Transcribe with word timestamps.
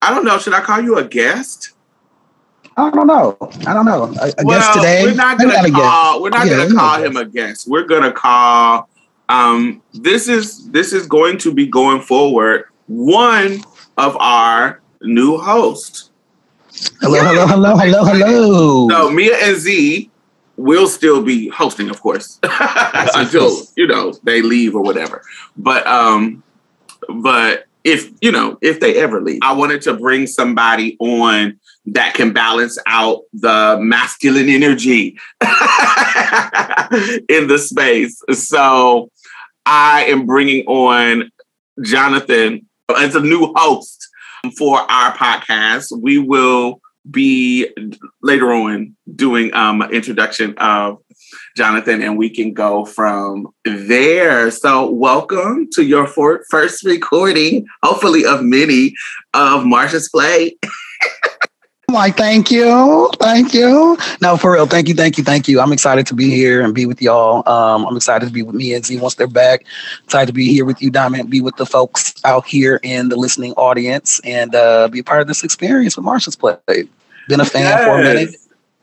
I 0.00 0.14
don't 0.14 0.24
know. 0.24 0.38
Should 0.38 0.54
I 0.54 0.60
call 0.60 0.80
you 0.80 0.96
a 0.98 1.04
guest? 1.04 1.72
I 2.76 2.90
don't 2.90 3.08
know. 3.08 3.36
I 3.66 3.74
don't 3.74 3.86
know. 3.86 4.14
I, 4.20 4.28
I 4.38 4.44
well, 4.44 4.60
guess 4.60 4.76
today 4.76 5.02
we're 5.04 5.14
not 5.14 5.38
gonna 5.38 5.68
not 5.68 5.72
call. 5.72 6.22
We're 6.22 6.30
not 6.30 6.46
Yeah, 6.46 6.58
gonna 6.58 6.74
call 6.74 7.02
him 7.02 7.16
a 7.16 7.24
guest. 7.24 7.66
We're 7.66 7.86
gonna 7.86 8.12
call. 8.12 8.88
Um, 9.28 9.82
this 9.92 10.28
is 10.28 10.70
this 10.70 10.92
is 10.92 11.06
going 11.06 11.38
to 11.38 11.52
be 11.52 11.66
going 11.66 12.00
forward. 12.00 12.66
One 12.86 13.62
of 13.96 14.16
our 14.18 14.80
new 15.02 15.38
hosts. 15.38 16.10
Hello, 17.00 17.20
hello, 17.20 17.46
hello, 17.46 17.76
hello, 17.76 18.04
hello. 18.04 18.88
So 18.88 19.10
Mia 19.10 19.36
and 19.38 19.56
Z 19.56 20.08
will 20.56 20.86
still 20.86 21.22
be 21.22 21.48
hosting, 21.48 21.90
of 21.90 22.00
course, 22.00 22.38
until 22.42 23.56
you 23.76 23.88
know 23.88 24.12
they 24.22 24.42
leave 24.42 24.76
or 24.76 24.82
whatever. 24.82 25.22
But 25.56 25.84
um, 25.88 26.44
but 27.08 27.67
if 27.84 28.10
you 28.20 28.32
know 28.32 28.58
if 28.60 28.80
they 28.80 28.96
ever 28.98 29.20
leave, 29.20 29.40
I 29.42 29.52
wanted 29.52 29.82
to 29.82 29.94
bring 29.94 30.26
somebody 30.26 30.96
on 31.00 31.58
that 31.86 32.14
can 32.14 32.32
balance 32.32 32.78
out 32.86 33.22
the 33.32 33.78
masculine 33.80 34.48
energy 34.48 35.18
in 37.28 37.46
the 37.48 37.58
space. 37.58 38.20
So 38.32 39.10
I 39.64 40.04
am 40.04 40.26
bringing 40.26 40.66
on 40.66 41.30
Jonathan 41.82 42.66
as 42.96 43.14
a 43.14 43.20
new 43.20 43.52
host 43.56 44.08
for 44.56 44.78
our 44.90 45.12
podcast. 45.16 45.96
We 45.98 46.18
will 46.18 46.80
be 47.10 47.68
later 48.22 48.52
on 48.52 48.96
doing 49.14 49.54
um 49.54 49.82
an 49.82 49.92
introduction 49.92 50.54
of 50.58 50.98
Jonathan 51.56 52.02
and 52.02 52.16
we 52.16 52.30
can 52.30 52.52
go 52.52 52.84
from 52.84 53.48
there. 53.64 54.50
So 54.50 54.90
welcome 54.90 55.68
to 55.72 55.82
your 55.82 56.06
for- 56.06 56.44
first 56.50 56.84
recording, 56.84 57.66
hopefully 57.82 58.24
of 58.24 58.42
many 58.42 58.94
of 59.34 59.64
Marsha's 59.64 60.08
Plate. 60.08 60.58
Like, 61.90 62.18
thank 62.18 62.50
you, 62.50 63.10
thank 63.18 63.54
you. 63.54 63.96
No, 64.20 64.36
for 64.36 64.52
real, 64.52 64.66
thank 64.66 64.88
you, 64.88 64.94
thank 64.94 65.16
you, 65.16 65.24
thank 65.24 65.48
you. 65.48 65.58
I'm 65.58 65.72
excited 65.72 66.06
to 66.08 66.14
be 66.14 66.28
here 66.28 66.60
and 66.60 66.74
be 66.74 66.84
with 66.84 67.00
y'all. 67.00 67.48
Um, 67.48 67.86
I'm 67.86 67.96
excited 67.96 68.26
to 68.26 68.32
be 68.32 68.42
with 68.42 68.54
me 68.54 68.74
and 68.74 68.84
Z 68.84 68.98
once 68.98 69.14
they're 69.14 69.26
back. 69.26 69.64
Excited 70.04 70.26
to 70.26 70.34
be 70.34 70.52
here 70.52 70.66
with 70.66 70.82
you, 70.82 70.90
Diamond, 70.90 71.30
be 71.30 71.40
with 71.40 71.56
the 71.56 71.64
folks 71.64 72.12
out 72.26 72.46
here 72.46 72.78
in 72.82 73.08
the 73.08 73.16
listening 73.16 73.54
audience, 73.54 74.20
and 74.22 74.54
uh, 74.54 74.88
be 74.88 74.98
a 74.98 75.02
part 75.02 75.22
of 75.22 75.28
this 75.28 75.42
experience 75.42 75.96
with 75.96 76.04
Marsha's 76.04 76.36
Plate. 76.36 76.90
Been 77.26 77.40
a 77.40 77.46
fan 77.46 77.82
for 77.82 77.98
a 77.98 78.02
minute, 78.02 78.36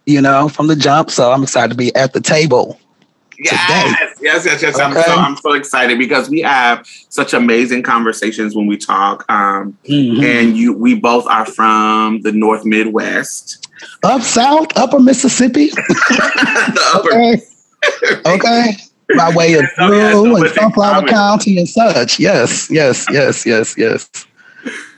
you 0.06 0.22
know, 0.22 0.48
from 0.50 0.68
the 0.68 0.76
jump. 0.76 1.10
So 1.12 1.32
I'm 1.32 1.44
excited 1.44 1.70
to 1.70 1.76
be 1.76 1.94
at 1.96 2.14
the 2.14 2.22
table. 2.22 2.80
Yes, 3.38 4.16
yes, 4.22 4.46
yes, 4.46 4.62
yes. 4.62 4.80
I'm, 4.80 4.94
so, 4.94 5.02
I'm 5.14 5.36
so 5.36 5.54
excited 5.54 6.00
because 6.00 6.30
we 6.30 6.40
have 6.42 6.88
such 7.10 7.34
amazing 7.34 7.84
conversations 7.84 8.56
when 8.56 8.66
we 8.66 8.78
talk. 8.78 9.26
Um, 9.30 9.78
Mhm. 9.90 10.24
and 10.24 10.58
you, 10.58 10.72
we 10.74 10.96
both 10.96 11.28
are 11.28 11.46
from 11.46 12.22
the 12.22 12.32
North 12.32 12.64
Midwest. 12.64 13.68
Up 14.04 14.22
south, 14.22 14.68
upper 14.78 15.00
Mississippi. 15.02 15.68
the 15.70 16.82
upper 16.94 17.14
Okay. 17.14 17.42
okay. 18.26 18.78
By 19.18 19.30
way 19.36 19.54
of 19.56 19.66
So 19.76 19.92
have 19.92 20.14
so 20.14 20.36
and 20.38 20.50
Sunflower. 20.54 21.08
County 21.08 21.58
and 21.60 21.68
such. 21.70 22.20
Yes, 22.20 22.72
yes, 22.72 23.06
yes, 23.12 23.46
yes, 23.46 23.76
yes. 23.78 24.10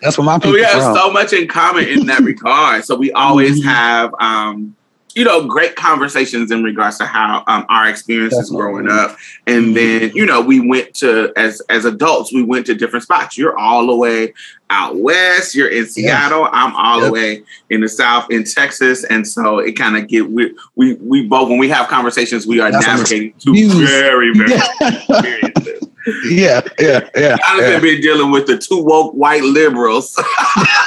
That's 0.01 0.17
what 0.17 0.23
my 0.25 0.39
So 0.39 0.51
we 0.51 0.61
have 0.61 0.71
from. 0.81 0.95
so 0.95 1.11
much 1.11 1.33
in 1.33 1.47
common 1.47 1.85
in 1.87 2.05
that 2.05 2.21
regard. 2.21 2.85
So 2.85 2.95
we 2.95 3.11
always 3.11 3.59
Mhm. 3.59 3.65
have, 3.65 4.15
um, 4.21 4.75
you 5.17 5.25
know, 5.25 5.47
great 5.47 5.75
conversations 5.75 6.51
in 6.51 6.63
regards 6.63 6.99
to 6.99 7.05
how 7.07 7.43
um, 7.47 7.65
our 7.69 7.89
experiences 7.89 8.51
Definitely. 8.51 8.57
growing 8.57 8.89
up, 8.89 9.17
and 9.47 9.75
then 9.75 10.11
you 10.13 10.27
know 10.27 10.41
we 10.41 10.59
went 10.59 10.93
to 10.95 11.33
as 11.35 11.59
as 11.69 11.85
adults 11.85 12.31
we 12.31 12.43
went 12.43 12.67
to 12.67 12.75
different 12.75 13.01
spots. 13.01 13.35
You're 13.35 13.57
all 13.57 13.87
the 13.87 13.95
way 13.95 14.35
out 14.69 14.95
west. 14.97 15.55
You're 15.55 15.69
in 15.69 15.87
Seattle. 15.87 16.47
I'm 16.51 16.75
all 16.75 17.01
the 17.01 17.11
way 17.11 17.41
in 17.71 17.81
the 17.81 17.89
south 17.89 18.29
in 18.29 18.43
Texas, 18.43 19.03
and 19.05 19.27
so 19.27 19.57
it 19.57 19.71
kind 19.71 19.97
of 19.97 20.07
get 20.07 20.29
we 20.29 20.55
we 20.75 20.93
we 20.95 21.25
both 21.25 21.49
when 21.49 21.57
we 21.57 21.69
have 21.69 21.87
conversations 21.87 22.45
we 22.45 22.59
are 22.59 22.71
That's 22.71 22.85
navigating 22.85 23.33
two 23.39 23.53
very 23.85 24.33
very 24.35 24.51
Yeah. 24.51 24.67
experiences. 25.09 25.89
yeah, 26.29 26.61
yeah, 26.79 27.09
yeah. 27.15 27.37
Jonathan 27.47 27.71
yeah. 27.71 27.79
been 27.79 28.01
dealing 28.01 28.31
with 28.31 28.45
the 28.47 28.57
two 28.57 28.83
woke 28.83 29.13
white 29.13 29.43
liberals. 29.43 30.15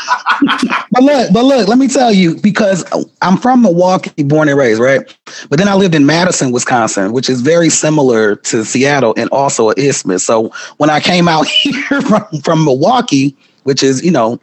But 0.92 1.04
look, 1.04 1.32
but 1.32 1.44
look, 1.44 1.68
let 1.68 1.78
me 1.78 1.86
tell 1.86 2.12
you, 2.12 2.36
because 2.36 2.84
I'm 3.22 3.36
from 3.36 3.62
Milwaukee, 3.62 4.24
born 4.24 4.48
and 4.48 4.58
raised, 4.58 4.80
right? 4.80 5.00
But 5.48 5.58
then 5.58 5.68
I 5.68 5.74
lived 5.74 5.94
in 5.94 6.04
Madison, 6.04 6.50
Wisconsin, 6.50 7.12
which 7.12 7.30
is 7.30 7.42
very 7.42 7.68
similar 7.68 8.36
to 8.36 8.64
Seattle 8.64 9.14
and 9.16 9.30
also 9.30 9.70
an 9.70 9.76
isthmus. 9.78 10.24
So 10.24 10.52
when 10.78 10.90
I 10.90 10.98
came 11.00 11.28
out 11.28 11.46
here 11.46 12.02
from, 12.02 12.24
from 12.42 12.64
Milwaukee, 12.64 13.36
which 13.64 13.82
is, 13.82 14.04
you 14.04 14.10
know, 14.10 14.40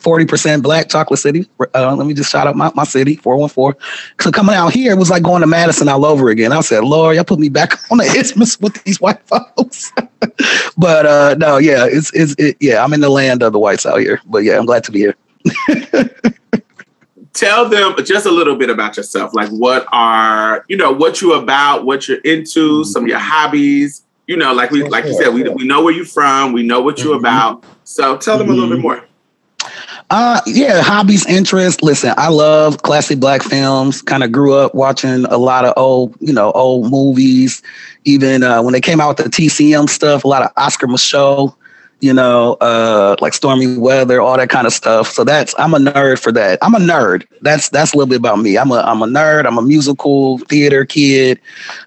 40% 0.00 0.62
black 0.62 0.88
chocolate 0.88 1.20
city. 1.20 1.46
Uh, 1.74 1.94
let 1.94 2.06
me 2.06 2.14
just 2.14 2.30
shout 2.30 2.46
out 2.46 2.56
my, 2.56 2.70
my 2.74 2.84
city, 2.84 3.16
414. 3.16 3.80
So 4.20 4.30
coming 4.30 4.54
out 4.54 4.72
here, 4.72 4.92
it 4.92 4.98
was 4.98 5.10
like 5.10 5.22
going 5.22 5.42
to 5.42 5.46
Madison 5.46 5.88
all 5.88 6.04
over 6.04 6.30
again. 6.30 6.52
I 6.52 6.60
said, 6.60 6.84
Lord, 6.84 7.16
y'all 7.16 7.24
put 7.24 7.38
me 7.38 7.48
back 7.48 7.72
on 7.90 7.98
the 7.98 8.04
isthmus 8.04 8.58
with 8.60 8.82
these 8.84 9.00
white 9.00 9.20
folks. 9.26 9.92
but 10.76 11.06
uh 11.06 11.34
no, 11.38 11.58
yeah, 11.58 11.86
it's 11.86 12.12
it's 12.14 12.34
it, 12.38 12.56
yeah, 12.60 12.82
I'm 12.82 12.92
in 12.92 13.00
the 13.00 13.08
land 13.08 13.42
of 13.42 13.52
the 13.52 13.58
whites 13.58 13.86
out 13.86 14.00
here. 14.00 14.20
But 14.26 14.38
yeah, 14.38 14.58
I'm 14.58 14.66
glad 14.66 14.84
to 14.84 14.92
be 14.92 15.00
here. 15.00 15.16
tell 17.32 17.68
them 17.68 17.94
just 18.04 18.26
a 18.26 18.30
little 18.30 18.56
bit 18.56 18.68
about 18.70 18.96
yourself 18.96 19.32
like 19.34 19.48
what 19.50 19.86
are 19.92 20.64
you 20.68 20.76
know 20.76 20.90
what 20.92 21.20
you 21.22 21.32
about 21.34 21.84
what 21.84 22.08
you're 22.08 22.18
into 22.18 22.84
some 22.84 23.04
of 23.04 23.08
your 23.08 23.18
hobbies 23.18 24.02
you 24.26 24.36
know 24.36 24.52
like 24.52 24.70
we 24.70 24.82
like 24.88 25.04
you 25.04 25.14
said 25.14 25.32
we, 25.32 25.42
we 25.50 25.64
know 25.64 25.82
where 25.82 25.94
you're 25.94 26.04
from 26.04 26.52
we 26.52 26.62
know 26.62 26.80
what 26.80 26.98
you're 26.98 27.14
Mhm. 27.14 27.20
about 27.20 27.64
so 27.84 28.16
tell 28.16 28.36
them 28.36 28.50
a 28.50 28.52
little 28.52 28.68
bit 28.70 28.80
more 28.80 29.04
Uh, 30.08 30.40
yeah, 30.46 30.80
hobbies, 30.82 31.24
interests. 31.26 31.82
Listen, 31.82 32.12
I 32.16 32.30
love 32.30 32.82
classic 32.82 33.20
black 33.20 33.42
films. 33.42 34.02
Kind 34.02 34.24
of 34.24 34.32
grew 34.32 34.54
up 34.54 34.74
watching 34.74 35.24
a 35.26 35.36
lot 35.38 35.64
of 35.64 35.72
old, 35.76 36.16
you 36.18 36.32
know, 36.32 36.50
old 36.52 36.90
movies. 36.90 37.62
Even 38.04 38.42
uh, 38.42 38.60
when 38.60 38.72
they 38.72 38.80
came 38.80 39.00
out 39.00 39.16
with 39.16 39.18
the 39.18 39.30
TCM 39.30 39.88
stuff, 39.88 40.24
a 40.24 40.28
lot 40.28 40.42
of 40.42 40.50
Oscar 40.56 40.88
Micheaux. 40.88 41.54
You 42.00 42.14
know, 42.14 42.54
uh, 42.60 43.16
like 43.20 43.34
stormy 43.34 43.76
weather, 43.76 44.20
all 44.20 44.36
that 44.36 44.48
kind 44.48 44.66
of 44.66 44.72
stuff. 44.72 45.08
So 45.08 45.22
that's 45.22 45.54
I'm 45.58 45.74
a 45.74 45.78
nerd 45.78 46.18
for 46.18 46.32
that. 46.32 46.58
I'm 46.62 46.74
a 46.74 46.78
nerd. 46.78 47.26
That's 47.42 47.68
that's 47.68 47.92
a 47.92 47.96
little 47.96 48.08
bit 48.08 48.18
about 48.18 48.38
me. 48.38 48.56
I'm 48.56 48.70
a 48.70 48.80
I'm 48.80 49.02
a 49.02 49.06
nerd. 49.06 49.46
I'm 49.46 49.58
a 49.58 49.62
musical 49.62 50.38
theater 50.38 50.84
kid. 50.84 51.40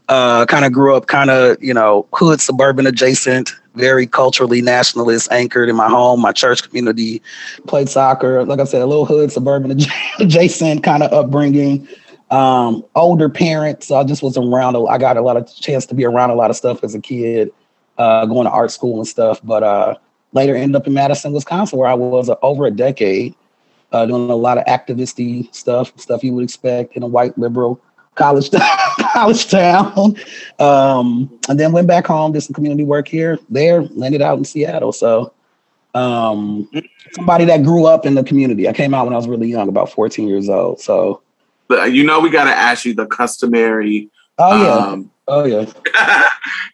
Uh, 0.10 0.46
kind 0.46 0.66
of 0.66 0.72
grew 0.72 0.96
up 0.96 1.08
kind 1.08 1.30
of 1.30 1.62
you 1.62 1.74
know 1.74 2.08
hood 2.14 2.42
suburban 2.42 2.86
adjacent, 2.86 3.52
very 3.74 4.06
culturally 4.06 4.62
nationalist 4.62 5.32
anchored 5.32 5.70
in 5.70 5.76
my 5.76 5.90
home, 5.90 6.22
my 6.22 6.32
church 6.32 6.64
community. 6.64 7.22
Played 7.68 7.90
soccer, 7.90 8.46
like 8.46 8.60
I 8.60 8.66
said, 8.66 8.82
a 8.82 8.86
little 8.86 9.06
hood 9.06 9.32
suburban 9.32 9.80
adjacent 10.20 10.84
kind 10.84 11.02
of 11.04 11.12
upbringing. 11.12 11.88
Um, 12.30 12.84
older 12.96 13.30
parents, 13.30 13.88
so 13.88 13.96
I 13.96 14.04
just 14.04 14.24
was 14.24 14.38
around. 14.38 14.76
I 14.90 14.98
got 14.98 15.18
a 15.18 15.22
lot 15.22 15.38
of 15.38 15.54
chance 15.56 15.86
to 15.88 15.96
be 15.96 16.04
around 16.04 16.32
a 16.32 16.36
lot 16.36 16.50
of 16.50 16.56
stuff 16.56 16.84
as 16.84 16.96
a 16.96 17.00
kid 17.00 17.52
uh, 17.98 18.26
going 18.26 18.46
to 18.46 18.52
art 18.52 18.72
school 18.72 18.98
and 18.98 19.08
stuff. 19.08 19.40
But 19.44 19.64
uh, 19.64 19.96
later 20.32 20.56
ended 20.56 20.76
up 20.76 20.88
in 20.88 20.94
Madison, 20.94 21.34
Wisconsin, 21.34 21.80
where 21.80 21.90
I 21.90 21.94
was 21.94 22.30
uh, 22.30 22.36
over 22.42 22.66
a 22.66 22.72
decade 22.72 23.36
uh, 23.92 24.06
doing 24.06 24.30
a 24.30 24.36
lot 24.36 24.58
of 24.58 24.66
activisty 24.66 25.54
stuff, 25.54 25.94
stuff 26.00 26.24
you 26.24 26.34
would 26.34 26.44
expect 26.44 26.96
in 26.96 27.04
a 27.04 27.08
white 27.08 27.38
liberal 27.38 27.80
college 28.16 28.50
college 29.14 29.50
town. 29.50 30.16
Um, 30.60 31.40
and 31.48 31.60
then 31.60 31.72
went 31.72 31.88
back 31.88 32.08
home, 32.08 32.32
did 32.32 32.42
some 32.42 32.54
community 32.54 32.84
work 32.84 33.08
here, 33.08 33.40
there, 33.50 33.84
landed 33.84 34.22
out 34.22 34.38
in 34.38 34.46
Seattle. 34.46 34.92
So 34.92 35.34
um, 35.94 36.70
somebody 37.14 37.46
that 37.46 37.64
grew 37.64 37.86
up 37.86 38.06
in 38.06 38.16
the 38.16 38.24
community. 38.24 38.68
I 38.68 38.74
came 38.74 38.94
out 38.94 39.06
when 39.06 39.14
I 39.14 39.18
was 39.18 39.28
really 39.28 39.48
young, 39.48 39.70
about 39.70 39.92
14 39.92 40.28
years 40.28 40.50
old. 40.50 40.80
So 40.80 41.22
But 41.68 41.94
you 41.94 42.04
know, 42.04 42.20
we 42.20 42.30
got 42.30 42.46
to 42.46 42.56
ask 42.56 42.86
you 42.86 42.94
the 42.94 43.06
customary. 43.06 44.10
Oh 44.40 44.64
yeah. 44.64 44.76
Um, 44.76 45.12
oh 45.28 45.46
yeah. 45.46 45.66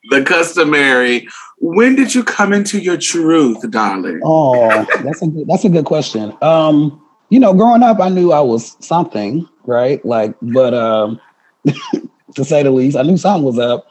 the 0.10 0.24
customary. 0.24 1.28
When 1.60 1.96
did 1.96 2.16
you 2.16 2.24
come 2.24 2.54
into 2.54 2.80
your 2.80 2.98
truth, 2.98 3.70
darling? 3.70 4.22
Oh, 4.24 4.70
that's 5.04 5.22
a 5.22 5.28
good, 5.28 5.48
that's 5.48 5.66
a 5.66 5.70
good 5.70 5.86
question. 5.86 6.36
Um, 6.42 7.06
you 7.30 7.40
know, 7.40 7.54
growing 7.54 7.84
up, 7.84 8.00
I 8.00 8.10
knew 8.10 8.32
I 8.32 8.40
was 8.40 8.76
something, 8.80 9.48
right? 9.66 10.04
Like, 10.06 10.36
but 10.42 10.74
um, 10.74 11.20
to 12.36 12.46
say 12.46 12.64
the 12.64 12.72
least, 12.72 12.98
I 12.98 13.04
knew 13.04 13.18
something 13.18 13.44
was 13.44 13.60
up. 13.60 13.88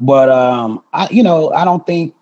But 0.00 0.28
um, 0.28 0.82
I, 0.92 1.08
you 1.10 1.22
know, 1.22 1.52
I 1.52 1.64
don't 1.64 1.86
think, 1.86 2.14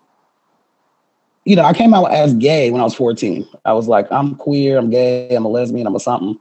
you 1.45 1.55
know, 1.55 1.63
I 1.63 1.73
came 1.73 1.93
out 1.93 2.11
as 2.11 2.33
gay 2.35 2.69
when 2.69 2.79
I 2.79 2.83
was 2.83 2.93
14. 2.93 3.47
I 3.65 3.73
was 3.73 3.87
like, 3.87 4.09
I'm 4.11 4.35
queer, 4.35 4.77
I'm 4.77 4.89
gay, 4.91 5.35
I'm 5.35 5.45
a 5.45 5.49
lesbian, 5.49 5.87
I'm 5.87 5.95
a 5.95 5.99
something. 5.99 6.39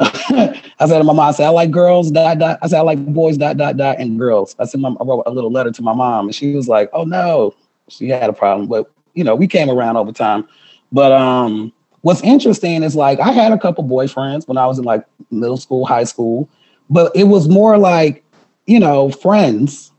I 0.00 0.86
said 0.86 0.98
to 0.98 1.04
my 1.04 1.12
mom, 1.12 1.20
I 1.20 1.32
said, 1.32 1.46
I 1.46 1.50
like 1.50 1.70
girls, 1.70 2.10
dot, 2.10 2.38
dot. 2.38 2.58
I 2.62 2.68
said, 2.68 2.78
I 2.78 2.82
like 2.82 3.04
boys, 3.04 3.36
dot, 3.36 3.56
dot, 3.56 3.76
dot, 3.76 3.98
and 3.98 4.18
girls. 4.18 4.54
I 4.58 4.64
said, 4.64 4.80
I 4.84 5.04
wrote 5.04 5.24
a 5.26 5.30
little 5.30 5.50
letter 5.50 5.72
to 5.72 5.82
my 5.82 5.92
mom, 5.92 6.26
and 6.26 6.34
she 6.34 6.54
was 6.54 6.68
like, 6.68 6.88
oh 6.92 7.04
no, 7.04 7.54
she 7.88 8.08
had 8.08 8.30
a 8.30 8.32
problem. 8.32 8.68
But, 8.68 8.90
you 9.14 9.24
know, 9.24 9.34
we 9.34 9.48
came 9.48 9.68
around 9.68 9.96
over 9.96 10.12
time. 10.12 10.46
But 10.92 11.10
um, 11.12 11.72
what's 12.02 12.22
interesting 12.22 12.84
is 12.84 12.94
like, 12.94 13.18
I 13.18 13.32
had 13.32 13.52
a 13.52 13.58
couple 13.58 13.82
boyfriends 13.84 14.46
when 14.46 14.56
I 14.56 14.66
was 14.66 14.78
in 14.78 14.84
like 14.84 15.04
middle 15.30 15.56
school, 15.56 15.84
high 15.84 16.04
school, 16.04 16.48
but 16.88 17.10
it 17.16 17.24
was 17.24 17.48
more 17.48 17.76
like, 17.76 18.24
you 18.66 18.78
know, 18.78 19.10
friends. 19.10 19.90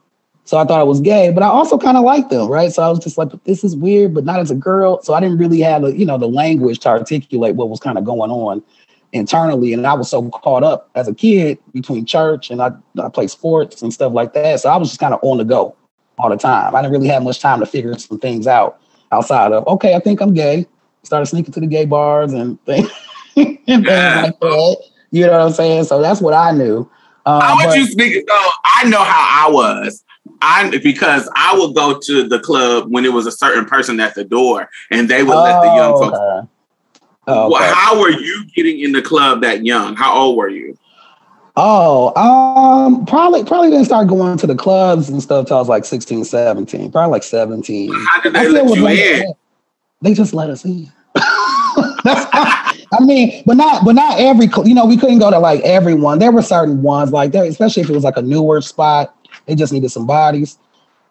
So 0.45 0.57
I 0.57 0.63
thought 0.63 0.79
I 0.79 0.83
was 0.83 1.01
gay, 1.01 1.29
but 1.31 1.43
I 1.43 1.47
also 1.47 1.77
kind 1.77 1.97
of 1.97 2.03
liked 2.03 2.29
them, 2.29 2.47
right? 2.47 2.71
So 2.71 2.81
I 2.81 2.89
was 2.89 2.99
just 2.99 3.17
like, 3.17 3.29
this 3.43 3.63
is 3.63 3.75
weird, 3.75 4.15
but 4.15 4.23
not 4.23 4.39
as 4.39 4.49
a 4.49 4.55
girl. 4.55 5.01
So 5.03 5.13
I 5.13 5.19
didn't 5.19 5.37
really 5.37 5.59
have 5.59 5.83
the, 5.83 5.95
you 5.95 6.05
know, 6.05 6.17
the 6.17 6.27
language 6.27 6.79
to 6.79 6.89
articulate 6.89 7.55
what 7.55 7.69
was 7.69 7.79
kind 7.79 7.97
of 7.97 8.05
going 8.05 8.31
on 8.31 8.63
internally. 9.13 9.73
And 9.73 9.85
I 9.85 9.93
was 9.93 10.09
so 10.09 10.29
caught 10.29 10.63
up 10.63 10.89
as 10.95 11.07
a 11.07 11.13
kid 11.13 11.57
between 11.73 12.05
church 12.05 12.51
and 12.51 12.61
I, 12.61 12.71
I 13.01 13.09
play 13.09 13.27
sports 13.27 13.81
and 13.81 13.93
stuff 13.93 14.13
like 14.13 14.33
that. 14.33 14.59
So 14.59 14.69
I 14.69 14.77
was 14.77 14.89
just 14.89 14.99
kind 14.99 15.13
of 15.13 15.19
on 15.23 15.37
the 15.37 15.45
go 15.45 15.75
all 16.17 16.29
the 16.29 16.37
time. 16.37 16.75
I 16.75 16.81
didn't 16.81 16.93
really 16.93 17.07
have 17.07 17.23
much 17.23 17.39
time 17.39 17.59
to 17.59 17.65
figure 17.65 17.97
some 17.97 18.19
things 18.19 18.47
out 18.47 18.79
outside 19.11 19.51
of, 19.51 19.65
okay, 19.67 19.95
I 19.95 19.99
think 19.99 20.21
I'm 20.21 20.33
gay. 20.33 20.67
Started 21.03 21.27
sneaking 21.27 21.53
to 21.53 21.59
the 21.59 21.67
gay 21.67 21.85
bars 21.85 22.33
and 22.33 22.63
things, 22.65 22.91
and 23.35 23.57
things 23.65 23.85
like 23.87 24.39
that. 24.39 24.77
You 25.11 25.25
know 25.25 25.31
what 25.31 25.41
I'm 25.41 25.53
saying? 25.53 25.85
So 25.85 26.01
that's 26.01 26.21
what 26.21 26.33
I 26.33 26.51
knew. 26.51 26.89
Um, 27.25 27.41
How 27.41 27.55
would 27.55 27.67
but- 27.67 27.77
you 27.77 27.85
speak? 27.87 28.29
So 28.29 28.49
I 28.65 28.83
know 28.89 29.03
how 29.03 29.47
I 29.47 29.51
was. 29.51 30.03
I 30.41 30.77
because 30.83 31.29
I 31.35 31.57
would 31.57 31.75
go 31.75 31.99
to 31.99 32.27
the 32.27 32.39
club 32.39 32.85
when 32.89 33.03
it 33.03 33.13
was 33.13 33.25
a 33.25 33.31
certain 33.31 33.65
person 33.65 33.99
at 33.99 34.15
the 34.15 34.23
door, 34.23 34.69
and 34.91 35.09
they 35.09 35.23
would 35.23 35.35
let 35.35 35.61
the 35.61 35.67
young 35.75 36.47
Oh, 37.29 37.45
okay. 37.45 37.63
Well, 37.63 37.75
how 37.75 37.99
were 37.99 38.09
you 38.09 38.45
getting 38.55 38.79
in 38.79 38.91
the 38.91 39.03
club 39.03 39.41
that 39.41 39.63
young? 39.63 39.95
How 39.95 40.17
old 40.17 40.35
were 40.35 40.49
you? 40.49 40.75
Oh, 41.55 42.15
um, 42.15 43.05
probably 43.05 43.43
probably 43.43 43.69
didn't 43.69 43.85
start 43.85 44.07
going 44.07 44.37
to 44.37 44.47
the 44.47 44.55
clubs 44.55 45.09
and 45.09 45.21
stuff 45.21 45.47
till 45.47 45.57
I 45.57 45.59
was 45.59 45.69
like 45.69 45.85
16, 45.85 46.23
17, 46.23 46.91
probably 46.91 47.11
like 47.11 47.23
17. 47.23 47.91
How 47.93 48.21
did 48.21 48.33
they 48.33 48.47
let 48.47 48.75
you 48.75 48.81
like 48.81 48.97
in? 48.97 49.33
They 50.01 50.13
just 50.13 50.33
let 50.33 50.49
us 50.49 50.63
in. 50.63 50.89
I 51.15 52.73
mean, 53.01 53.43
but 53.45 53.57
not 53.57 53.83
but 53.83 53.95
not 53.95 54.17
every 54.17 54.47
you 54.63 54.73
know, 54.73 54.85
we 54.85 54.95
couldn't 54.95 55.19
go 55.19 55.29
to 55.29 55.39
like 55.39 55.59
everyone. 55.61 56.19
There 56.19 56.31
were 56.31 56.41
certain 56.41 56.81
ones 56.81 57.11
like 57.11 57.33
there, 57.33 57.43
especially 57.43 57.83
if 57.83 57.89
it 57.89 57.93
was 57.93 58.05
like 58.05 58.15
a 58.15 58.21
newer 58.21 58.61
spot, 58.61 59.13
they 59.45 59.55
just 59.55 59.73
needed 59.73 59.89
some 59.89 60.07
bodies. 60.07 60.57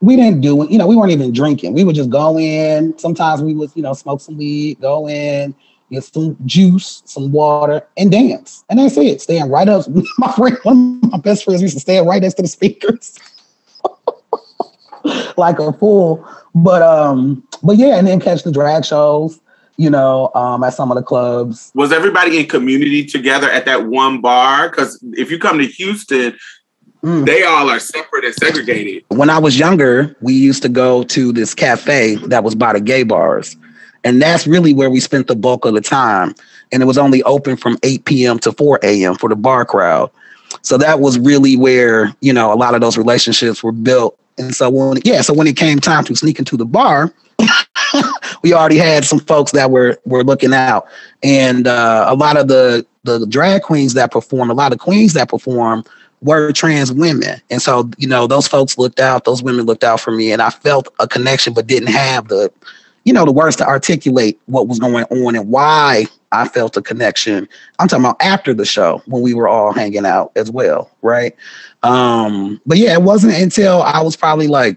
We 0.01 0.17
didn't 0.17 0.41
do 0.41 0.63
it, 0.63 0.71
you 0.71 0.79
know, 0.79 0.87
we 0.87 0.97
weren't 0.97 1.13
even 1.13 1.35
drinking. 1.35 1.75
We 1.75 1.85
would 1.85 1.97
just 1.97 2.09
go 2.09 2.39
in. 2.39 2.99
Sometimes 2.99 3.43
we 3.43 3.53
would, 3.53 3.71
you 3.75 3.83
know, 3.83 3.93
smoke 3.93 4.23
some 4.23 4.39
weed, 4.39 4.81
go 4.81 5.07
in, 5.07 5.55
get 5.91 6.05
some 6.05 6.37
juice, 6.45 7.03
some 7.05 7.33
water, 7.33 7.87
and 7.97 8.11
dance. 8.11 8.65
And 8.69 8.79
that's 8.79 8.97
it. 8.97 9.21
Stand 9.21 9.51
right 9.51 9.69
up. 9.69 9.87
My 10.19 10.33
friend, 10.33 10.59
one 10.63 11.01
of 11.05 11.13
my 11.13 11.19
best 11.19 11.45
friends 11.45 11.63
used 11.63 11.75
to 11.75 11.81
stand 11.81 12.07
right 12.07 12.23
next 12.23 12.35
to 12.35 12.43
the 12.43 12.49
speakers. 12.49 13.19
like 15.37 15.59
a 15.59 15.73
fool. 15.73 16.27
But 16.55 16.83
um, 16.83 17.47
but 17.63 17.77
yeah, 17.77 17.97
and 17.97 18.07
then 18.07 18.21
catch 18.21 18.43
the 18.43 18.53
drag 18.53 18.85
shows, 18.85 19.41
you 19.77 19.91
know, 19.91 20.33
um, 20.35 20.65
at 20.65 20.75
some 20.75 20.91
of 20.91 20.97
the 20.97 21.03
clubs. 21.03 21.71
Was 21.75 21.93
everybody 21.93 22.39
in 22.39 22.47
community 22.47 23.05
together 23.05 23.51
at 23.51 23.65
that 23.67 23.87
one 23.87 24.21
bar? 24.21 24.69
Because 24.69 25.03
if 25.13 25.31
you 25.31 25.39
come 25.39 25.59
to 25.59 25.67
Houston, 25.67 26.37
Mm. 27.05 27.27
they 27.27 27.45
all 27.45 27.71
are 27.71 27.79
separate 27.79 28.25
and 28.25 28.35
segregated. 28.35 29.05
When 29.11 29.31
I 29.31 29.39
was 29.39 29.57
younger, 29.57 30.17
we 30.21 30.33
used 30.33 30.63
to 30.63 30.69
go 30.69 31.05
to 31.05 31.33
this 31.33 31.55
cafe 31.55 32.17
that 32.27 32.43
was 32.43 32.57
by 32.57 32.73
the 32.73 32.81
gay 32.81 33.05
bars. 33.05 33.57
And 34.05 34.23
that's 34.23 34.47
really 34.47 34.73
where 34.73 34.91
we 34.91 35.01
spent 35.01 35.27
the 35.27 35.37
bulk 35.37 35.65
of 35.65 35.75
the 35.75 35.81
time. 35.81 36.35
And 36.73 36.83
it 36.83 36.87
was 36.87 36.99
only 36.99 37.23
open 37.25 37.57
from 37.57 37.79
8 37.83 38.05
p.m. 38.05 38.39
to 38.41 38.53
4 38.53 38.81
a.m. 38.83 39.15
for 39.15 39.29
the 39.29 39.37
bar 39.37 39.65
crowd. 39.65 40.11
So 40.63 40.79
that 40.79 41.01
was 41.01 41.19
really 41.19 41.57
where, 41.57 42.15
you 42.21 42.33
know, 42.33 42.53
a 42.53 42.57
lot 42.57 42.75
of 42.75 42.81
those 42.81 42.97
relationships 42.97 43.63
were 43.63 43.73
built. 43.73 44.19
And 44.39 44.55
so 44.55 44.71
when 44.71 44.99
yeah, 45.05 45.21
so 45.21 45.35
when 45.35 45.47
it 45.47 45.57
came 45.57 45.81
time 45.81 46.05
to 46.05 46.15
sneak 46.15 46.39
into 46.39 46.57
the 46.57 46.65
bar, 46.65 47.13
we 48.43 48.55
already 48.55 48.79
had 48.79 49.05
some 49.05 49.19
folks 49.19 49.53
that 49.53 49.71
were 49.71 49.99
were 50.05 50.23
looking 50.23 50.55
out. 50.55 50.87
And 51.23 51.67
uh, 51.67 52.07
a 52.09 52.15
lot 52.15 52.37
of 52.37 52.49
the 52.49 52.87
the 53.05 53.27
drag 53.27 53.63
queens 53.63 53.95
that 53.95 54.13
perform, 54.13 54.51
a 54.51 54.55
lot 54.55 54.73
of 54.73 54.79
queens 54.79 55.15
that 55.15 55.29
perform 55.29 55.85
were 56.21 56.53
trans 56.53 56.93
women. 56.93 57.41
And 57.51 57.63
so, 57.63 57.91
you 57.97 58.09
know, 58.09 58.27
those 58.27 58.49
folks 58.49 58.79
looked 58.79 59.01
out, 59.01 59.25
those 59.25 59.43
women 59.43 59.67
looked 59.67 59.85
out 59.85 60.01
for 60.01 60.11
me, 60.11 60.33
and 60.33 60.43
I 60.43 60.51
felt 60.51 60.89
a 60.99 61.07
connection, 61.07 61.53
but 61.53 61.67
didn't 61.67 61.91
have 61.91 62.29
the, 62.29 62.51
you 63.09 63.15
know, 63.15 63.25
the 63.25 63.33
words 63.33 63.57
to 63.57 63.67
articulate 63.67 64.39
what 64.47 64.69
was 64.69 64.79
going 64.79 65.05
on 65.05 65.35
and 65.35 65.49
why 65.49 66.05
I 66.31 66.47
felt 66.47 66.77
a 66.77 66.83
connection. 66.83 67.49
I'm 67.79 67.89
talking 67.89 68.05
about 68.05 68.21
after 68.21 68.53
the 68.53 68.67
show 68.67 69.03
when 69.07 69.23
we 69.23 69.33
were 69.33 69.49
all 69.49 69.73
hanging 69.73 70.05
out 70.05 70.31
as 70.37 70.51
well, 70.51 70.91
right? 71.01 71.35
Um, 71.83 72.61
but 72.67 72.77
yeah, 72.77 72.93
it 72.93 73.01
wasn't 73.01 73.33
until 73.33 73.81
I 73.81 74.03
was 74.03 74.15
probably 74.15 74.47
like 74.47 74.77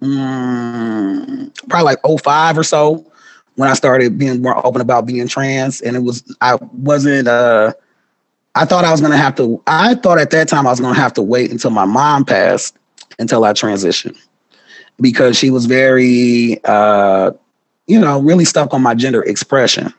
mm, 0.00 1.68
probably 1.68 1.84
like 1.84 2.22
05 2.22 2.56
or 2.56 2.62
so 2.62 3.04
when 3.56 3.68
I 3.68 3.74
started 3.74 4.16
being 4.16 4.40
more 4.40 4.64
open 4.64 4.80
about 4.80 5.06
being 5.06 5.26
trans. 5.26 5.80
And 5.80 5.96
it 5.96 6.04
was 6.04 6.22
I 6.40 6.54
wasn't 6.72 7.26
uh 7.26 7.72
I 8.54 8.64
thought 8.64 8.84
I 8.84 8.92
was 8.92 9.00
gonna 9.00 9.16
have 9.16 9.34
to. 9.38 9.60
I 9.66 9.96
thought 9.96 10.18
at 10.18 10.30
that 10.30 10.46
time 10.46 10.68
I 10.68 10.70
was 10.70 10.78
gonna 10.78 10.94
have 10.94 11.14
to 11.14 11.22
wait 11.22 11.50
until 11.50 11.70
my 11.70 11.84
mom 11.84 12.24
passed 12.24 12.76
until 13.18 13.44
I 13.44 13.54
transitioned 13.54 14.16
because 15.00 15.36
she 15.36 15.50
was 15.50 15.66
very, 15.66 16.60
uh, 16.64 17.32
you 17.86 17.98
know, 18.00 18.20
really 18.20 18.44
stuck 18.44 18.72
on 18.74 18.82
my 18.82 18.94
gender 18.94 19.22
expression, 19.22 19.92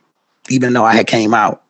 even 0.48 0.72
though 0.72 0.84
I 0.84 0.94
had 0.94 1.06
came 1.06 1.34
out, 1.34 1.62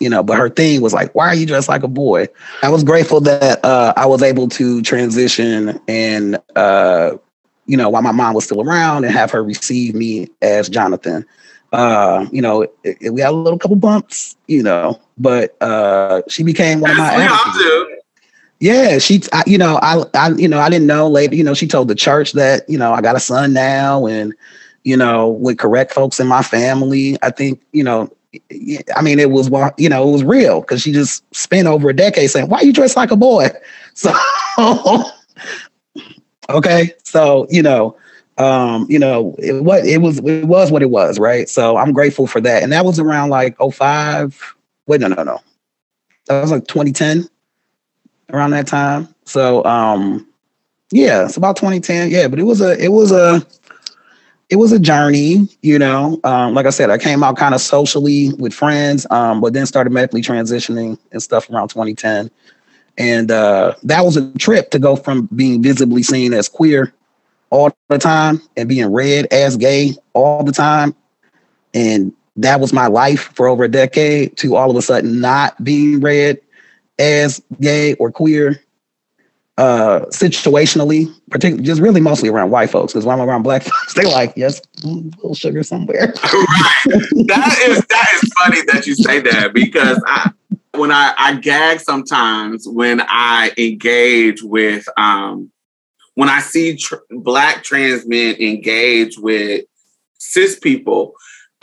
you 0.00 0.08
know. 0.08 0.22
But 0.22 0.38
her 0.38 0.48
thing 0.48 0.80
was 0.80 0.92
like, 0.94 1.14
"Why 1.14 1.28
are 1.28 1.34
you 1.34 1.46
dressed 1.46 1.68
like 1.68 1.82
a 1.82 1.88
boy?" 1.88 2.28
I 2.62 2.68
was 2.70 2.84
grateful 2.84 3.20
that 3.22 3.64
uh, 3.64 3.92
I 3.96 4.06
was 4.06 4.22
able 4.22 4.48
to 4.50 4.82
transition 4.82 5.80
and, 5.88 6.38
uh, 6.56 7.16
you 7.66 7.76
know, 7.76 7.88
while 7.90 8.02
my 8.02 8.12
mom 8.12 8.34
was 8.34 8.44
still 8.44 8.62
around 8.62 9.04
and 9.04 9.12
have 9.12 9.30
her 9.32 9.42
receive 9.42 9.94
me 9.94 10.28
as 10.42 10.68
Jonathan 10.68 11.24
uh 11.72 12.24
you 12.30 12.40
know 12.40 12.62
it, 12.62 12.72
it- 12.84 13.12
we 13.12 13.20
had 13.20 13.30
a 13.30 13.32
little 13.32 13.58
couple 13.58 13.76
bumps 13.76 14.36
you 14.46 14.62
know 14.62 15.00
but 15.18 15.60
uh 15.60 16.22
she 16.28 16.44
became 16.44 16.80
one 16.80 16.92
of 16.92 16.96
my 16.96 17.12
yeah 18.60 18.98
she 18.98 19.22
I, 19.32 19.42
you 19.46 19.58
know 19.58 19.78
I, 19.82 20.02
I 20.14 20.30
you 20.30 20.48
know 20.48 20.58
i 20.58 20.68
didn't 20.68 20.86
know 20.86 21.08
later 21.08 21.34
you 21.34 21.44
know 21.44 21.54
she 21.54 21.66
told 21.66 21.88
the 21.88 21.94
church 21.94 22.32
that 22.32 22.68
you 22.68 22.78
know 22.78 22.92
i 22.92 23.00
got 23.00 23.16
a 23.16 23.20
son 23.20 23.52
now 23.52 24.06
and 24.06 24.34
you 24.84 24.96
know 24.96 25.28
with 25.28 25.58
correct 25.58 25.92
folks 25.92 26.20
in 26.20 26.26
my 26.26 26.42
family 26.42 27.18
i 27.22 27.30
think 27.30 27.60
you 27.72 27.84
know 27.84 28.10
I 28.94 29.00
mean 29.00 29.18
it 29.18 29.30
was 29.30 29.48
wa- 29.48 29.72
you 29.78 29.88
know 29.88 30.06
it 30.06 30.12
was 30.12 30.22
real 30.22 30.60
because 30.60 30.82
she 30.82 30.92
just 30.92 31.24
spent 31.34 31.66
over 31.66 31.88
a 31.88 31.96
decade 31.96 32.30
saying 32.30 32.50
why 32.50 32.60
you 32.60 32.72
dressed 32.72 32.96
like 32.96 33.10
a 33.10 33.16
boy 33.16 33.48
so 33.94 34.12
okay 36.50 36.92
so 37.02 37.46
you 37.48 37.62
know 37.62 37.96
um, 38.38 38.86
you 38.88 38.98
know, 38.98 39.34
it 39.38 39.64
what 39.64 39.84
it 39.86 39.98
was 39.98 40.18
it 40.18 40.44
was 40.44 40.70
what 40.70 40.82
it 40.82 40.90
was, 40.90 41.18
right? 41.18 41.48
So 41.48 41.76
I'm 41.76 41.92
grateful 41.92 42.26
for 42.26 42.40
that. 42.42 42.62
And 42.62 42.72
that 42.72 42.84
was 42.84 42.98
around 42.98 43.30
like 43.30 43.56
05. 43.58 44.54
Wait, 44.86 45.00
no, 45.00 45.08
no, 45.08 45.22
no. 45.22 45.40
That 46.26 46.42
was 46.42 46.50
like 46.50 46.66
2010, 46.66 47.28
around 48.32 48.50
that 48.50 48.66
time. 48.66 49.08
So 49.24 49.64
um 49.64 50.26
yeah, 50.92 51.24
it's 51.24 51.36
about 51.36 51.56
2010. 51.56 52.10
Yeah, 52.10 52.28
but 52.28 52.38
it 52.38 52.44
was 52.44 52.60
a 52.60 52.82
it 52.82 52.88
was 52.88 53.12
a 53.12 53.44
it 54.48 54.56
was 54.56 54.72
a 54.72 54.78
journey, 54.78 55.48
you 55.62 55.78
know. 55.78 56.20
Um, 56.22 56.54
like 56.54 56.66
I 56.66 56.70
said, 56.70 56.90
I 56.90 56.98
came 56.98 57.24
out 57.24 57.36
kind 57.36 57.54
of 57.54 57.60
socially 57.60 58.32
with 58.34 58.54
friends, 58.54 59.06
um, 59.10 59.40
but 59.40 59.52
then 59.52 59.66
started 59.66 59.90
medically 59.92 60.22
transitioning 60.22 60.98
and 61.10 61.22
stuff 61.22 61.50
around 61.50 61.68
2010. 61.68 62.30
And 62.98 63.30
uh, 63.30 63.74
that 63.82 64.04
was 64.04 64.16
a 64.16 64.32
trip 64.38 64.70
to 64.70 64.78
go 64.78 64.96
from 64.96 65.28
being 65.34 65.62
visibly 65.62 66.02
seen 66.02 66.32
as 66.32 66.48
queer 66.48 66.92
all 67.50 67.76
the 67.88 67.98
time 67.98 68.40
and 68.56 68.68
being 68.68 68.92
read 68.92 69.26
as 69.32 69.56
gay 69.56 69.94
all 70.12 70.44
the 70.44 70.52
time. 70.52 70.94
And 71.74 72.12
that 72.36 72.60
was 72.60 72.72
my 72.72 72.86
life 72.86 73.32
for 73.34 73.48
over 73.48 73.64
a 73.64 73.68
decade 73.68 74.36
to 74.38 74.56
all 74.56 74.70
of 74.70 74.76
a 74.76 74.82
sudden 74.82 75.20
not 75.20 75.62
being 75.62 76.00
read 76.00 76.40
as 76.98 77.42
gay 77.60 77.94
or 77.94 78.10
queer 78.10 78.60
uh 79.58 80.00
situationally, 80.10 81.10
particularly 81.30 81.64
just 81.64 81.80
really 81.80 82.00
mostly 82.00 82.28
around 82.28 82.50
white 82.50 82.68
folks. 82.70 82.92
Because 82.92 83.06
when 83.06 83.18
I'm 83.18 83.26
around 83.26 83.42
black 83.42 83.62
folks, 83.64 83.94
they 83.94 84.04
like, 84.04 84.34
yes, 84.36 84.60
a 84.84 84.86
little 84.86 85.34
sugar 85.34 85.62
somewhere. 85.62 86.12
That 87.28 87.58
is 87.66 87.84
that 87.86 88.08
is 88.22 88.32
funny 88.38 88.62
that 88.66 88.86
you 88.86 88.94
say 88.94 89.20
that 89.20 89.52
because 89.52 90.00
I 90.06 90.30
when 90.74 90.92
I, 90.92 91.14
I 91.18 91.34
gag 91.36 91.80
sometimes 91.80 92.68
when 92.68 93.00
I 93.00 93.50
engage 93.58 94.42
with 94.42 94.86
um 94.96 95.50
when 96.14 96.28
I 96.28 96.40
see 96.40 96.76
tr- 96.76 96.96
black 97.10 97.62
trans 97.62 98.06
men 98.06 98.36
engage 98.36 99.18
with 99.18 99.64
cis 100.18 100.58
people, 100.58 101.14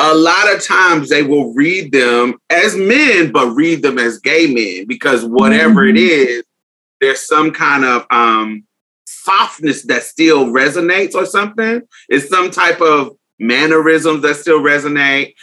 a 0.04 0.14
lot 0.14 0.54
of 0.54 0.62
times 0.62 1.08
they 1.08 1.24
will 1.24 1.54
read 1.54 1.94
them 1.94 2.36
as 2.50 2.76
men, 2.76 3.32
but 3.32 3.54
read 3.54 3.82
them 3.82 3.98
as 3.98 4.20
gay 4.20 4.54
men 4.54 4.86
because 4.86 5.24
whatever 5.24 5.86
mm-hmm. 5.86 5.96
it 5.96 6.02
is, 6.02 6.44
there's 7.00 7.26
some 7.26 7.52
kind 7.52 7.86
of 7.86 8.06
um, 8.12 8.66
softness 9.06 9.84
that 9.84 10.04
still 10.04 10.48
resonates 10.48 11.16
or 11.16 11.26
something. 11.26 11.82
It's 12.10 12.28
some 12.28 12.52
type 12.52 12.82
of 12.82 13.16
mannerisms 13.40 14.24
that 14.24 14.36
still 14.36 14.60
resonate. 14.60 15.36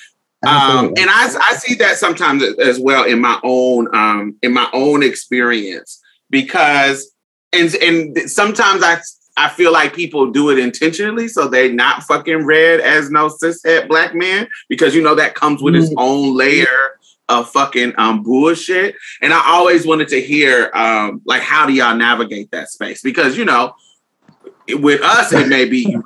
Um, 0.46 0.88
and 0.88 1.08
I, 1.08 1.30
I 1.42 1.54
see 1.56 1.74
that 1.76 1.96
sometimes 1.96 2.42
as 2.58 2.78
well 2.78 3.04
in 3.04 3.20
my 3.20 3.40
own 3.42 3.94
um, 3.94 4.36
in 4.42 4.52
my 4.52 4.68
own 4.72 5.02
experience 5.02 6.00
because 6.28 7.10
and 7.52 7.74
and 7.76 8.30
sometimes 8.30 8.82
I 8.82 9.00
I 9.40 9.48
feel 9.48 9.72
like 9.72 9.94
people 9.94 10.30
do 10.30 10.50
it 10.50 10.58
intentionally 10.58 11.26
so 11.26 11.48
they're 11.48 11.72
not 11.72 12.02
fucking 12.02 12.44
read 12.44 12.80
as 12.80 13.10
no 13.10 13.28
cishet 13.28 13.88
black 13.88 14.14
man 14.14 14.46
because 14.68 14.94
you 14.94 15.02
know 15.02 15.14
that 15.14 15.34
comes 15.34 15.62
with 15.62 15.74
its 15.74 15.88
mm. 15.88 15.94
own 15.96 16.36
layer 16.36 16.66
of 17.30 17.48
fucking 17.48 17.94
um, 17.96 18.22
bullshit. 18.22 18.96
And 19.22 19.32
I 19.32 19.42
always 19.46 19.86
wanted 19.86 20.08
to 20.08 20.20
hear 20.20 20.70
um, 20.74 21.22
like 21.24 21.40
how 21.40 21.66
do 21.66 21.72
y'all 21.72 21.96
navigate 21.96 22.50
that 22.50 22.68
space? 22.68 23.00
Because 23.00 23.38
you 23.38 23.46
know, 23.46 23.72
with 24.68 25.00
us 25.00 25.32
it 25.32 25.48
may 25.48 25.64
be 25.64 25.96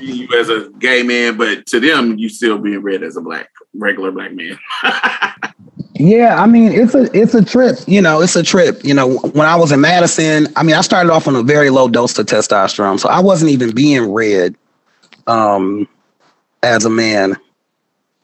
you 0.00 0.28
as 0.36 0.48
a 0.48 0.70
gay 0.80 1.04
man, 1.04 1.36
but 1.36 1.66
to 1.66 1.78
them 1.78 2.18
you 2.18 2.28
still 2.28 2.58
being 2.58 2.82
read 2.82 3.04
as 3.04 3.16
a 3.16 3.20
black 3.20 3.50
regular 3.72 4.10
black 4.10 4.32
man. 4.32 4.58
yeah, 6.00 6.42
I 6.42 6.46
mean 6.46 6.72
it's 6.72 6.94
a 6.94 7.10
it's 7.16 7.34
a 7.34 7.44
trip. 7.44 7.78
You 7.86 8.00
know, 8.00 8.22
it's 8.22 8.34
a 8.34 8.42
trip. 8.42 8.82
You 8.82 8.94
know, 8.94 9.18
when 9.18 9.46
I 9.46 9.56
was 9.56 9.70
in 9.70 9.82
Madison, 9.82 10.48
I 10.56 10.62
mean 10.62 10.74
I 10.74 10.80
started 10.80 11.12
off 11.12 11.28
on 11.28 11.36
a 11.36 11.42
very 11.42 11.68
low 11.68 11.88
dose 11.88 12.18
of 12.18 12.26
testosterone, 12.26 12.98
so 12.98 13.08
I 13.08 13.20
wasn't 13.20 13.50
even 13.50 13.74
being 13.74 14.12
read 14.12 14.56
um, 15.26 15.86
as 16.62 16.86
a 16.86 16.90
man 16.90 17.36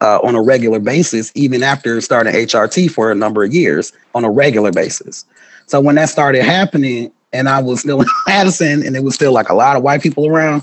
uh, 0.00 0.21
on 0.23 0.35
a 0.35 0.42
regular 0.42 0.80
basis, 0.80 1.30
even 1.35 1.62
after 1.62 2.00
starting 2.00 2.33
HRT 2.33 2.90
for 2.90 3.11
a 3.11 3.14
number 3.14 3.45
of 3.45 3.52
years 3.52 3.92
on 4.14 4.25
a 4.25 4.30
regular 4.30 4.73
basis. 4.73 5.26
So 5.66 5.78
when 5.80 5.97
that 5.97 6.09
started 6.09 6.45
happening, 6.45 7.12
and 7.35 7.47
I 7.47 7.61
was 7.61 7.80
still 7.80 8.00
in 8.02 8.09
Madison, 8.26 8.87
and 8.87 8.97
it 8.97 9.04
was 9.04 9.14
still 9.14 9.33
like 9.33 9.50
a 9.50 9.54
lot 9.54 9.76
of 9.76 9.83
white 9.83 10.02
people 10.02 10.26
around, 10.26 10.62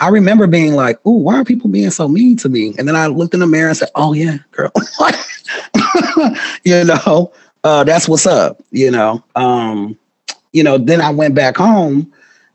I 0.00 0.08
remember 0.08 0.46
being 0.46 0.74
like, 0.74 1.04
"Ooh, 1.06 1.18
why 1.18 1.36
are 1.36 1.44
people 1.44 1.68
being 1.68 1.90
so 1.90 2.08
mean 2.08 2.36
to 2.38 2.48
me?" 2.48 2.74
And 2.78 2.88
then 2.88 2.96
I 2.96 3.08
looked 3.08 3.34
in 3.34 3.40
the 3.40 3.46
mirror 3.46 3.68
and 3.68 3.76
said, 3.76 3.90
"Oh 3.94 4.14
yeah, 4.14 4.38
girl, 4.52 4.70
you 6.64 6.84
know, 6.84 7.32
uh, 7.64 7.84
that's 7.84 8.08
what's 8.08 8.26
up." 8.26 8.62
You 8.70 8.90
know, 8.90 9.22
um, 9.34 9.98
you 10.52 10.62
know. 10.62 10.78
Then 10.78 11.00
I 11.00 11.10
went 11.10 11.34
back 11.34 11.56
home, 11.56 12.12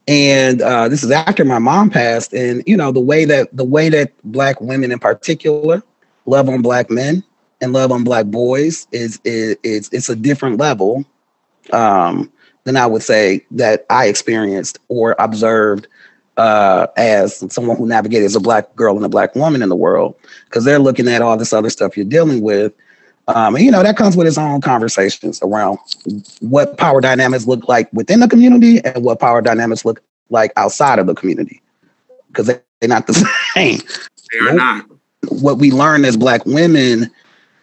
and 0.07 0.61
uh, 0.61 0.87
this 0.89 1.03
is 1.03 1.11
after 1.11 1.45
my 1.45 1.59
mom 1.59 1.89
passed, 1.89 2.33
and 2.33 2.63
you 2.65 2.77
know 2.77 2.91
the 2.91 2.99
way 2.99 3.25
that 3.25 3.55
the 3.55 3.65
way 3.65 3.89
that 3.89 4.11
black 4.23 4.59
women 4.61 4.91
in 4.91 4.99
particular 4.99 5.83
love 6.25 6.49
on 6.49 6.61
black 6.61 6.89
men 6.89 7.23
and 7.61 7.73
love 7.73 7.91
on 7.91 8.03
black 8.03 8.25
boys 8.27 8.87
is 8.91 9.19
is, 9.23 9.57
is 9.63 9.89
it's 9.91 10.09
a 10.09 10.15
different 10.15 10.57
level 10.57 11.05
um, 11.71 12.31
than 12.63 12.77
I 12.77 12.85
would 12.85 13.03
say 13.03 13.45
that 13.51 13.85
I 13.89 14.07
experienced 14.07 14.79
or 14.87 15.15
observed 15.19 15.87
uh, 16.37 16.87
as 16.97 17.43
someone 17.53 17.77
who 17.77 17.85
navigated 17.85 18.25
as 18.25 18.35
a 18.35 18.39
black 18.39 18.75
girl 18.75 18.95
and 18.95 19.05
a 19.05 19.09
black 19.09 19.35
woman 19.35 19.61
in 19.61 19.69
the 19.69 19.75
world 19.75 20.15
because 20.45 20.63
they're 20.63 20.79
looking 20.79 21.07
at 21.07 21.21
all 21.21 21.37
this 21.37 21.53
other 21.53 21.69
stuff 21.69 21.95
you're 21.95 22.05
dealing 22.05 22.41
with. 22.41 22.73
Um, 23.35 23.55
and 23.55 23.63
you 23.63 23.71
know 23.71 23.83
that 23.83 23.97
comes 23.97 24.17
with 24.17 24.27
its 24.27 24.37
own 24.37 24.61
conversations 24.61 25.41
around 25.41 25.79
what 26.39 26.77
power 26.77 27.01
dynamics 27.01 27.47
look 27.47 27.67
like 27.67 27.91
within 27.93 28.19
the 28.19 28.27
community 28.27 28.83
and 28.83 29.03
what 29.03 29.19
power 29.19 29.41
dynamics 29.41 29.85
look 29.85 30.01
like 30.29 30.51
outside 30.57 30.99
of 30.99 31.07
the 31.07 31.15
community 31.15 31.61
because 32.27 32.47
they're 32.47 32.63
not 32.83 33.07
the 33.07 33.13
same. 33.53 33.79
They 34.31 34.49
are 34.49 34.53
not 34.53 34.85
what 35.29 35.57
we 35.57 35.71
learn 35.71 36.05
as 36.05 36.17
black 36.17 36.45
women, 36.45 37.11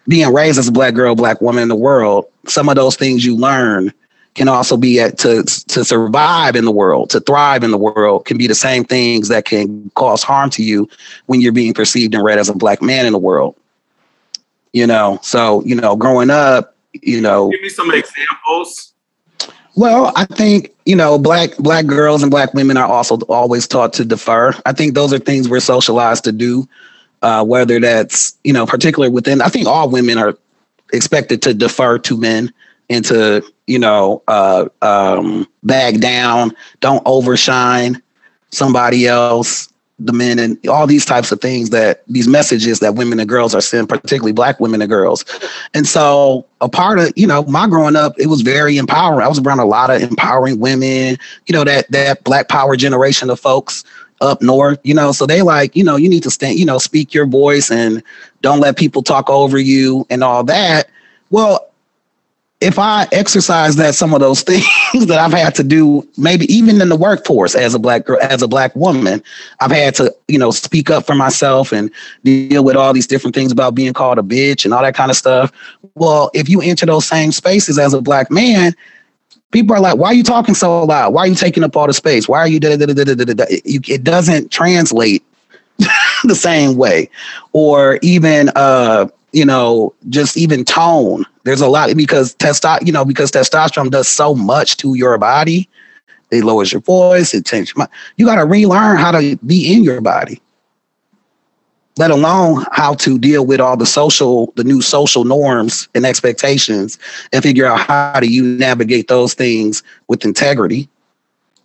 being 0.07 0.33
raised 0.33 0.59
as 0.59 0.69
a 0.69 0.73
black 0.73 0.95
girl, 0.95 1.15
black 1.15 1.41
woman 1.41 1.63
in 1.63 1.69
the 1.69 1.77
world, 1.77 2.27
some 2.47 2.69
of 2.69 2.77
those 2.77 2.97
things 2.97 3.25
you 3.25 3.37
learn 3.37 3.93
can 4.35 4.49
also 4.49 4.77
be 4.77 5.01
at 5.01 5.19
to 5.19 5.43
to 5.43 5.85
survive 5.85 6.55
in 6.55 6.65
the 6.65 6.71
world, 6.71 7.11
to 7.11 7.21
thrive 7.21 7.65
in 7.65 7.73
the 7.73 7.79
world, 7.79 8.25
can 8.25 8.39
be 8.39 8.47
the 8.47 8.55
same 8.55 8.85
things 8.85 9.29
that 9.29 9.45
can 9.45 9.91
cause 9.97 10.23
harm 10.23 10.49
to 10.51 10.63
you 10.63 10.89
when 11.27 11.41
you're 11.41 11.53
being 11.53 11.75
perceived 11.75 12.15
and 12.15 12.23
read 12.23 12.39
as 12.39 12.49
a 12.49 12.55
black 12.55 12.81
man 12.81 13.05
in 13.05 13.13
the 13.13 13.19
world. 13.19 13.57
You 14.73 14.87
know, 14.87 15.19
so 15.23 15.63
you 15.65 15.75
know, 15.75 15.97
growing 15.97 16.31
up, 16.31 16.77
you 16.93 17.21
know, 17.21 17.51
give 17.51 17.63
me 17.63 17.69
some 17.69 17.91
examples. 17.93 18.93
Well, 19.77 20.13
I 20.17 20.25
think 20.25 20.75
you 20.85 20.97
know, 20.97 21.19
black 21.19 21.57
black 21.59 21.87
girls 21.87 22.23
and 22.23 22.31
black 22.31 22.53
women 22.55 22.77
are 22.77 22.89
also 22.89 23.19
always 23.29 23.67
taught 23.67 23.93
to 23.95 24.05
defer. 24.05 24.53
I 24.67 24.73
think 24.73 24.95
those 24.95 25.13
are 25.13 25.19
things 25.19 25.49
we're 25.49 25.61
socialized 25.61 26.25
to 26.25 26.33
do 26.33 26.69
uh, 27.23 27.45
whether 27.45 27.81
that's 27.81 28.37
you 28.45 28.53
know 28.53 28.67
particular 28.67 29.11
within 29.11 29.41
i 29.41 29.49
think 29.49 29.67
all 29.67 29.91
women 29.91 30.19
are 30.19 30.37
expected 30.93 31.43
to 31.43 31.53
defer 31.53 31.99
to 31.99 32.17
men 32.17 32.53
and 32.91 33.05
to 33.05 33.43
you 33.67 33.79
know 33.79 34.23
uh, 34.29 34.67
um, 34.83 35.47
bag 35.63 36.01
down 36.01 36.55
don't 36.81 37.03
overshine 37.07 38.01
somebody 38.51 39.07
else 39.07 39.73
the 39.99 40.13
men 40.13 40.39
and 40.39 40.65
all 40.69 40.87
these 40.87 41.05
types 41.05 41.33
of 41.33 41.41
things 41.41 41.71
that 41.71 42.05
these 42.07 42.29
messages 42.29 42.79
that 42.81 42.95
women 42.95 43.19
and 43.19 43.29
girls 43.29 43.55
are 43.55 43.61
sending 43.61 43.87
particularly 43.87 44.33
black 44.33 44.61
women 44.61 44.81
and 44.81 44.89
girls 44.89 45.25
and 45.75 45.87
so 45.89 46.47
a 46.61 46.69
part 46.69 46.99
of 47.01 47.13
you 47.17 47.27
know 47.27 47.43
my 47.45 47.67
growing 47.67 47.97
up 47.97 48.15
it 48.19 48.29
was 48.29 48.43
very 48.43 48.77
empowering 48.77 49.25
i 49.25 49.29
was 49.29 49.41
around 49.41 49.59
a 49.59 49.65
lot 49.65 49.91
of 49.91 50.01
empowering 50.01 50.61
women 50.61 51.17
you 51.47 51.53
know 51.53 51.65
that 51.65 51.91
that 51.91 52.23
black 52.23 52.49
power 52.49 52.77
generation 52.77 53.29
of 53.29 53.41
folks 53.41 53.85
up 54.21 54.43
north, 54.43 54.81
you 54.83 54.95
know. 54.95 55.13
So 55.13 55.27
they 55.27 55.43
like, 55.43 55.77
you 55.77 55.85
know, 55.85 55.97
you 55.97 56.09
need 56.09 56.23
to 56.25 56.31
stand, 56.31 56.59
you 56.59 56.67
know, 56.67 56.79
speak 56.79 57.15
your 57.15 57.27
voice 57.27 57.71
and 57.71 58.03
don't 58.43 58.61
let 58.61 58.77
people 58.77 59.03
talk 59.03 59.31
over 59.31 59.59
you 59.59 60.07
and 60.11 60.25
all 60.25 60.45
that. 60.45 60.89
Well, 61.31 61.68
if 62.61 62.79
I 62.79 63.07
exercise 63.13 63.77
that 63.77 63.95
some 63.95 64.13
of 64.13 64.21
those 64.21 64.43
things 64.43 65.07
that 65.07 65.19
I've 65.19 65.33
had 65.33 65.55
to 65.57 65.65
do, 65.65 66.07
maybe 66.17 66.53
even 66.53 66.81
in 66.81 66.89
the 66.89 66.97
workforce 66.97 67.55
as 67.55 67.75
a 67.75 67.79
black 67.79 68.05
girl, 68.05 68.19
as 68.21 68.43
a 68.43 68.49
black 68.49 68.75
woman, 68.75 69.23
I've 69.61 69.71
had 69.71 69.95
to, 69.97 70.15
you 70.27 70.39
know, 70.39 70.51
speak 70.51 70.91
up 70.91 71.07
for 71.07 71.15
myself 71.15 71.73
and 71.73 71.91
deal 72.25 72.65
with 72.65 72.77
all 72.77 72.93
these 72.93 73.07
different 73.07 73.35
things 73.35 73.53
about 73.53 73.75
being 73.75 73.93
called 73.93 74.19
a 74.19 74.23
bitch 74.23 74.65
and 74.65 74.75
all 74.75 74.83
that 74.83 74.95
kind 74.95 75.11
of 75.11 75.17
stuff. 75.17 75.53
Well, 75.95 76.31
if 76.35 76.49
you 76.49 76.61
enter 76.61 76.87
those 76.87 77.07
same 77.07 77.33
spaces 77.33 77.79
as 77.79 77.95
a 77.95 78.01
black 78.01 78.31
man, 78.31 78.75
people 79.53 79.77
are 79.77 79.81
like, 79.81 79.97
why 79.97 80.09
are 80.09 80.15
you 80.15 80.25
talking 80.25 80.55
so 80.55 80.85
loud? 80.85 81.15
Why 81.15 81.23
are 81.23 81.29
you 81.29 81.35
taking 81.35 81.63
up 81.63 81.77
all 81.77 81.87
the 81.87 81.95
space? 81.95 82.29
Why 82.29 82.39
are 82.39 82.49
you, 82.49 82.59
da, 82.59 82.77
da, 82.77 82.87
da, 82.87 83.05
da, 83.05 83.15
da, 83.15 83.35
da, 83.35 83.45
it 83.49 84.03
doesn't 84.03 84.51
translate 84.51 85.25
the 86.25 86.35
same 86.35 86.77
way. 86.77 87.09
Or 87.53 87.99
even, 88.03 88.51
uh, 88.57 89.09
you 89.33 89.45
know, 89.45 89.95
just 90.09 90.37
even 90.37 90.65
tone. 90.65 91.25
There's 91.45 91.61
a 91.61 91.69
lot 91.69 91.95
because 91.97 92.35
testosterone, 92.37 92.87
you 92.87 92.93
know, 92.93 93.05
because 93.05 93.31
testosterone 93.31 93.91
does 93.91 94.09
so 94.09 94.35
much 94.35 94.77
to 94.79 94.95
your 94.95 95.17
body. 95.19 95.69
It 96.31 96.45
lowers 96.45 96.73
your 96.73 96.83
voice. 96.83 97.33
It 97.33 97.47
changes 97.47 97.75
your 97.75 97.81
mind. 97.81 97.91
You 98.17 98.27
got 98.27 98.37
to 98.37 98.45
relearn 98.45 98.99
how 98.99 99.13
to 99.13 99.37
be 99.39 99.73
in 99.73 99.83
your 99.83 100.01
body 100.01 100.41
let 101.99 102.13
alone 102.13 102.65
how 102.71 102.95
to 102.95 103.19
deal 103.19 103.45
with 103.45 103.61
all 103.61 103.77
the 103.77 103.85
social, 103.85 104.53
the 104.57 104.65
new 104.65 104.81
social 104.81 105.25
norms 105.25 105.89
and 105.95 106.07
expectations 106.07 106.97
and 107.33 107.43
figure 107.43 107.67
out 107.67 107.81
how 107.81 108.21
do 108.21 108.31
you 108.31 108.45
navigate 108.45 109.09
those 109.09 109.35
things 109.35 109.83
with 110.07 110.25
integrity, 110.25 110.89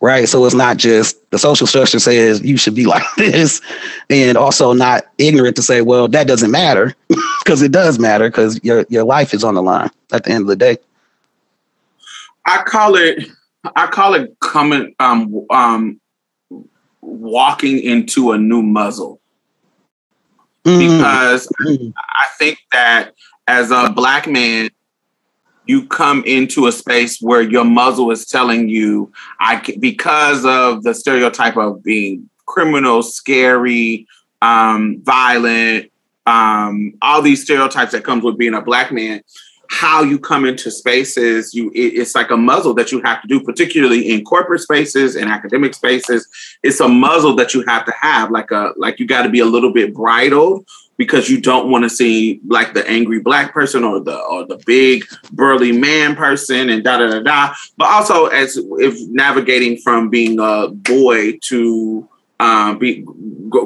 right? 0.03 0.27
So 0.27 0.45
it's 0.45 0.53
not 0.53 0.75
just 0.75 1.17
the 1.31 1.39
social 1.39 1.65
structure 1.65 1.97
says 1.97 2.41
you 2.41 2.57
should 2.57 2.75
be 2.75 2.85
like 2.95 3.03
this, 3.17 3.61
and 4.09 4.37
also 4.37 4.73
not 4.73 5.05
ignorant 5.17 5.55
to 5.55 5.63
say, 5.63 5.81
well, 5.81 6.07
that 6.09 6.27
doesn't 6.27 6.51
matter 6.51 6.93
because 7.43 7.61
it 7.61 7.71
does 7.71 7.97
matter 7.97 8.29
because 8.29 8.59
your 8.63 8.85
your 8.89 9.05
life 9.05 9.33
is 9.33 9.43
on 9.43 9.55
the 9.55 9.63
line 9.63 9.89
at 10.11 10.25
the 10.25 10.31
end 10.31 10.41
of 10.41 10.47
the 10.47 10.55
day. 10.55 10.77
I 12.45 12.63
call 12.63 12.95
it 12.95 13.25
I 13.75 13.87
call 13.87 14.13
it 14.13 14.35
coming 14.41 14.93
um 14.99 15.45
um 15.49 16.01
walking 17.01 17.79
into 17.79 18.31
a 18.31 18.37
new 18.37 18.61
muzzle 18.61 19.19
Mm, 20.65 20.97
because 20.97 21.47
mm, 21.61 21.93
I 21.97 22.27
think 22.37 22.57
that 22.71 23.11
as 23.47 23.69
a 23.71 23.91
black 23.91 24.27
man, 24.27 24.69
you 25.65 25.85
come 25.87 26.23
into 26.25 26.67
a 26.67 26.71
space 26.71 27.19
where 27.21 27.41
your 27.41 27.63
muzzle 27.63 28.11
is 28.11 28.25
telling 28.25 28.69
you, 28.69 29.11
I 29.39 29.61
because 29.79 30.45
of 30.45 30.83
the 30.83 30.93
stereotype 30.93 31.57
of 31.57 31.83
being 31.83 32.29
criminal, 32.45 33.01
scary, 33.01 34.07
um, 34.41 35.01
violent, 35.03 35.91
um, 36.25 36.93
all 37.01 37.21
these 37.21 37.43
stereotypes 37.43 37.93
that 37.93 38.03
comes 38.03 38.23
with 38.23 38.37
being 38.37 38.53
a 38.53 38.61
black 38.61 38.91
man. 38.91 39.21
How 39.69 40.03
you 40.03 40.19
come 40.19 40.45
into 40.45 40.69
spaces, 40.69 41.53
you 41.53 41.71
it- 41.73 41.93
it's 41.95 42.13
like 42.13 42.29
a 42.29 42.37
muzzle 42.37 42.73
that 42.75 42.91
you 42.91 43.01
have 43.01 43.21
to 43.21 43.27
do, 43.27 43.39
particularly 43.39 44.11
in 44.11 44.23
corporate 44.23 44.61
spaces 44.61 45.15
and 45.15 45.29
academic 45.31 45.73
spaces. 45.73 46.27
It's 46.61 46.79
a 46.79 46.87
muzzle 46.87 47.35
that 47.37 47.53
you 47.53 47.63
have 47.67 47.85
to 47.85 47.93
have, 47.99 48.29
like 48.29 48.51
a 48.51 48.73
like 48.75 48.99
you 48.99 49.07
got 49.07 49.23
to 49.23 49.29
be 49.29 49.39
a 49.39 49.45
little 49.45 49.73
bit 49.73 49.93
bridled 49.93 50.67
because 51.03 51.29
you 51.29 51.39
don't 51.41 51.69
want 51.69 51.83
to 51.83 51.89
see 51.89 52.39
like 52.47 52.73
the 52.73 52.87
angry 52.89 53.19
black 53.19 53.53
person 53.53 53.83
or 53.83 53.99
the 53.99 54.17
or 54.17 54.45
the 54.45 54.57
big 54.65 55.03
burly 55.31 55.71
man 55.71 56.15
person 56.15 56.69
and 56.69 56.83
da 56.83 56.97
da 56.97 57.07
da 57.09 57.19
da. 57.19 57.53
But 57.77 57.87
also 57.87 58.27
as 58.27 58.57
if 58.57 58.95
navigating 59.09 59.77
from 59.77 60.09
being 60.09 60.39
a 60.39 60.69
boy 60.69 61.37
to 61.49 62.07
um, 62.39 62.79
be 62.79 62.95
g- 62.95 63.05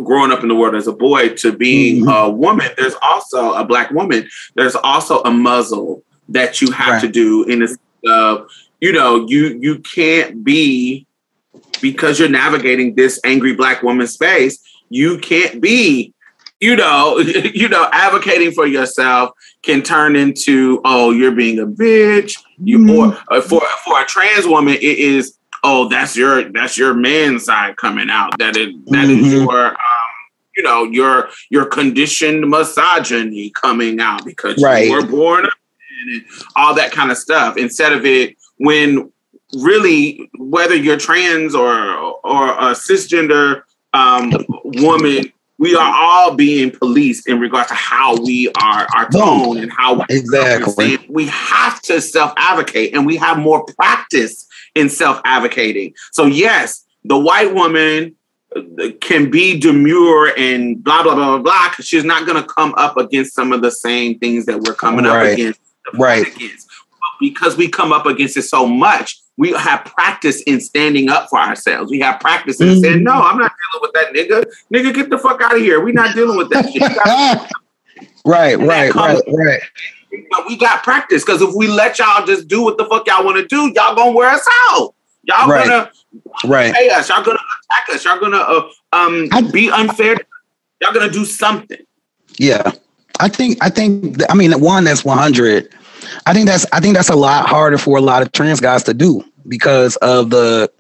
growing 0.04 0.32
up 0.32 0.42
in 0.44 0.50
the 0.50 0.56
world 0.56 0.76
as 0.76 0.88
a 0.88 0.94
boy 0.94 1.30
to 1.30 1.52
being 1.56 2.08
a 2.08 2.30
woman, 2.30 2.70
there's 2.78 2.96
also 3.02 3.54
a 3.54 3.64
black 3.66 3.92
woman. 3.92 4.28
There's 4.56 4.76
also 4.76 5.22
a 5.24 5.32
muzzle 5.32 6.04
that 6.30 6.62
you 6.62 6.72
have 6.72 6.94
Right. 6.96 7.02
to 7.02 7.08
do 7.08 7.44
in 7.46 7.60
the 7.60 7.68
sense 7.70 7.80
of 8.08 8.50
you 8.82 8.92
know 8.92 9.26
you 9.28 9.58
you 9.62 9.80
can't 9.80 10.44
be 10.44 11.06
because 11.82 12.20
you're 12.20 12.30
navigating 12.30 12.96
this 12.96 13.20
angry 13.24 13.54
black 13.56 13.84
woman 13.84 14.08
space. 14.08 14.60
You 14.90 15.18
can't 15.20 15.60
be 15.62 16.14
you 16.60 16.76
know, 16.76 17.18
you 17.54 17.70
know, 17.70 17.88
advocating 17.92 18.52
for 18.52 18.66
yourself 18.66 19.32
can 19.64 19.82
turn 19.82 20.16
into, 20.16 20.82
oh, 20.86 21.12
you're 21.12 21.32
being 21.32 21.60
a 21.60 21.68
bitch. 21.68 22.38
You 22.64 22.90
or 22.92 23.18
uh, 23.30 23.42
for 23.42 23.62
for 23.86 24.02
a 24.02 24.06
trans 24.06 24.48
woman, 24.48 24.76
it 24.76 24.84
is, 24.84 25.38
oh, 25.64 25.88
that's 25.90 26.16
your 26.16 26.52
that's 26.52 26.78
your 26.78 26.94
man 26.94 27.40
side 27.40 27.78
coming 27.78 28.10
out. 28.10 28.38
That 28.40 28.58
is 28.58 28.74
that 28.88 29.10
is 29.10 29.26
Mhm. 29.28 29.46
your, 29.46 29.68
um, 29.68 29.76
you 30.56 30.64
know, 30.64 30.84
your 30.86 31.30
your 31.50 31.66
conditioned 31.66 32.50
misogyny 32.50 33.52
coming 33.52 34.00
out 34.00 34.26
because 34.26 34.62
Right. 34.62 34.88
you 34.88 34.94
were 34.94 35.06
born 35.06 35.46
and 35.46 36.24
all 36.56 36.74
that 36.76 36.92
kind 36.92 37.12
of 37.12 37.18
stuff. 37.18 37.58
Instead 37.58 37.94
of 37.94 38.06
it, 38.06 38.36
when 38.58 39.12
really, 39.60 40.30
whether 40.38 40.76
you're 40.76 40.98
trans 40.98 41.54
or 41.54 41.76
or 42.24 42.50
a 42.50 42.72
cisgender 42.74 43.62
um, 43.94 44.32
woman 44.64 45.32
we 45.60 45.76
are 45.76 45.94
all 45.96 46.36
being 46.36 46.70
policed 46.72 47.28
in 47.28 47.40
regards 47.40 47.70
to 47.70 47.74
how 47.74 48.16
we 48.22 48.50
are 48.62 48.88
our 48.96 49.10
tone 49.10 49.58
and 49.58 49.72
how 49.72 49.96
we 49.96 50.04
Exactly. 50.10 50.98
we 51.10 51.26
have 51.28 51.82
to 51.84 52.00
self-advocate 52.02 52.94
and 52.94 53.06
we 53.06 53.18
have 53.18 53.38
more 53.40 53.66
practice 53.66 54.46
in 54.76 54.90
self-advocating 54.90 55.94
so 56.12 56.26
yes 56.26 56.86
the 57.04 57.18
white 57.18 57.54
woman 57.54 58.16
uh, 58.56 58.62
can 59.02 59.30
be 59.32 59.60
demure 59.60 60.32
and 60.38 60.84
blah 60.84 61.04
blah 61.04 61.16
blah 61.16 61.38
blah 61.38 61.40
blah 61.40 61.70
because 61.70 61.88
she's 61.88 62.04
not 62.06 62.26
going 62.28 62.42
to 62.42 62.48
come 62.48 62.74
up 62.78 62.98
against 62.98 63.34
some 63.34 63.52
of 63.52 63.62
the 63.62 63.72
same 63.72 64.18
things 64.20 64.46
that 64.46 64.60
we're 64.62 64.74
coming 64.76 65.06
Right. 65.06 65.28
up 65.28 65.34
against 65.34 65.60
Right. 65.94 66.28
against. 66.36 66.68
But 66.68 67.10
because 67.20 67.56
we 67.58 67.70
come 67.70 67.92
up 67.94 68.06
against 68.06 68.36
it 68.38 68.42
so 68.44 68.68
much 68.68 69.20
we 69.38 69.52
have 69.54 69.86
practice 69.86 70.42
in 70.44 70.60
standing 70.60 71.10
up 71.10 71.30
for 71.30 71.40
ourselves. 71.40 71.92
We 71.92 72.00
have 72.00 72.20
practice 72.20 72.60
in 72.60 72.70
Mhm. 72.70 72.82
saying, 72.82 73.04
"No, 73.04 73.14
I'm 73.14 73.38
not 73.38 73.52
dealing 73.72 73.82
with 73.82 73.94
that 73.94 74.14
nigga. 74.14 74.46
Nigga, 74.74 74.94
get 74.96 75.10
the 75.10 75.18
fuck 75.18 75.42
out 75.42 75.56
of 75.56 75.62
here. 75.62 75.80
We 75.80 75.92
not 75.92 76.16
dealing 76.16 76.38
with 76.38 76.50
that 76.50 76.66
shit." 76.72 76.82
We 76.82 78.32
right, 78.32 78.54
And 78.60 78.68
right, 78.68 78.92
comes- 78.92 79.22
right, 79.28 79.46
right. 79.46 79.60
but 80.32 80.48
we 80.48 80.58
got 80.58 80.84
practice 80.84 81.24
because 81.24 81.42
if 81.42 81.54
we 81.56 81.68
let 81.68 82.00
y'all 82.00 82.26
just 82.26 82.48
do 82.48 82.62
what 82.64 82.78
the 82.78 82.86
fuck 82.86 83.08
y'all 83.08 83.24
want 83.24 83.38
to 83.38 83.46
do, 83.48 83.72
y'all 83.76 83.96
gonna 83.96 84.12
wear 84.12 84.30
us 84.30 84.46
out. 84.72 84.94
Y'all 85.24 85.48
Right. 85.50 85.68
gonna 85.68 85.92
Right. 86.46 86.74
pay 86.74 86.90
us. 86.90 87.10
Y'all 87.10 87.24
gonna 87.24 87.40
attack 87.72 87.96
us. 87.96 88.06
Y'all 88.06 88.20
gonna 88.20 88.38
uh, 88.38 88.68
um 88.94 89.28
I- 89.32 89.42
be 89.42 89.70
unfair. 89.70 90.18
Y'all 90.82 90.94
gonna 90.94 91.10
do 91.12 91.26
something. 91.26 91.78
Yeah. 92.38 92.72
I 93.20 93.28
think 93.30 93.58
I 93.62 93.70
think 93.70 94.22
I 94.30 94.36
mean 94.36 94.52
one 94.60 94.84
that's 94.84 95.04
100 95.04 95.70
I 96.28 96.34
think 96.34 96.48
that's 96.48 96.66
I 96.72 96.80
think 96.80 96.96
that's 96.96 97.10
a 97.10 97.16
lot 97.16 97.48
harder 97.48 97.78
for 97.80 97.98
a 97.98 98.02
lot 98.02 98.22
of 98.22 98.32
trans 98.32 98.60
guys 98.60 98.84
to 98.84 98.94
do 98.94 99.24
because 99.48 99.96
of 99.98 100.30
the 100.30 100.72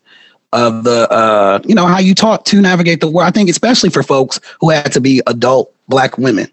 of 0.53 0.83
the 0.85 1.09
uh 1.11 1.59
you 1.65 1.75
know 1.75 1.85
how 1.85 1.99
you 1.99 2.15
taught 2.15 2.45
to 2.45 2.61
navigate 2.61 3.01
the 3.01 3.09
world. 3.09 3.27
I 3.27 3.31
think 3.31 3.49
especially 3.49 3.89
for 3.89 4.03
folks 4.03 4.39
who 4.61 4.69
had 4.69 4.91
to 4.93 5.01
be 5.01 5.21
adult 5.27 5.73
black 5.87 6.17
women 6.17 6.51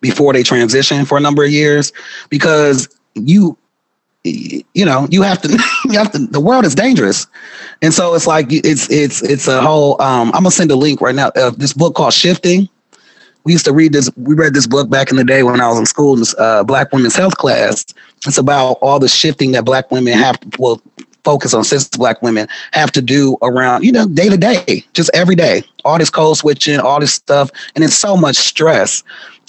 before 0.00 0.32
they 0.32 0.42
transition 0.42 1.04
for 1.04 1.16
a 1.16 1.20
number 1.20 1.44
of 1.44 1.50
years 1.50 1.92
because 2.28 2.88
you 3.14 3.56
you 4.24 4.84
know 4.84 5.06
you 5.10 5.22
have 5.22 5.40
to 5.42 5.48
you 5.84 5.92
have 5.92 6.10
to 6.12 6.18
the 6.18 6.40
world 6.40 6.64
is 6.64 6.74
dangerous. 6.74 7.26
And 7.82 7.94
so 7.94 8.14
it's 8.14 8.26
like 8.26 8.46
it's 8.50 8.90
it's 8.90 9.22
it's 9.22 9.46
a 9.48 9.60
whole 9.60 10.00
um 10.02 10.28
i'm 10.28 10.42
gonna 10.42 10.50
send 10.50 10.70
a 10.70 10.76
link 10.76 11.00
right 11.00 11.14
now 11.14 11.30
of 11.36 11.58
this 11.58 11.72
book 11.72 11.94
called 11.94 12.14
shifting. 12.14 12.68
We 13.44 13.52
used 13.52 13.64
to 13.66 13.72
read 13.72 13.92
this 13.92 14.10
we 14.16 14.34
read 14.34 14.54
this 14.54 14.66
book 14.66 14.90
back 14.90 15.10
in 15.10 15.16
the 15.16 15.24
day 15.24 15.44
when 15.44 15.60
i 15.60 15.68
was 15.68 15.78
in 15.78 15.86
school 15.86 16.14
in 16.14 16.20
this 16.20 16.34
uh, 16.36 16.64
black 16.64 16.92
women's 16.92 17.14
health 17.14 17.36
class. 17.36 17.84
It's 18.26 18.38
about 18.38 18.78
all 18.82 18.98
the 18.98 19.08
shifting 19.08 19.52
that 19.52 19.64
black 19.64 19.90
women 19.92 20.14
have 20.14 20.40
to 20.40 20.50
well 20.58 20.82
focus 21.26 21.52
on 21.52 21.64
cis 21.64 21.88
black 21.88 22.22
women 22.22 22.46
have 22.70 22.92
to 22.92 23.02
do 23.02 23.36
around 23.42 23.82
you 23.82 23.90
know 23.90 24.06
day 24.06 24.28
to 24.28 24.36
day 24.36 24.84
just 24.92 25.10
every 25.12 25.34
day 25.34 25.60
all 25.84 25.98
this 25.98 26.08
code 26.08 26.36
switching 26.36 26.78
all 26.78 27.00
this 27.00 27.12
stuff 27.12 27.50
and 27.74 27.82
it's 27.82 27.96
so 27.96 28.16
much 28.16 28.36
stress. 28.36 29.02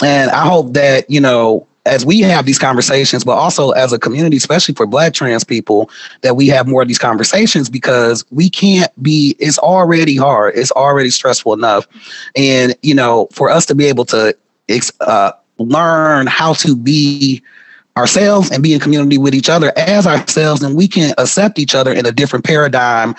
And 0.03 0.31
i 0.31 0.43
hope 0.43 0.73
that 0.73 1.07
you 1.07 1.21
know 1.21 1.67
as 1.85 2.03
we 2.03 2.19
have 2.21 2.47
these 2.47 2.57
conversations 2.57 3.23
but 3.23 3.33
also 3.33 3.71
as 3.71 3.93
a 3.93 3.99
community 3.99 4.37
especially 4.37 4.73
for 4.73 4.87
black 4.87 5.13
trans 5.13 5.43
people 5.43 5.89
that 6.21 6.35
we 6.35 6.47
have 6.47 6.67
more 6.67 6.81
of 6.81 6.87
these 6.87 6.97
conversations 6.97 7.69
because 7.69 8.25
we 8.31 8.49
can't 8.49 8.91
be 9.03 9.35
it's 9.39 9.59
already 9.59 10.17
hard 10.17 10.55
it's 10.55 10.71
already 10.71 11.11
stressful 11.11 11.53
enough. 11.53 11.87
And 12.35 12.75
you 12.81 12.95
know 12.95 13.27
for 13.31 13.51
us 13.51 13.67
to 13.67 13.75
be 13.75 13.85
able 13.85 14.05
to 14.05 14.35
uh, 15.01 15.31
learn 15.59 16.25
how 16.27 16.53
to 16.53 16.75
be 16.75 17.43
ourselves 17.97 18.51
and 18.51 18.63
be 18.63 18.73
in 18.73 18.79
community 18.79 19.17
with 19.17 19.33
each 19.35 19.49
other 19.49 19.73
as 19.77 20.07
ourselves 20.07 20.63
and 20.63 20.75
we 20.75 20.87
can 20.87 21.13
accept 21.17 21.59
each 21.59 21.75
other 21.75 21.91
in 21.91 22.05
a 22.05 22.11
different 22.11 22.45
paradigm 22.45 23.15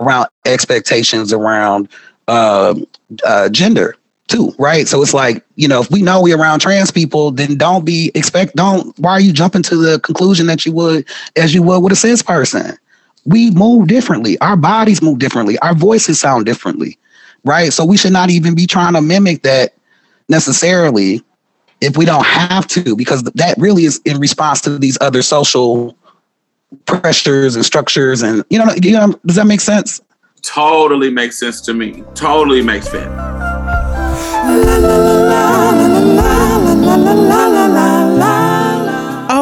around 0.00 0.28
expectations 0.44 1.32
around 1.32 1.88
uh, 2.28 2.74
uh, 3.24 3.48
gender 3.48 3.96
too 4.28 4.52
right? 4.58 4.88
So 4.88 5.00
it's 5.00 5.14
like 5.14 5.44
you 5.54 5.68
know 5.68 5.80
if 5.80 5.90
we 5.90 6.02
know 6.02 6.20
we're 6.20 6.38
around 6.38 6.60
trans 6.60 6.90
people 6.90 7.30
then 7.30 7.56
don't 7.56 7.84
be 7.84 8.10
expect 8.14 8.56
don't 8.56 8.98
why 8.98 9.12
are 9.12 9.20
you 9.20 9.32
jumping 9.32 9.62
to 9.62 9.76
the 9.76 10.00
conclusion 10.00 10.46
that 10.46 10.66
you 10.66 10.72
would 10.72 11.06
as 11.36 11.54
you 11.54 11.62
would 11.62 11.80
with 11.80 11.92
a 11.92 11.96
cis 11.96 12.22
person? 12.22 12.76
We 13.24 13.50
move 13.50 13.88
differently. 13.88 14.38
Our 14.38 14.56
bodies 14.56 15.02
move 15.02 15.18
differently. 15.18 15.58
Our 15.58 15.74
voices 15.74 16.20
sound 16.20 16.46
differently 16.46 16.98
right? 17.46 17.72
So 17.72 17.84
we 17.84 17.96
should 17.96 18.12
not 18.12 18.28
even 18.28 18.54
be 18.54 18.66
trying 18.66 18.94
to 18.94 19.00
mimic 19.00 19.42
that 19.42 19.72
necessarily 20.28 21.22
if 21.80 21.96
we 21.96 22.04
don't 22.04 22.24
have 22.24 22.66
to 22.68 22.96
because 22.96 23.22
that 23.22 23.54
really 23.58 23.84
is 23.84 24.00
in 24.04 24.18
response 24.18 24.60
to 24.62 24.78
these 24.78 24.96
other 25.00 25.22
social 25.22 25.96
pressures 26.84 27.54
and 27.54 27.64
structures 27.64 28.22
and 28.22 28.44
you 28.50 28.58
know, 28.58 28.66
you 28.82 28.92
know 28.92 29.14
does 29.24 29.36
that 29.36 29.46
make 29.46 29.60
sense 29.60 30.00
Totally 30.46 31.10
makes 31.10 31.38
sense 31.38 31.60
to 31.62 31.74
me. 31.74 32.04
Totally 32.14 32.62
makes 32.62 32.88
sense. 32.88 33.10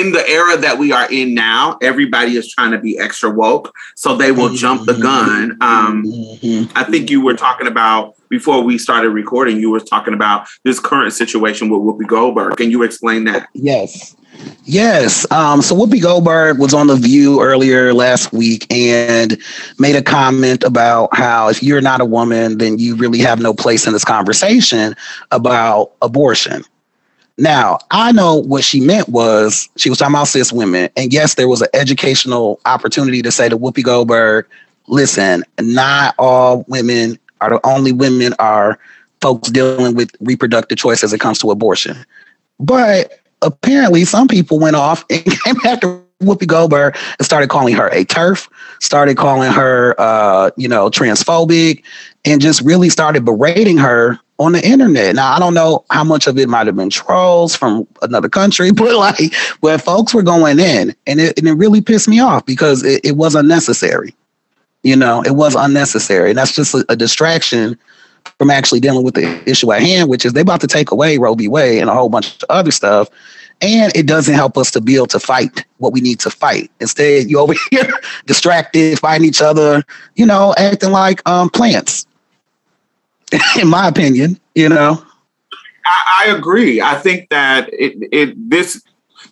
In 0.00 0.12
the 0.12 0.28
era 0.28 0.56
that 0.56 0.78
we 0.78 0.92
are 0.92 1.06
in 1.10 1.34
now, 1.34 1.78
everybody 1.80 2.36
is 2.36 2.50
trying 2.52 2.72
to 2.72 2.78
be 2.78 2.98
extra 2.98 3.30
woke, 3.30 3.72
so 3.94 4.16
they 4.16 4.32
will 4.32 4.54
jump 4.54 4.86
the 4.86 4.94
gun. 4.94 5.56
Um, 5.60 6.04
Mhm. 6.04 6.68
I 6.74 6.84
think 6.84 7.10
you 7.10 7.20
were 7.20 7.34
talking 7.34 7.66
about 7.66 8.14
before 8.28 8.62
we 8.62 8.78
started 8.78 9.10
recording. 9.10 9.58
You 9.60 9.70
were 9.70 9.80
talking 9.80 10.14
about 10.14 10.46
this 10.64 10.80
current 10.80 11.12
situation 11.12 11.68
with 11.68 11.80
Whoopi 11.80 12.06
Goldberg. 12.06 12.56
Can 12.56 12.70
you 12.70 12.82
explain 12.82 13.24
that? 13.24 13.48
Yes. 13.54 14.16
Yes. 14.64 15.24
Um, 15.30 15.62
so 15.62 15.76
Whoopi 15.76 16.02
Goldberg 16.02 16.58
was 16.58 16.74
on 16.74 16.88
The 16.88 16.96
View 16.96 17.40
earlier 17.40 17.94
last 17.94 18.32
week 18.32 18.66
and 18.72 19.38
made 19.78 19.94
a 19.94 20.02
comment 20.02 20.64
about 20.64 21.16
how 21.16 21.48
if 21.48 21.62
you're 21.62 21.80
not 21.80 22.00
a 22.00 22.04
woman, 22.04 22.58
then 22.58 22.78
you 22.78 22.96
really 22.96 23.20
have 23.20 23.38
no 23.40 23.54
place 23.54 23.86
in 23.86 23.92
this 23.92 24.04
conversation 24.04 24.96
about 25.30 25.92
abortion. 26.02 26.64
Now, 27.36 27.78
I 27.90 28.12
know 28.12 28.36
what 28.36 28.62
she 28.62 28.80
meant 28.80 29.08
was 29.08 29.68
she 29.76 29.90
was 29.90 29.98
talking 29.98 30.14
about 30.14 30.28
cis 30.28 30.52
women. 30.52 30.88
And 30.96 31.12
yes, 31.12 31.34
there 31.34 31.48
was 31.48 31.62
an 31.62 31.68
educational 31.74 32.60
opportunity 32.64 33.22
to 33.22 33.32
say 33.32 33.48
to 33.48 33.58
Whoopi 33.58 33.82
Goldberg, 33.82 34.46
listen, 34.86 35.42
not 35.60 36.14
all 36.18 36.64
women 36.68 37.18
are 37.40 37.50
the 37.50 37.60
only 37.66 37.92
women 37.92 38.34
are 38.38 38.78
folks 39.20 39.50
dealing 39.50 39.94
with 39.94 40.14
reproductive 40.20 40.78
choice 40.78 41.02
as 41.02 41.12
it 41.12 41.18
comes 41.18 41.38
to 41.40 41.50
abortion. 41.50 41.96
But 42.60 43.18
apparently 43.42 44.04
some 44.04 44.28
people 44.28 44.58
went 44.58 44.76
off 44.76 45.04
and 45.10 45.24
came 45.24 45.56
after 45.64 46.00
Whoopi 46.20 46.46
Goldberg 46.46 46.96
and 47.18 47.26
started 47.26 47.50
calling 47.50 47.74
her 47.74 47.88
a 47.88 48.04
TERF, 48.04 48.48
started 48.80 49.16
calling 49.16 49.50
her, 49.50 49.94
uh, 49.98 50.50
you 50.56 50.68
know, 50.68 50.88
transphobic, 50.88 51.82
and 52.24 52.40
just 52.40 52.60
really 52.62 52.88
started 52.88 53.24
berating 53.24 53.76
her 53.76 54.18
on 54.38 54.52
the 54.52 54.66
internet. 54.66 55.14
Now, 55.14 55.32
I 55.32 55.38
don't 55.38 55.54
know 55.54 55.84
how 55.90 56.04
much 56.04 56.26
of 56.26 56.38
it 56.38 56.48
might 56.48 56.66
have 56.66 56.76
been 56.76 56.90
trolls 56.90 57.54
from 57.54 57.86
another 58.02 58.28
country, 58.28 58.72
but 58.72 58.94
like 58.96 59.34
where 59.60 59.78
folks 59.78 60.14
were 60.14 60.22
going 60.22 60.58
in, 60.58 60.94
and 61.06 61.20
it, 61.20 61.38
and 61.38 61.48
it 61.48 61.54
really 61.54 61.80
pissed 61.80 62.08
me 62.08 62.20
off 62.20 62.44
because 62.46 62.82
it, 62.82 63.04
it 63.04 63.16
was 63.16 63.34
unnecessary. 63.34 64.14
You 64.82 64.96
know, 64.96 65.22
it 65.22 65.34
was 65.34 65.54
unnecessary. 65.54 66.30
And 66.30 66.38
that's 66.38 66.54
just 66.54 66.74
a, 66.74 66.84
a 66.90 66.96
distraction 66.96 67.78
from 68.38 68.50
actually 68.50 68.80
dealing 68.80 69.04
with 69.04 69.14
the 69.14 69.42
issue 69.48 69.72
at 69.72 69.82
hand, 69.82 70.10
which 70.10 70.24
is 70.24 70.34
they 70.34 70.42
about 70.42 70.60
to 70.60 70.66
take 70.66 70.90
away 70.90 71.16
Roe 71.16 71.34
v. 71.34 71.48
Wade 71.48 71.80
and 71.80 71.88
a 71.88 71.94
whole 71.94 72.10
bunch 72.10 72.36
of 72.42 72.44
other 72.50 72.70
stuff. 72.70 73.08
And 73.62 73.94
it 73.96 74.06
doesn't 74.06 74.34
help 74.34 74.58
us 74.58 74.70
to 74.72 74.80
be 74.80 74.96
able 74.96 75.06
to 75.06 75.20
fight 75.20 75.64
what 75.78 75.92
we 75.92 76.00
need 76.00 76.20
to 76.20 76.30
fight. 76.30 76.70
Instead, 76.80 77.30
you 77.30 77.38
over 77.38 77.54
here 77.70 77.88
distracted, 78.26 78.98
fighting 78.98 79.26
each 79.26 79.40
other, 79.40 79.82
you 80.16 80.26
know, 80.26 80.54
acting 80.58 80.90
like 80.90 81.26
um, 81.26 81.48
plants. 81.48 82.06
In 83.60 83.68
my 83.68 83.88
opinion, 83.88 84.38
you 84.54 84.68
know. 84.68 85.02
I, 85.86 86.24
I 86.26 86.36
agree. 86.36 86.80
I 86.80 86.94
think 86.94 87.28
that 87.30 87.68
it, 87.72 87.94
it 88.12 88.50
this 88.50 88.82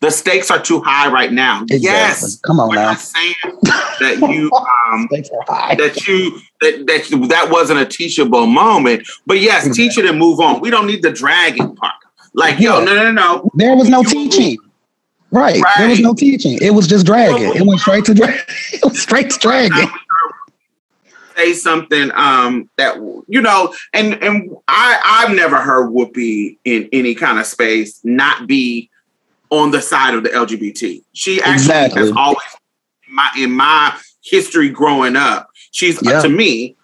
the 0.01 0.11
stakes 0.11 0.51
are 0.51 0.61
too 0.61 0.81
high 0.81 1.09
right 1.11 1.33
now. 1.33 1.63
Exactly. 1.63 1.81
Yes, 1.85 2.37
Come 2.41 2.59
on 2.61 2.69
we're 2.69 2.75
now. 2.77 2.91
not 2.93 3.01
saying 3.01 3.35
that 3.63 4.17
you 4.31 4.51
um, 4.93 5.07
Stakes 5.11 5.31
are 5.31 5.45
high. 5.55 5.75
that 5.77 6.07
you 6.07 6.39
that, 6.61 6.87
that 6.87 7.29
that 7.29 7.51
wasn't 7.51 7.79
a 7.81 7.87
teachable 7.87 8.47
moment. 8.47 9.07
But 9.27 9.41
yes, 9.41 9.67
Exactly. 9.67 9.89
teach 9.89 9.99
it 9.99 10.07
and 10.11 10.19
move 10.19 10.41
on. 10.41 10.61
We 10.61 10.71
don't 10.71 10.87
need 10.87 11.03
the 11.03 11.13
dragging 11.13 11.75
part. 11.77 11.95
Like, 12.35 12.59
yo, 12.59 12.79
Yeah. 12.81 12.85
no, 12.85 12.95
no, 12.95 13.13
no. 13.13 13.51
There 13.55 13.77
was 13.77 13.89
no 13.89 14.01
You- 14.03 14.09
teaching. 14.09 14.57
Right. 15.31 15.63
There 15.79 15.89
was 15.89 16.01
no 16.01 16.13
teaching. 16.13 16.59
It 16.61 16.75
was 16.75 16.87
just 16.87 17.07
dragging. 17.07 17.53
It 17.57 17.63
went 17.67 17.81
straight 17.81 18.05
to 18.05 18.13
drag. 18.15 18.39
It 18.73 18.85
was 18.85 19.01
straight 19.01 19.31
to 19.31 19.39
dragging. 19.39 19.89
Say 21.37 21.53
something 21.55 22.11
um 22.15 22.69
that 22.77 22.97
you 23.29 23.41
know, 23.41 23.75
and 23.93 24.15
and 24.23 24.55
I 24.69 24.99
I've 25.29 25.35
never 25.37 25.57
heard 25.57 25.91
Whoopi 25.91 26.59
in 26.65 26.89
any 26.93 27.15
kind 27.15 27.39
of 27.39 27.47
space 27.47 28.01
not 28.05 28.47
be 28.47 28.91
on 29.51 29.71
the 29.71 29.81
side 29.83 30.15
of 30.15 30.23
the 30.23 30.31
LGBT. 30.31 31.03
She 31.13 31.41
actually 31.41 31.55
Exactly. 31.55 32.01
has 32.01 32.13
always 32.17 32.39
in 33.09 33.15
my 33.15 33.31
in 33.39 33.53
my 33.53 33.97
history 34.25 34.69
growing 34.69 35.17
up. 35.17 35.49
She's 35.71 36.05
uh, 36.07 36.23
to 36.23 36.29
me 36.29 36.77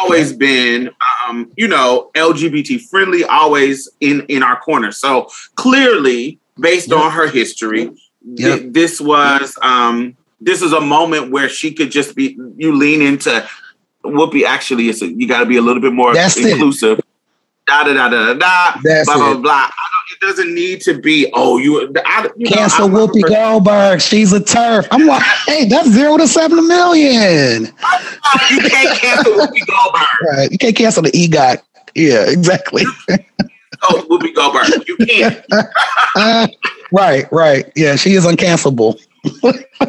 always 0.00 0.32
been 0.32 0.90
um, 1.28 1.48
you 1.56 1.68
know 1.68 2.10
lgbt 2.16 2.80
friendly 2.88 3.22
always 3.22 3.88
in 4.00 4.22
in 4.28 4.42
our 4.42 4.58
corner 4.58 4.90
so 4.90 5.28
clearly 5.54 6.40
based 6.58 6.88
Yeah. 6.88 6.96
on 6.96 7.12
her 7.12 7.28
history 7.28 7.90
Yeah. 8.24 8.58
this 8.64 9.00
was 9.00 9.56
um 9.62 10.16
this 10.40 10.60
is 10.60 10.72
a 10.72 10.80
moment 10.80 11.30
where 11.30 11.48
she 11.48 11.72
could 11.72 11.92
just 11.92 12.16
be 12.16 12.36
you 12.56 12.74
lean 12.74 13.00
into 13.00 13.48
whoopi 14.12 14.44
actually 14.44 14.88
is 14.88 15.02
a, 15.02 15.06
you 15.08 15.26
got 15.28 15.40
to 15.40 15.46
be 15.46 15.56
a 15.56 15.62
little 15.62 15.82
bit 15.82 15.92
more 15.92 16.12
That's 16.14 16.36
it. 16.36 16.46
inclusive 16.52 17.00
da 17.66 17.82
da 17.84 17.92
da 17.94 18.08
da 18.08 18.26
da 18.26 18.34
da 18.34 18.80
That's 18.84 19.06
blah 19.06 19.16
blah 19.16 19.32
it. 19.32 19.42
blah 19.42 19.52
I 19.52 19.70
don't, 19.70 20.06
it 20.12 20.20
doesn't 20.20 20.54
need 20.54 20.80
to 20.82 20.98
be 21.00 21.28
oh 21.34 21.58
you, 21.58 21.92
I, 22.06 22.28
you 22.36 22.48
know, 22.48 22.56
Cancel 22.56 22.84
I'm- 22.84 22.92
Whoopi 22.94 23.22
Goldberg. 23.28 24.00
She's 24.00 24.32
a 24.32 24.38
TERF. 24.40 24.86
I'm 24.92 25.06
like, 25.06 25.22
hey, 25.46 25.64
that's 25.66 25.88
zero 25.90 26.16
to 26.16 26.28
seven 26.28 26.66
million. 26.68 27.64
you 27.64 28.60
can't 28.60 28.98
cancel 29.00 29.32
whoopi 29.38 29.66
goldberg 29.66 30.08
Right. 30.30 30.50
You 30.52 30.58
can't 30.58 30.76
cancel 30.76 31.02
the 31.02 31.10
EGOT. 31.10 31.60
Yeah, 31.96 32.28
exactly. 32.30 32.84
oh 33.88 34.06
whoopi 34.08 34.34
goldberg 34.34 34.86
you 34.88 34.96
can't 35.06 35.44
Uh, 36.16 36.46
right, 36.92 37.26
right. 37.32 37.64
Yeah, 37.74 37.96
she 37.96 38.12
is 38.14 38.24
uncancelable. 38.26 39.00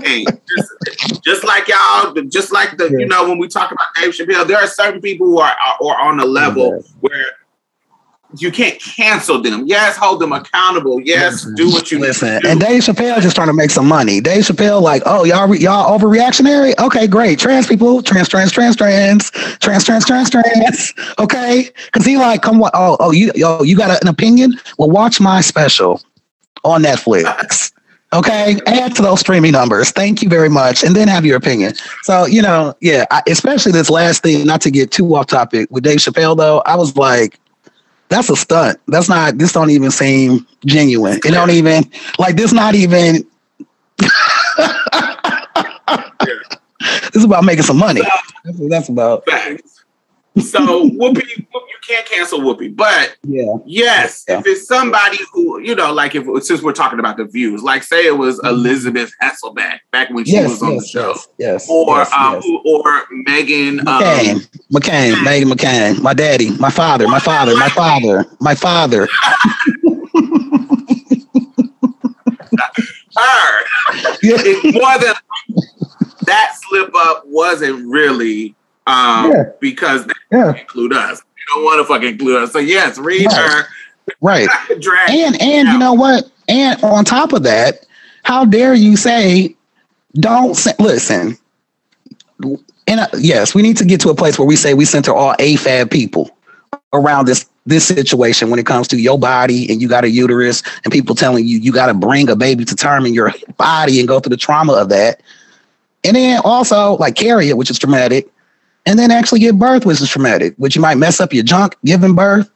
Hey, 0.03 0.25
just, 0.25 1.23
just 1.23 1.43
like 1.43 1.67
y'all, 1.67 2.13
just 2.29 2.51
like 2.51 2.77
the 2.77 2.89
you 2.89 3.05
know 3.05 3.27
when 3.27 3.37
we 3.37 3.47
talk 3.47 3.71
about 3.71 3.87
Dave 3.95 4.13
Chappelle, 4.13 4.47
there 4.47 4.57
are 4.57 4.67
certain 4.67 5.01
people 5.01 5.27
who 5.27 5.39
are 5.39 5.55
are, 5.65 5.77
are 5.83 6.01
on 6.09 6.19
a 6.19 6.25
level 6.25 6.83
where 6.99 7.25
you 8.37 8.51
can't 8.51 8.79
cancel 8.81 9.41
them. 9.41 9.65
Yes, 9.67 9.95
hold 9.95 10.19
them 10.19 10.33
accountable. 10.33 10.99
Yes, 11.01 11.45
do 11.55 11.69
what 11.69 11.91
you 11.91 11.99
Listen, 11.99 12.41
to 12.41 12.49
and. 12.49 12.59
Dave 12.59 12.83
Chappelle 12.83 13.21
just 13.21 13.35
trying 13.35 13.47
to 13.47 13.53
make 13.53 13.71
some 13.71 13.87
money. 13.87 14.19
Dave 14.19 14.43
Chappelle, 14.43 14.81
like, 14.81 15.01
oh 15.05 15.23
y'all, 15.23 15.47
re- 15.47 15.59
y'all 15.59 15.97
overreactionary. 15.97 16.77
Okay, 16.77 17.07
great. 17.07 17.39
Trans 17.39 17.67
people, 17.67 18.01
trans, 18.01 18.27
trans, 18.27 18.51
trans, 18.51 18.75
trans, 18.75 19.31
trans, 19.31 19.85
trans, 19.85 20.05
trans, 20.05 20.29
trans. 20.29 20.93
Okay, 21.19 21.69
because 21.85 22.05
he 22.05 22.17
like, 22.17 22.41
come 22.41 22.59
what? 22.59 22.71
Oh, 22.73 22.97
oh, 22.99 23.11
you, 23.11 23.31
yo, 23.35 23.63
you 23.63 23.77
got 23.77 24.01
an 24.01 24.07
opinion? 24.07 24.59
Well, 24.77 24.89
watch 24.89 25.21
my 25.21 25.41
special 25.41 26.01
on 26.63 26.83
Netflix. 26.83 27.71
Okay, 28.13 28.57
add 28.67 28.95
to 28.95 29.01
those 29.01 29.19
streaming 29.19 29.51
numbers. 29.51 29.91
Thank 29.91 30.21
you 30.21 30.29
very 30.29 30.49
much, 30.49 30.83
and 30.83 30.95
then 30.95 31.09
have 31.09 31.25
your 31.25 31.35
opinion. 31.35 31.73
So 32.03 32.25
you 32.25 32.41
know, 32.41 32.73
yeah, 32.79 33.05
I, 33.11 33.21
especially 33.27 33.73
this 33.73 33.89
last 33.89 34.23
thing. 34.23 34.45
Not 34.45 34.61
to 34.61 34.71
get 34.71 34.91
too 34.91 35.13
off 35.15 35.27
topic 35.27 35.69
with 35.71 35.83
Dave 35.83 35.99
Chappelle, 35.99 36.37
though, 36.37 36.59
I 36.65 36.75
was 36.75 36.95
like, 36.95 37.37
that's 38.09 38.29
a 38.29 38.35
stunt. 38.37 38.79
That's 38.87 39.09
not. 39.09 39.37
This 39.37 39.51
don't 39.51 39.71
even 39.71 39.91
seem 39.91 40.47
genuine. 40.65 41.17
It 41.17 41.31
don't 41.31 41.51
even 41.51 41.83
like 42.17 42.37
this. 42.37 42.53
Not 42.53 42.75
even. 42.75 43.27
This 47.13 47.15
is 47.15 47.23
about 47.23 47.43
making 47.43 47.63
some 47.63 47.77
money. 47.77 48.01
That's 48.43 48.57
what 48.57 48.69
that's 48.69 48.89
about. 48.89 49.25
Facts. 49.25 49.76
So 50.41 50.89
Whoopi, 50.89 51.27
you 51.37 51.45
can't 51.87 52.05
cancel 52.05 52.39
Whoopi, 52.39 52.75
but 52.75 53.15
Yeah. 53.27 53.55
yes, 53.65 54.23
Yeah. 54.27 54.39
if 54.39 54.47
it's 54.47 54.67
somebody 54.67 55.17
who 55.33 55.59
you 55.61 55.75
know, 55.75 55.91
like 55.93 56.15
if 56.15 56.25
since 56.43 56.61
we're 56.61 56.73
talking 56.73 56.99
about 56.99 57.17
the 57.17 57.25
views, 57.25 57.63
like 57.63 57.83
say 57.83 58.05
it 58.05 58.17
was 58.17 58.39
Elizabeth 58.43 59.11
Hasselbeck 59.21 59.79
back 59.91 60.09
when 60.11 60.25
she 60.25 60.33
Yes. 60.33 60.49
was 60.49 60.63
on 60.63 60.73
Yes. 60.73 60.81
the 60.83 60.87
show, 60.87 61.07
Yes. 61.09 61.27
Yes. 61.39 61.67
or 61.69 61.97
yes, 61.97 62.11
um, 62.13 62.41
or 62.65 63.03
Megan. 63.25 63.79
Um, 63.87 64.01
McCain, 64.01 64.47
McCain, 64.73 65.13
Meghan 65.23 65.51
McCain, 65.51 66.01
my 66.01 66.13
daddy, 66.13 66.51
my 66.57 66.69
father, 66.69 67.07
my 67.07 67.19
father, 67.19 67.55
my 67.57 67.69
father, 67.69 68.25
my 68.39 68.55
father. 68.55 69.07
her. 73.17 73.63
Yeah. 74.21 74.37
More 74.73 74.97
than 74.99 75.13
that 76.25 76.55
slip 76.67 76.91
up 76.95 77.23
wasn't 77.25 77.87
really 77.87 78.55
um, 78.87 79.31
Yeah. 79.31 79.43
because 79.59 80.05
they 80.05 80.13
Yeah. 80.31 80.55
include 80.55 80.93
us. 80.93 81.21
You 81.37 81.55
don't 81.55 81.63
want 81.65 81.79
to 81.79 81.93
fucking 81.93 82.09
include 82.09 82.43
us. 82.43 82.51
So 82.53 82.59
yes, 82.59 82.97
read 82.97 83.27
Right. 83.27 83.65
Right. 84.21 84.49
her. 84.49 84.75
Drag. 84.79 85.09
And 85.09 85.41
and 85.41 85.67
you 85.67 85.77
know 85.77 85.93
what? 85.93 86.29
And 86.47 86.81
on 86.83 87.05
top 87.05 87.33
of 87.33 87.43
that, 87.43 87.85
how 88.23 88.45
dare 88.45 88.73
you 88.73 88.95
say, 88.97 89.55
don't 90.15 90.55
say, 90.55 90.73
listen. 90.79 91.37
And 92.87 92.99
uh, 93.01 93.07
yes, 93.17 93.53
we 93.53 93.61
need 93.61 93.77
to 93.77 93.85
get 93.85 93.99
to 94.01 94.09
a 94.09 94.15
place 94.15 94.39
where 94.39 94.47
we 94.47 94.55
say 94.55 94.73
we 94.73 94.85
center 94.85 95.13
all 95.13 95.33
AFAB 95.39 95.91
people 95.91 96.29
around 96.93 97.25
this 97.25 97.45
this 97.65 97.85
situation 97.85 98.49
when 98.49 98.59
it 98.59 98.65
comes 98.65 98.87
to 98.87 98.97
your 98.97 99.19
body 99.19 99.69
and 99.69 99.81
you 99.81 99.89
got 99.89 100.05
a 100.05 100.09
uterus 100.09 100.63
and 100.85 100.93
people 100.93 101.13
telling 101.15 101.45
you 101.45 101.59
you 101.59 101.73
got 101.73 101.87
to 101.87 101.93
bring 101.93 102.29
a 102.29 102.35
baby 102.35 102.63
to 102.63 102.73
term 102.75 103.05
in 103.05 103.13
your 103.13 103.33
body 103.57 103.99
and 103.99 104.07
go 104.07 104.21
through 104.21 104.29
the 104.29 104.37
trauma 104.37 104.71
of 104.73 104.87
that. 104.87 105.21
And 106.05 106.15
then 106.15 106.39
also 106.45 106.93
like 106.93 107.15
carry 107.15 107.49
it, 107.49 107.57
which 107.57 107.69
is 107.69 107.77
traumatic, 107.77 108.29
and 108.87 108.97
then 108.97 109.11
actually 109.11 109.41
give 109.41 109.59
birth, 109.59 109.85
which 109.85 110.01
is 110.01 110.09
traumatic, 110.09 110.55
which 110.57 110.75
you 110.75 110.81
might 110.81 110.95
mess 110.95 111.19
up 111.19 111.33
your 111.33 111.43
junk 111.43 111.75
giving 111.83 112.15
birth, 112.15 112.49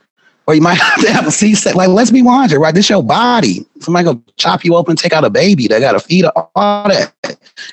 or 0.47 0.55
you 0.55 0.61
might 0.61 0.77
have 0.79 1.01
to 1.01 1.11
have 1.11 1.27
a 1.27 1.31
C-section. 1.31 1.77
Like, 1.77 1.89
let's 1.89 2.09
be 2.09 2.21
100, 2.23 2.57
right? 2.57 2.73
This 2.73 2.89
your 2.89 3.03
body. 3.03 3.65
Somebody 3.81 4.05
gonna 4.05 4.21
chop 4.37 4.63
you 4.63 4.75
open, 4.75 4.95
take 4.95 5.11
out 5.11 5.25
a 5.25 5.29
baby. 5.29 5.67
They 5.67 5.79
got 5.81 5.91
to 5.91 5.99
feed 5.99 6.25
all 6.25 6.49
that. 6.55 7.13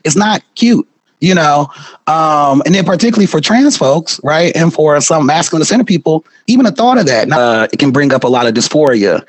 It's 0.04 0.16
not 0.16 0.42
cute 0.54 0.86
you 1.20 1.34
know 1.34 1.66
um 2.06 2.62
and 2.64 2.76
then 2.76 2.84
particularly 2.84 3.26
for 3.26 3.40
trans 3.40 3.76
folks 3.76 4.20
right 4.22 4.54
and 4.54 4.72
for 4.72 5.00
some 5.00 5.26
masculine 5.26 5.64
center 5.64 5.82
people 5.82 6.24
even 6.46 6.64
the 6.64 6.70
thought 6.70 6.96
of 6.96 7.06
that 7.06 7.28
uh, 7.32 7.66
it 7.72 7.80
can 7.80 7.90
bring 7.90 8.12
up 8.12 8.22
a 8.22 8.28
lot 8.28 8.46
of 8.46 8.54
dysphoria 8.54 9.26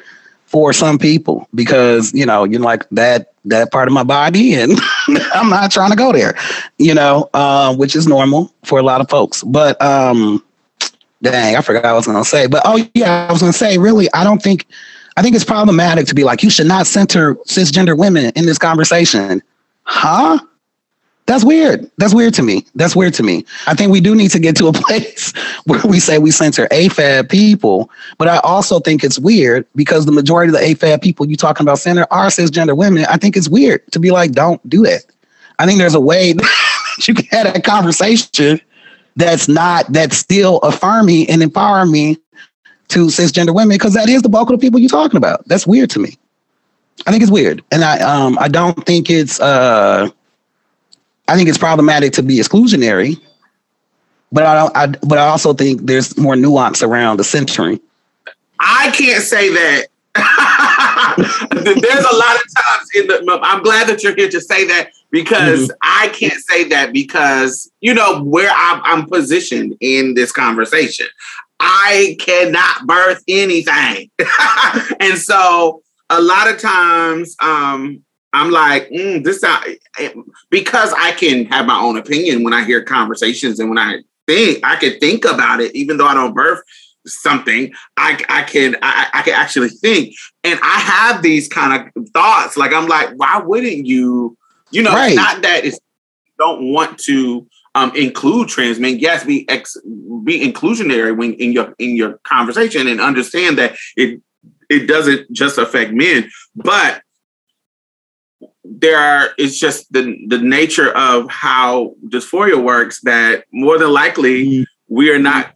for 0.50 0.74
some 0.74 0.98
people 0.98 1.48
because 1.54 2.12
you 2.12 2.26
know 2.26 2.44
you're 2.44 2.60
like 2.60 2.84
that 2.90 3.34
that 3.46 3.72
part 3.72 3.88
of 3.88 3.94
my 3.94 4.02
body 4.02 4.56
and 4.56 4.80
i'm 5.36 5.48
not 5.48 5.72
trying 5.72 5.92
to 5.92 5.96
go 5.96 6.12
there 6.12 6.34
you 6.80 6.92
know 6.92 7.30
uh, 7.36 7.74
which 7.76 7.96
is 7.96 8.08
normal 8.08 8.52
for 8.64 8.80
a 8.80 8.84
lot 8.84 9.00
of 9.00 9.08
folks. 9.10 9.44
But 9.44 9.80
um 9.80 10.44
dang 11.22 11.56
i 11.56 11.62
forgot 11.62 11.86
i 11.86 11.94
was 11.94 12.08
to 12.08 12.26
say. 12.26 12.48
But 12.48 12.64
oh 12.66 12.84
yeah 12.96 13.28
i 13.30 13.32
was 13.32 13.42
to 13.42 13.54
say 13.54 13.78
really 13.78 14.12
i 14.14 14.24
don't 14.24 14.42
think 14.42 14.66
i 15.18 15.22
think 15.22 15.36
it's 15.36 15.46
problematic 15.46 16.08
to 16.08 16.16
be 16.16 16.24
like 16.24 16.42
you 16.42 16.50
should 16.50 16.68
not 16.68 16.88
center 16.88 17.36
cisgender 17.48 17.96
women 17.96 18.32
in 18.36 18.48
this 18.48 18.58
conversation. 18.58 19.44
Huh 19.84 20.40
that's 21.30 21.46
weird. 21.46 21.88
That's 22.00 22.16
weird 22.16 22.34
to 22.34 22.42
me. 22.42 22.66
That's 22.74 22.96
weird 22.96 23.14
to 23.14 23.22
me. 23.22 23.46
I 23.68 23.76
think 23.76 23.92
we 23.92 24.02
do 24.02 24.16
need 24.16 24.32
to 24.32 24.40
get 24.40 24.56
to 24.56 24.66
a 24.66 24.74
place 24.74 25.32
where 25.66 25.80
we 25.86 26.00
say 26.00 26.18
we 26.18 26.32
censor 26.32 26.68
AFAB 26.70 27.30
people, 27.30 27.92
but 28.18 28.28
I 28.28 28.40
also 28.40 28.80
think 28.80 29.04
it's 29.04 29.20
weird 29.20 29.68
because 29.76 30.08
the 30.08 30.12
majority 30.12 30.52
of 30.52 30.60
the 30.60 30.66
AFAB 30.66 31.04
people 31.04 31.28
you 31.28 31.38
talking 31.38 31.64
about 31.64 31.78
center 31.78 32.08
are 32.10 32.30
cisgender 32.30 32.76
women. 32.76 33.06
I 33.08 33.18
think 33.18 33.38
it's 33.38 33.48
weird 33.48 33.86
to 33.92 34.00
be 34.00 34.10
like, 34.10 34.32
don't 34.32 34.68
do 34.68 34.82
that. 34.86 35.04
I 35.60 35.68
think 35.68 35.78
there's 35.78 35.94
a 35.94 36.00
way 36.00 36.34
that 36.98 37.08
you 37.08 37.14
can 37.14 37.26
have 37.26 37.54
that 37.54 37.64
conversation 37.64 38.60
that's 39.16 39.48
not 39.48 39.86
that's 39.94 40.18
still 40.18 40.58
affirming 40.60 41.30
and 41.30 41.44
empowering 41.44 41.92
me 41.92 42.18
to 42.88 43.06
cisgender 43.06 43.54
women 43.54 43.76
because 43.76 43.94
that 43.94 44.10
is 44.10 44.24
the 44.24 44.30
bulk 44.30 44.50
of 44.50 44.60
the 44.60 44.66
people 44.66 44.80
you're 44.80 44.90
talking 44.90 45.18
about. 45.18 45.48
That's 45.48 45.68
weird 45.68 45.92
to 45.92 46.00
me. 46.00 46.18
I 47.06 47.12
think 47.12 47.22
it's 47.22 47.32
weird, 47.32 47.64
and 47.72 47.84
I 47.84 48.00
um 48.00 48.40
I 48.40 48.48
don't 48.48 48.84
think 48.88 49.12
it's 49.12 49.40
uh 49.40 50.10
I 51.30 51.36
think 51.36 51.48
it's 51.48 51.60
problematic 51.60 52.12
to 52.14 52.24
be 52.24 52.40
exclusionary, 52.40 53.22
but 54.32 54.48
I 54.48 54.56
don't. 54.56 54.76
I, 54.76 54.88
but 55.06 55.20
I 55.20 55.28
also 55.28 55.54
think 55.54 55.82
there's 55.82 56.18
more 56.18 56.36
nuance 56.36 56.82
around 56.82 57.18
the 57.18 57.24
centering. 57.24 57.80
I 58.60 58.90
can't 58.96 59.24
say 59.24 59.50
that. 59.50 59.86
there's 61.52 62.06
a 62.06 62.16
lot 62.16 62.36
of 62.36 62.42
times 62.58 62.90
in 62.96 63.08
the. 63.08 63.40
I'm 63.44 63.62
glad 63.62 63.88
that 63.90 64.02
you're 64.02 64.16
here 64.16 64.30
to 64.30 64.42
say 64.42 64.66
that 64.70 64.90
because 65.12 65.68
mm-hmm. 65.68 65.78
I 65.84 66.08
can't 66.10 66.42
say 66.50 66.64
that 66.70 66.94
because 66.94 67.72
you 67.80 67.94
know 67.94 68.24
where 68.24 68.52
I'm, 68.52 68.82
I'm 68.84 69.06
positioned 69.06 69.78
in 69.82 70.16
this 70.16 70.32
conversation. 70.32 71.06
I 71.60 72.18
cannot 72.20 72.88
birth 72.88 73.24
anything, 73.28 74.10
and 75.00 75.16
so 75.20 75.84
a 76.10 76.22
lot 76.22 76.50
of 76.50 76.60
times 76.60 77.36
um, 77.40 78.04
I'm 78.34 78.52
like, 78.52 78.90
mm, 78.90 79.24
this 79.24 79.42
not, 79.42 79.66
because 80.50 80.94
I 80.98 81.14
can 81.14 81.46
have 81.46 81.66
my 81.66 81.80
own 81.80 81.98
opinion 81.98 82.44
when 82.44 82.54
I 82.54 82.64
hear 82.64 82.84
conversations 82.84 83.60
and 83.60 83.70
when 83.70 83.80
I 83.80 84.00
think 84.28 84.60
I 84.64 84.76
can 84.76 85.00
think 85.00 85.26
about 85.26 85.60
it, 85.62 85.76
even 85.76 85.98
though 85.98 86.06
I 86.06 86.14
don't 86.14 86.36
birth 86.36 86.62
something, 87.08 87.74
I, 87.98 88.24
I 88.30 88.44
can 88.44 88.76
I, 88.82 89.08
I 89.14 89.22
can 89.24 89.34
actually 89.34 89.70
think, 89.70 90.16
and 90.44 90.60
I 90.62 90.80
have 90.80 91.22
these 91.24 91.48
kind 91.48 91.92
of 91.96 92.08
thoughts. 92.10 92.56
Like 92.56 92.74
I'm 92.74 92.88
like, 92.88 93.10
why 93.16 93.42
wouldn't 93.44 93.86
you? 93.86 94.38
You 94.72 94.84
know, 94.84 94.94
right. 94.94 95.16
not 95.16 95.42
that 95.42 95.66
it's 95.66 95.80
don't 96.38 96.72
want 96.72 96.98
to 97.00 97.48
um, 97.76 97.92
include 97.96 98.50
trans 98.50 98.80
men. 98.80 99.00
Yes, 99.00 99.24
be 99.26 99.48
ex, 99.50 99.78
be 100.24 100.40
inclusionary 100.42 101.16
when 101.16 101.34
in 101.34 101.52
your 101.52 101.74
in 101.80 101.96
your 101.96 102.20
conversation 102.24 102.88
and 102.88 103.02
understand 103.02 103.58
that 103.58 103.76
it 103.96 104.22
it 104.70 104.88
doesn't 104.88 105.32
just 105.32 105.58
affect 105.58 105.92
men, 105.92 106.30
but 106.56 107.02
there 108.70 108.98
are 108.98 109.30
it's 109.38 109.58
just 109.58 109.92
the 109.92 110.18
the 110.28 110.38
nature 110.38 110.96
of 110.96 111.30
how 111.30 111.96
dysphoria 112.08 112.62
works 112.62 113.02
that 113.02 113.46
more 113.52 113.78
than 113.80 113.92
likely 113.92 114.46
mm-hmm. 114.46 114.64
we 114.96 115.12
are 115.12 115.20
not 115.20 115.54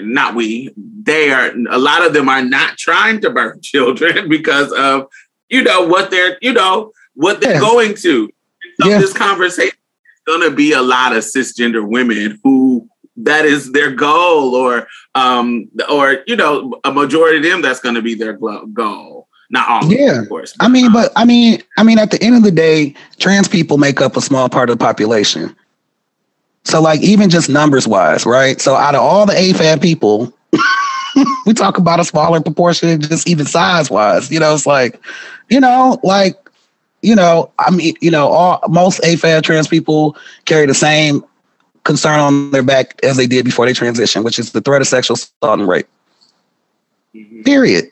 not 0.00 0.34
we 0.34 0.72
they 0.76 1.32
are 1.32 1.52
a 1.70 1.78
lot 1.78 2.06
of 2.06 2.12
them 2.12 2.28
are 2.28 2.44
not 2.44 2.76
trying 2.76 3.20
to 3.20 3.30
birth 3.30 3.60
children 3.62 4.28
because 4.28 4.72
of 4.72 5.08
you 5.48 5.62
know 5.62 5.86
what 5.86 6.10
they're 6.10 6.38
you 6.40 6.52
know 6.52 6.92
what 7.14 7.40
they're 7.40 7.54
yeah. 7.54 7.60
going 7.60 7.94
to 7.94 8.30
so 8.80 8.88
yeah. 8.88 8.98
this 8.98 9.12
conversation 9.12 9.74
is 9.74 10.22
going 10.26 10.48
to 10.48 10.54
be 10.54 10.72
a 10.72 10.82
lot 10.82 11.12
of 11.14 11.24
cisgender 11.24 11.86
women 11.86 12.38
who 12.44 12.88
that 13.16 13.44
is 13.44 13.72
their 13.72 13.90
goal 13.90 14.54
or 14.54 14.86
um 15.14 15.68
or 15.90 16.22
you 16.26 16.36
know 16.36 16.78
a 16.84 16.92
majority 16.92 17.38
of 17.38 17.42
them 17.42 17.60
that's 17.60 17.80
going 17.80 17.96
to 17.96 18.02
be 18.02 18.14
their 18.14 18.34
goal 18.34 19.19
not 19.50 19.68
all, 19.68 19.92
yeah. 19.92 20.22
of 20.22 20.28
course. 20.28 20.54
I 20.60 20.68
mean, 20.68 20.92
but 20.92 21.12
I 21.16 21.24
mean, 21.24 21.60
I 21.76 21.82
mean, 21.82 21.98
at 21.98 22.12
the 22.12 22.22
end 22.22 22.36
of 22.36 22.44
the 22.44 22.52
day, 22.52 22.94
trans 23.18 23.48
people 23.48 23.78
make 23.78 24.00
up 24.00 24.16
a 24.16 24.20
small 24.20 24.48
part 24.48 24.70
of 24.70 24.78
the 24.78 24.84
population. 24.84 25.54
So, 26.64 26.80
like, 26.80 27.00
even 27.00 27.30
just 27.30 27.48
numbers 27.48 27.88
wise, 27.88 28.24
right? 28.24 28.60
So, 28.60 28.76
out 28.76 28.94
of 28.94 29.00
all 29.00 29.26
the 29.26 29.32
AFAB 29.32 29.82
people, 29.82 30.32
we 31.46 31.52
talk 31.52 31.78
about 31.78 31.98
a 31.98 32.04
smaller 32.04 32.40
proportion, 32.40 33.00
just 33.00 33.28
even 33.28 33.44
size 33.44 33.90
wise. 33.90 34.30
You 34.30 34.38
know, 34.38 34.54
it's 34.54 34.66
like, 34.66 35.00
you 35.48 35.58
know, 35.58 35.98
like, 36.04 36.36
you 37.02 37.16
know, 37.16 37.50
I 37.58 37.70
mean, 37.72 37.94
you 38.00 38.10
know, 38.10 38.28
all 38.28 38.60
most 38.68 39.00
AFAB 39.00 39.42
trans 39.42 39.66
people 39.66 40.16
carry 40.44 40.66
the 40.66 40.74
same 40.74 41.24
concern 41.82 42.20
on 42.20 42.50
their 42.52 42.62
back 42.62 43.00
as 43.02 43.16
they 43.16 43.26
did 43.26 43.44
before 43.44 43.66
they 43.66 43.72
transition, 43.72 44.22
which 44.22 44.38
is 44.38 44.52
the 44.52 44.60
threat 44.60 44.80
of 44.80 44.86
sexual 44.86 45.14
assault 45.14 45.58
and 45.58 45.68
rape. 45.68 45.88
Mm-hmm. 47.16 47.42
Period 47.42 47.90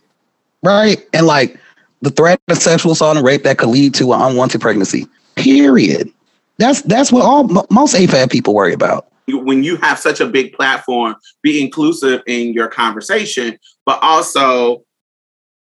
right? 0.63 1.05
And 1.13 1.27
like 1.27 1.59
the 2.03 2.11
threat 2.11 2.41
of 2.49 2.59
sexual 2.59 2.93
assault 2.93 3.17
and 3.17 3.27
rape 3.27 3.43
that 3.43 3.59
could 3.59 3.69
lead 3.69 3.95
to 3.95 4.13
an 4.13 4.21
unwanted 4.21 4.61
pregnancy. 4.61 5.07
Period. 5.37 6.13
That's 6.59 6.83
that's 6.83 7.13
what 7.13 7.23
all 7.23 7.45
most 7.71 7.95
AFAB 7.95 8.31
people 8.31 8.55
worry 8.55 8.73
about. 8.73 9.07
When 9.29 9.63
you 9.63 9.77
have 9.77 9.99
such 9.99 10.21
a 10.21 10.27
big 10.27 10.53
platform, 10.55 11.15
be 11.43 11.63
inclusive 11.63 12.23
in 12.27 12.53
your 12.55 12.69
conversation, 12.69 13.59
but 13.85 13.99
also 14.03 14.85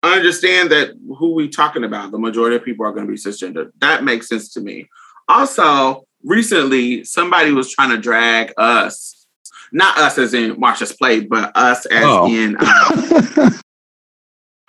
understand 0.03 0.71
that 0.71 0.91
who 1.19 1.35
we 1.35 1.49
talking 1.49 1.85
about. 1.85 2.11
The 2.11 2.19
majority 2.19 2.57
of 2.57 2.65
people 2.65 2.85
are 2.85 2.93
going 2.93 3.07
to 3.07 3.11
be 3.11 3.19
cisgender. 3.19 3.71
That 3.81 4.05
makes 4.05 4.29
sense 4.29 4.53
to 4.55 4.61
me. 4.61 4.89
Also, 5.29 6.07
recently 6.23 7.05
somebody 7.05 7.53
was 7.53 7.73
trying 7.73 7.91
to 7.91 7.99
drag 7.99 8.53
us, 8.59 9.27
not 9.73 9.97
us 9.99 10.19
as 10.19 10.35
in 10.35 10.57
Marsha's 10.57 10.93
Plate, 10.93 11.29
but 11.29 11.57
us 11.57 11.87
as 11.87 12.05
oh. 12.05 12.27
in 12.27 12.57
um, 12.61 13.61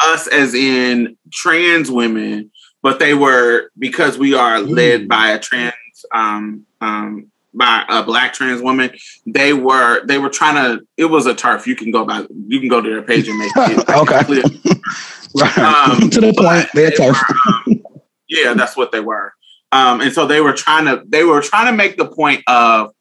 us 0.06 0.28
as 0.28 0.54
in 0.54 1.18
trans 1.32 1.90
women, 1.90 2.52
but 2.82 3.00
they 3.00 3.14
were 3.14 3.70
because 3.78 4.18
we 4.18 4.34
are 4.34 4.60
led 4.60 5.02
mm. 5.02 5.08
by 5.08 5.32
a 5.32 5.40
trans 5.40 5.74
um, 6.14 6.66
um, 6.82 7.32
by 7.54 7.86
a 7.90 8.04
black 8.04 8.34
trans 8.34 8.62
woman. 8.62 8.92
They 9.26 9.54
were 9.54 10.06
they 10.06 10.18
were 10.18 10.30
trying 10.30 10.56
to. 10.56 10.86
It 10.98 11.06
was 11.06 11.26
a 11.26 11.34
TERF. 11.34 11.66
You 11.66 11.76
can 11.76 11.92
go 11.92 12.06
by. 12.06 12.26
You 12.48 12.60
can 12.60 12.70
go 12.70 12.82
to 12.82 12.90
their 12.90 13.02
page 13.02 13.28
and 13.28 13.38
make 13.38 13.52
it 13.56 13.90
okay. 13.90 14.42
right. 15.42 15.58
Um, 15.58 16.10
to 16.10 16.22
the 16.22 16.34
point, 16.34 16.68
they're 16.74 16.92
they 16.92 16.96
TERF. 16.96 17.14
Were, 17.68 17.74
um, 17.74 17.84
yeah, 18.28 18.54
that's 18.54 18.78
what 18.78 18.92
they 18.92 19.00
were. 19.00 19.34
Um, 19.72 20.02
and 20.02 20.14
so 20.14 20.28
they 20.28 20.42
were 20.42 20.54
trying 20.54 20.86
to 20.86 21.04
they 21.08 21.24
were 21.24 21.42
trying 21.42 21.68
to 21.68 21.74
make 21.74 21.98
the 21.98 22.08
point 22.08 22.44
of 22.48 22.92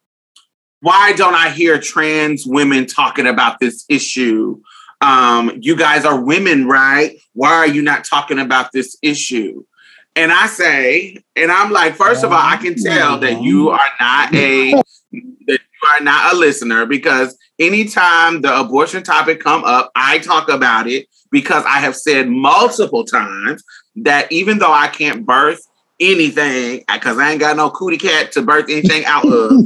why 0.81 1.13
don't 1.15 1.35
I 1.35 1.51
hear 1.51 1.79
trans 1.79 2.47
women 2.47 2.87
talking 2.87 3.27
about 3.27 3.59
this 3.61 3.85
issue 3.89 4.61
um, 5.01 5.59
you 5.61 5.77
guys 5.77 6.05
are 6.05 6.21
women, 6.21 6.67
right? 6.67 7.17
Why 7.33 7.53
are 7.53 7.67
you 7.67 7.83
not 7.83 8.05
talking 8.05 8.39
about 8.39 8.73
this 8.73 8.97
issue? 9.03 9.65
And 10.17 10.33
I 10.33 10.47
say, 10.47 11.19
and 11.35 11.51
I'm 11.51 11.73
like, 11.73 11.97
first 11.97 12.23
of 12.23 12.33
all, 12.33 12.39
I 12.41 12.57
can 12.57 12.77
tell 12.77 13.19
that 13.19 13.43
you 13.43 13.71
are 13.71 13.91
not 14.01 14.35
a 14.35 14.71
that 14.71 15.61
you 15.61 15.89
are 15.99 16.01
not 16.03 16.35
a 16.35 16.39
listener 16.39 16.87
because 16.87 17.37
anytime 17.59 18.41
the 18.41 18.61
abortion 18.61 19.03
topic 19.03 19.41
come 19.41 19.65
up, 19.65 19.91
I 19.97 20.19
talk 20.19 20.49
about 20.49 20.87
it 20.87 21.09
because 21.31 21.65
I 21.65 21.81
have 21.81 21.97
said 21.97 22.29
multiple 22.29 23.05
times 23.05 23.65
that 23.97 24.31
even 24.31 24.59
though 24.59 24.73
I 24.73 24.89
can't 24.89 25.27
birth 25.27 25.61
anything 26.01 26.85
because 26.93 27.19
I 27.19 27.33
ain't 27.33 27.41
got 27.41 27.57
no 27.57 27.71
cootie 27.71 27.99
cat 27.99 28.33
to 28.33 28.43
birth 28.43 28.67
anything 28.69 29.05
out 29.05 29.25
of. 29.25 29.53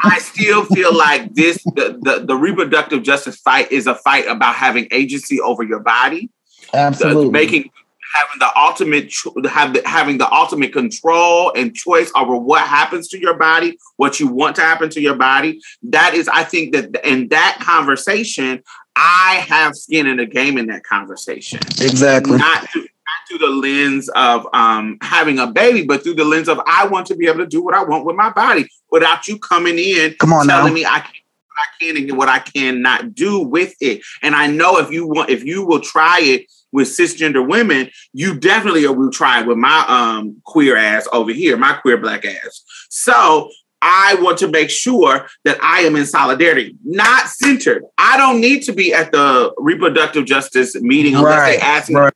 I 0.00 0.18
still 0.20 0.64
feel 0.64 0.96
like 0.96 1.34
this 1.34 1.62
the, 1.64 1.98
the, 2.00 2.24
the 2.26 2.36
reproductive 2.36 3.02
justice 3.02 3.36
fight 3.36 3.70
is 3.70 3.86
a 3.86 3.94
fight 3.94 4.26
about 4.26 4.54
having 4.54 4.88
agency 4.90 5.40
over 5.40 5.62
your 5.62 5.80
body. 5.80 6.30
Absolutely. 6.74 7.26
The, 7.26 7.30
making 7.30 7.70
having 8.14 8.38
the 8.38 8.50
ultimate 8.56 9.12
have 9.50 9.74
the, 9.74 9.82
having 9.86 10.18
the 10.18 10.30
ultimate 10.32 10.72
control 10.72 11.52
and 11.54 11.74
choice 11.74 12.10
over 12.16 12.36
what 12.36 12.66
happens 12.66 13.08
to 13.08 13.20
your 13.20 13.34
body, 13.34 13.78
what 13.96 14.18
you 14.18 14.28
want 14.28 14.56
to 14.56 14.62
happen 14.62 14.90
to 14.90 15.00
your 15.00 15.16
body. 15.16 15.60
That 15.82 16.14
is 16.14 16.28
I 16.28 16.44
think 16.44 16.74
that 16.74 17.06
in 17.06 17.28
that 17.28 17.58
conversation 17.60 18.62
I 18.96 19.44
have 19.48 19.76
skin 19.76 20.06
in 20.06 20.16
the 20.16 20.26
game 20.26 20.58
in 20.58 20.66
that 20.66 20.82
conversation. 20.82 21.60
Exactly. 21.80 22.38
Not 22.38 22.66
not 22.74 22.87
through 23.28 23.38
the 23.38 23.48
lens 23.48 24.08
of 24.10 24.46
um, 24.52 24.98
having 25.02 25.38
a 25.38 25.46
baby, 25.46 25.84
but 25.84 26.02
through 26.02 26.14
the 26.14 26.24
lens 26.24 26.48
of 26.48 26.60
I 26.66 26.86
want 26.86 27.06
to 27.06 27.16
be 27.16 27.26
able 27.26 27.38
to 27.38 27.46
do 27.46 27.62
what 27.62 27.74
I 27.74 27.84
want 27.84 28.04
with 28.04 28.16
my 28.16 28.30
body 28.30 28.68
without 28.90 29.28
you 29.28 29.38
coming 29.38 29.78
in 29.78 30.14
Come 30.18 30.32
on 30.32 30.46
telling 30.46 30.68
now. 30.68 30.74
me 30.74 30.84
I 30.84 31.00
can 31.00 31.12
what 31.48 31.58
I 31.58 31.84
can 31.84 31.96
and 31.96 32.18
what 32.18 32.28
I 32.28 32.38
cannot 32.38 33.14
do 33.14 33.40
with 33.40 33.74
it. 33.80 34.02
And 34.22 34.34
I 34.34 34.46
know 34.46 34.78
if 34.78 34.90
you 34.90 35.06
want 35.06 35.30
if 35.30 35.44
you 35.44 35.64
will 35.64 35.80
try 35.80 36.18
it 36.20 36.46
with 36.72 36.88
cisgender 36.88 37.46
women, 37.46 37.90
you 38.12 38.38
definitely 38.38 38.86
will 38.86 39.10
try 39.10 39.40
it 39.40 39.46
with 39.46 39.58
my 39.58 39.84
um 39.88 40.40
queer 40.44 40.76
ass 40.76 41.08
over 41.12 41.32
here, 41.32 41.56
my 41.56 41.74
queer 41.74 41.98
black 41.98 42.24
ass. 42.24 42.64
So 42.90 43.50
I 43.80 44.16
want 44.20 44.38
to 44.38 44.48
make 44.48 44.70
sure 44.70 45.28
that 45.44 45.58
I 45.62 45.80
am 45.80 45.94
in 45.94 46.04
solidarity, 46.04 46.76
not 46.84 47.28
centered. 47.28 47.84
I 47.96 48.16
don't 48.16 48.40
need 48.40 48.62
to 48.62 48.72
be 48.72 48.92
at 48.92 49.12
the 49.12 49.52
reproductive 49.56 50.24
justice 50.24 50.74
meeting 50.80 51.14
unless 51.14 51.48
they 51.48 51.58
ask 51.58 51.88
me 51.88 51.94
right. 51.96 52.12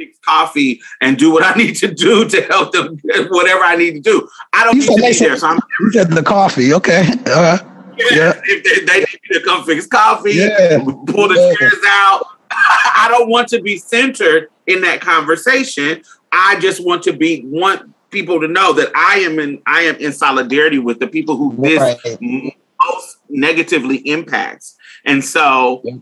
Fix 0.00 0.18
coffee 0.24 0.80
and 1.00 1.18
do 1.18 1.30
what 1.30 1.44
I 1.44 1.54
need 1.62 1.74
to 1.76 1.92
do 1.92 2.28
to 2.28 2.42
help 2.42 2.72
them, 2.72 2.98
whatever 3.28 3.62
I 3.62 3.76
need 3.76 3.92
to 3.92 4.00
do. 4.00 4.28
I 4.52 4.64
don't 4.64 4.74
You 4.76 4.80
need 4.82 4.86
to 4.96 5.02
be 5.02 5.12
said- 5.12 5.28
there. 5.28 5.36
So 5.36 5.46
I'm 5.48 5.60
You 5.80 5.92
said 5.92 6.10
the 6.10 6.22
coffee. 6.22 6.72
Okay. 6.74 7.02
Uh, 7.26 7.58
Yeah. 8.10 8.32
if 8.44 8.64
they, 8.64 8.84
they 8.86 8.98
need 9.00 9.20
me 9.30 9.38
to 9.38 9.44
come 9.44 9.64
fix 9.64 9.86
coffee, 9.86 10.32
Yeah. 10.34 10.78
pull 11.06 11.28
the 11.28 11.34
Yeah. 11.36 11.54
chairs 11.58 11.82
out. 11.86 12.24
I 12.50 13.06
don't 13.10 13.28
want 13.28 13.48
to 13.48 13.60
be 13.60 13.76
centered 13.76 14.48
in 14.66 14.80
that 14.82 15.00
conversation. 15.00 16.02
I 16.32 16.58
just 16.60 16.84
want 16.84 17.02
to 17.04 17.12
be 17.12 17.42
want 17.44 17.92
people 18.10 18.40
to 18.40 18.48
know 18.48 18.72
that 18.72 18.90
I 18.94 19.16
am 19.20 19.38
in 19.38 19.60
I 19.66 19.82
am 19.82 19.96
in 19.96 20.12
solidarity 20.12 20.78
with 20.78 20.98
the 20.98 21.06
people 21.06 21.36
who 21.36 21.54
this 21.58 21.78
right. 21.80 21.98
m- 22.22 22.50
most 22.90 23.18
negatively 23.28 23.98
impacts. 23.98 24.76
And 25.04 25.24
so 25.24 25.82
Yeah. 25.84 25.96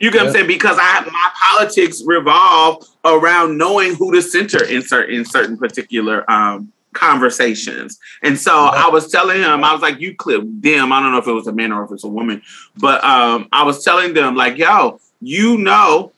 You 0.00 0.10
get 0.10 0.18
what 0.18 0.26
I'm 0.28 0.32
saying? 0.32 0.46
Because 0.46 0.76
I 0.80 1.04
my 1.04 1.30
politics 1.52 2.02
revolve 2.04 2.86
around 3.04 3.58
knowing 3.58 3.94
who 3.94 4.12
to 4.12 4.22
center 4.22 4.64
in 4.64 4.82
certain 4.82 5.14
in 5.14 5.24
certain 5.24 5.56
particular 5.56 6.28
um 6.30 6.72
conversations. 6.94 7.98
And 8.22 8.38
so 8.38 8.52
Yeah. 8.52 8.86
I 8.86 8.88
was 8.90 9.10
telling 9.10 9.40
him, 9.40 9.62
I 9.62 9.72
was 9.72 9.82
like, 9.82 10.00
you 10.00 10.14
clip 10.14 10.42
them. 10.44 10.92
I 10.92 11.00
don't 11.00 11.12
know 11.12 11.18
if 11.18 11.26
it 11.28 11.32
was 11.32 11.46
a 11.46 11.52
man 11.52 11.70
or 11.72 11.84
if 11.84 11.92
it's 11.92 12.04
a 12.04 12.08
woman, 12.08 12.42
but 12.76 13.02
um 13.04 13.48
I 13.52 13.64
was 13.64 13.84
telling 13.84 14.14
them, 14.14 14.34
like, 14.34 14.56
yo, 14.56 15.00
you 15.20 15.58
know, 15.58 16.12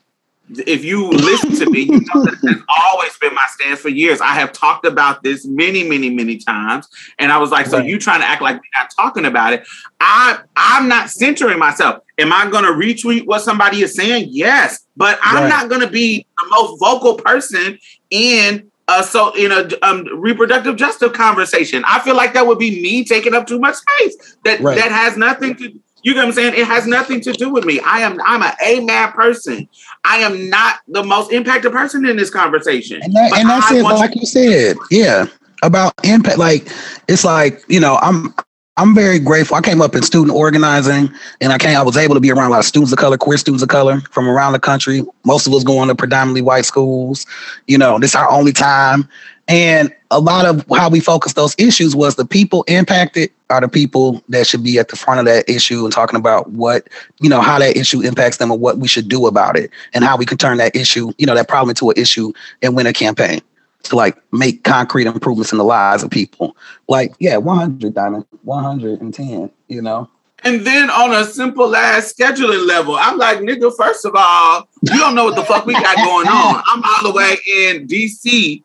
if 0.66 0.84
you 0.84 1.08
listen 1.08 1.52
to 1.54 1.70
me, 1.70 1.80
you 1.82 1.90
know 2.00 2.22
that 2.24 2.34
has 2.48 2.62
always 2.68 3.16
been 3.18 3.34
my 3.34 3.46
stance 3.50 3.80
for 3.80 3.88
years. 3.88 4.20
I 4.20 4.34
have 4.34 4.52
talked 4.52 4.84
about 4.86 5.22
this 5.22 5.46
many, 5.46 5.86
many, 5.88 6.10
many 6.10 6.36
times. 6.38 6.88
And 7.18 7.30
I 7.30 7.38
was 7.38 7.50
like, 7.50 7.66
so 7.66 7.78
you 7.78 7.98
trying 7.98 8.20
to 8.20 8.26
act 8.26 8.42
like 8.42 8.56
we're 8.56 8.80
not 8.82 8.90
talking 8.94 9.24
about 9.24 9.52
it. 9.52 9.66
I 10.00 10.38
I'm 10.56 10.88
not 10.88 11.10
centering 11.10 11.58
myself. 11.58 12.02
Am 12.18 12.32
I 12.32 12.50
gonna 12.50 12.68
retweet 12.72 13.26
what 13.26 13.42
somebody 13.42 13.82
is 13.82 13.94
saying? 13.94 14.28
Yes, 14.30 14.86
but 14.96 15.18
I'm 15.22 15.42
Right. 15.42 15.48
not 15.48 15.68
gonna 15.68 15.90
be 15.90 16.26
the 16.38 16.48
most 16.50 16.78
vocal 16.80 17.14
person 17.16 17.78
in 18.10 18.70
uh 18.88 19.02
so 19.02 19.32
in 19.36 19.52
a 19.52 19.68
um, 19.82 20.06
reproductive 20.20 20.76
justice 20.76 21.12
conversation. 21.12 21.84
I 21.86 22.00
feel 22.00 22.16
like 22.16 22.34
that 22.34 22.46
would 22.46 22.58
be 22.58 22.82
me 22.82 23.04
taking 23.04 23.34
up 23.34 23.46
too 23.46 23.58
much 23.60 23.76
space. 23.76 24.36
That 24.44 24.60
Right. 24.60 24.76
that 24.76 24.90
has 24.90 25.16
nothing 25.16 25.54
to 25.56 25.72
you 26.02 26.14
get 26.14 26.20
what 26.20 26.28
I'm 26.28 26.32
saying? 26.32 26.54
It 26.54 26.66
has 26.66 26.86
nothing 26.86 27.20
to 27.22 27.32
do 27.32 27.50
with 27.50 27.64
me. 27.64 27.80
I 27.80 28.00
am 28.00 28.20
I'm 28.24 28.42
an 28.42 28.52
AMAB 28.64 29.14
person. 29.14 29.68
I 30.04 30.18
am 30.18 30.48
not 30.48 30.80
the 30.88 31.02
most 31.02 31.32
impacted 31.32 31.72
person 31.72 32.06
in 32.06 32.16
this 32.16 32.30
conversation. 32.30 33.02
And, 33.02 33.12
that, 33.14 33.38
and 33.38 33.48
that's 33.48 33.70
I 33.70 33.76
it, 33.78 33.82
like 33.82 34.16
you 34.16 34.26
said. 34.26 34.76
Yeah. 34.90 35.26
About 35.62 35.92
impact. 36.04 36.38
Like 36.38 36.68
it's 37.08 37.24
like, 37.24 37.62
you 37.68 37.80
know, 37.80 37.96
I'm 38.00 38.34
I'm 38.80 38.94
very 38.94 39.18
grateful. 39.18 39.58
I 39.58 39.60
came 39.60 39.82
up 39.82 39.94
in 39.94 40.02
student 40.02 40.34
organizing 40.34 41.12
and 41.42 41.52
I 41.52 41.58
came 41.58 41.76
I 41.76 41.82
was 41.82 41.98
able 41.98 42.14
to 42.14 42.20
be 42.20 42.30
around 42.30 42.46
a 42.46 42.50
lot 42.52 42.60
of 42.60 42.64
students 42.64 42.90
of 42.92 42.98
color, 42.98 43.18
queer 43.18 43.36
students 43.36 43.62
of 43.62 43.68
color 43.68 44.00
from 44.10 44.26
around 44.26 44.54
the 44.54 44.58
country. 44.58 45.02
Most 45.26 45.46
of 45.46 45.52
us 45.52 45.64
going 45.64 45.88
to 45.88 45.94
predominantly 45.94 46.40
white 46.40 46.64
schools. 46.64 47.26
You 47.66 47.76
know, 47.76 47.98
this 47.98 48.12
is 48.12 48.14
our 48.14 48.30
only 48.30 48.54
time. 48.54 49.06
And 49.48 49.94
a 50.10 50.18
lot 50.18 50.46
of 50.46 50.64
how 50.74 50.88
we 50.88 50.98
focus 50.98 51.34
those 51.34 51.54
issues 51.58 51.94
was 51.94 52.16
the 52.16 52.24
people 52.24 52.64
impacted 52.68 53.30
are 53.50 53.60
the 53.60 53.68
people 53.68 54.24
that 54.30 54.46
should 54.46 54.64
be 54.64 54.78
at 54.78 54.88
the 54.88 54.96
front 54.96 55.20
of 55.20 55.26
that 55.26 55.46
issue 55.46 55.84
and 55.84 55.92
talking 55.92 56.18
about 56.18 56.48
what, 56.52 56.88
you 57.20 57.28
know, 57.28 57.42
how 57.42 57.58
that 57.58 57.76
issue 57.76 58.00
impacts 58.00 58.38
them 58.38 58.50
and 58.50 58.62
what 58.62 58.78
we 58.78 58.88
should 58.88 59.10
do 59.10 59.26
about 59.26 59.58
it 59.58 59.70
and 59.92 60.04
how 60.04 60.16
we 60.16 60.24
can 60.24 60.38
turn 60.38 60.56
that 60.56 60.74
issue, 60.74 61.12
you 61.18 61.26
know, 61.26 61.34
that 61.34 61.48
problem 61.48 61.68
into 61.68 61.90
an 61.90 61.98
issue 61.98 62.32
and 62.62 62.74
win 62.74 62.86
a 62.86 62.94
campaign 62.94 63.42
to 63.84 63.96
like 63.96 64.16
make 64.32 64.64
concrete 64.64 65.06
improvements 65.06 65.52
in 65.52 65.58
the 65.58 65.64
lives 65.64 66.02
of 66.02 66.10
people. 66.10 66.56
Like, 66.88 67.14
yeah, 67.18 67.36
100 67.36 67.94
diamond, 67.94 68.26
110, 68.42 69.50
you 69.68 69.82
know. 69.82 70.08
And 70.42 70.66
then 70.66 70.88
on 70.88 71.12
a 71.12 71.24
simple 71.24 71.74
ass 71.76 72.14
scheduling 72.14 72.66
level, 72.66 72.96
I'm 72.96 73.18
like, 73.18 73.38
nigga, 73.40 73.70
first 73.76 74.06
of 74.06 74.14
all, 74.16 74.68
you 74.82 74.98
don't 74.98 75.14
know 75.14 75.24
what 75.24 75.36
the 75.36 75.44
fuck 75.44 75.66
we 75.66 75.74
got 75.74 75.96
going 75.96 76.28
on. 76.28 76.62
I'm 76.66 76.82
all 76.82 77.12
the 77.12 77.12
way 77.12 77.36
in 77.46 77.86
DC 77.86 78.62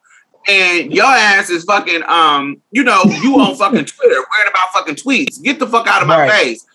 and 0.47 0.93
your 0.93 1.05
ass 1.05 1.49
is 1.49 1.63
fucking 1.63 2.03
um, 2.03 2.61
you 2.71 2.83
know, 2.83 3.01
you 3.05 3.39
on 3.39 3.55
fucking 3.55 3.85
Twitter 3.85 4.15
worried 4.15 4.49
about 4.49 4.69
fucking 4.73 4.95
tweets. 4.95 5.41
Get 5.41 5.59
the 5.59 5.67
fuck 5.67 5.87
out 5.87 6.01
of 6.01 6.07
my 6.07 6.21
Right. 6.21 6.31
face. 6.31 6.65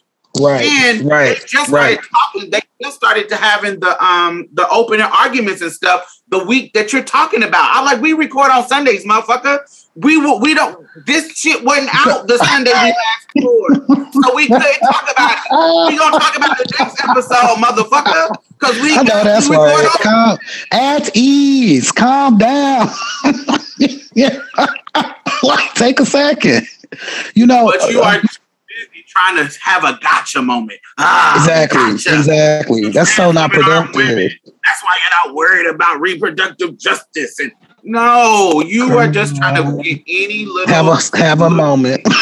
Right. 0.40 0.64
And 0.64 1.04
right. 1.08 1.38
just 1.46 1.70
right. 1.70 1.98
started 1.98 2.10
talking, 2.10 2.50
they 2.50 2.60
just 2.82 2.96
started 2.96 3.28
to 3.28 3.36
having 3.36 3.80
the 3.80 4.04
um 4.04 4.48
the 4.52 4.68
opening 4.68 5.06
arguments 5.06 5.62
and 5.62 5.72
stuff 5.72 6.20
the 6.28 6.44
week 6.44 6.72
that 6.74 6.92
you're 6.92 7.02
talking 7.02 7.42
about. 7.42 7.68
I'm 7.74 7.84
like, 7.84 8.00
we 8.00 8.12
record 8.12 8.50
on 8.50 8.66
Sundays, 8.66 9.04
motherfucker. 9.04 9.58
We 9.96 10.16
will 10.16 10.40
we 10.40 10.54
don't 10.54 10.86
this 11.06 11.36
shit 11.36 11.64
wasn't 11.64 11.90
out 11.92 12.26
the 12.26 12.38
Sunday 12.38 12.72
we 12.72 12.76
last. 12.76 14.12
So 14.12 14.34
we 14.34 14.46
couldn't 14.46 14.80
talk 14.80 15.10
about 15.10 15.38
it. 15.38 15.92
We 15.92 15.98
gonna 15.98 16.18
talk 16.18 16.36
about 16.36 16.58
the 16.58 16.76
next 16.78 17.00
episode, 17.02 17.56
motherfucker. 17.56 18.34
Cause 18.58 18.80
we 18.80 18.96
I 18.96 19.02
know 19.02 19.24
that's 19.24 19.48
we 19.48 19.56
right. 19.56 19.88
Calm, 20.00 20.38
at 20.72 21.10
ease. 21.14 21.92
Calm 21.92 22.38
down. 22.38 22.88
yeah. 24.14 24.38
like, 25.42 25.74
take 25.74 26.00
a 26.00 26.06
second. 26.06 26.66
You 27.34 27.46
know, 27.46 27.66
But 27.66 27.90
you 27.90 28.00
are 28.02 28.20
busy 28.20 28.38
trying 29.10 29.36
to 29.36 29.58
have 29.60 29.84
a 29.84 29.98
gotcha 30.00 30.40
moment. 30.40 30.80
Ah, 30.98 31.36
exactly, 31.36 31.78
gotcha. 31.78 32.18
exactly. 32.18 32.88
That's 32.90 33.14
so 33.14 33.32
not 33.32 33.50
productive. 33.50 33.94
That's 33.94 34.82
why 34.82 34.98
you're 35.02 35.26
not 35.26 35.34
worried 35.34 35.66
about 35.66 36.00
reproductive 36.00 36.78
justice. 36.78 37.38
And 37.38 37.52
no, 37.82 38.62
you 38.66 38.96
are 38.98 39.08
just 39.08 39.36
trying 39.36 39.56
to 39.56 39.82
get 39.82 40.02
any 40.06 40.46
little. 40.46 40.72
Have 40.72 40.86
a 40.86 41.16
have 41.16 41.40
a 41.40 41.50
moment. 41.50 42.06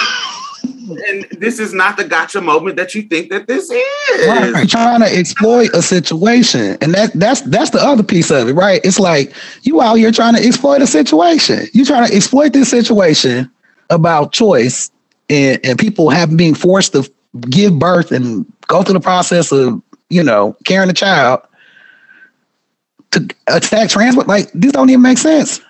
and 1.07 1.27
this 1.39 1.59
is 1.59 1.75
not 1.75 1.97
the 1.97 2.05
gotcha 2.05 2.41
moment 2.41 2.77
that 2.77 2.95
you 2.95 3.03
think 3.03 3.31
that 3.31 3.47
this 3.47 3.71
is. 3.71 4.27
Right, 4.27 4.69
trying 4.69 5.01
to 5.01 5.19
exploit 5.19 5.71
a 5.75 5.83
situation, 5.83 6.79
and 6.81 6.95
that 6.95 7.13
that's 7.15 7.43
that's 7.43 7.71
the 7.71 7.81
other 7.81 8.03
piece 8.03 8.31
of 8.31 8.49
it, 8.49 8.55
right? 8.55 8.81
It's 8.85 8.99
like 8.99 9.33
you 9.63 9.81
out 9.81 9.95
here 9.95 10.11
trying 10.11 10.35
to 10.37 10.45
exploit 10.45 10.83
a 10.83 10.87
situation. 10.87 11.67
You 11.73 11.85
trying 11.85 12.09
to 12.09 12.15
exploit 12.15 12.53
this 12.53 12.71
situation 12.71 13.51
about 13.91 14.33
choice, 14.33 14.91
and 15.29 15.61
and 15.65 15.79
people 15.79 16.11
have 16.11 16.37
being 16.37 16.55
forced 16.55 16.93
to 16.93 17.11
give 17.41 17.79
birth 17.79 18.13
and 18.13 18.47
go 18.67 18.83
through 18.83 18.95
the 18.95 19.01
process 19.01 19.53
of 19.53 19.83
you 20.11 20.23
know 20.23 20.57
carrying 20.65 20.91
a 20.91 20.95
child 20.95 21.41
to 23.11 23.29
attack 23.47 23.91
trans. 23.91 24.17
Like 24.17 24.51
this 24.53 24.73
don't 24.73 24.91
even 24.91 25.03
make 25.03 25.19
sense. 25.19 25.61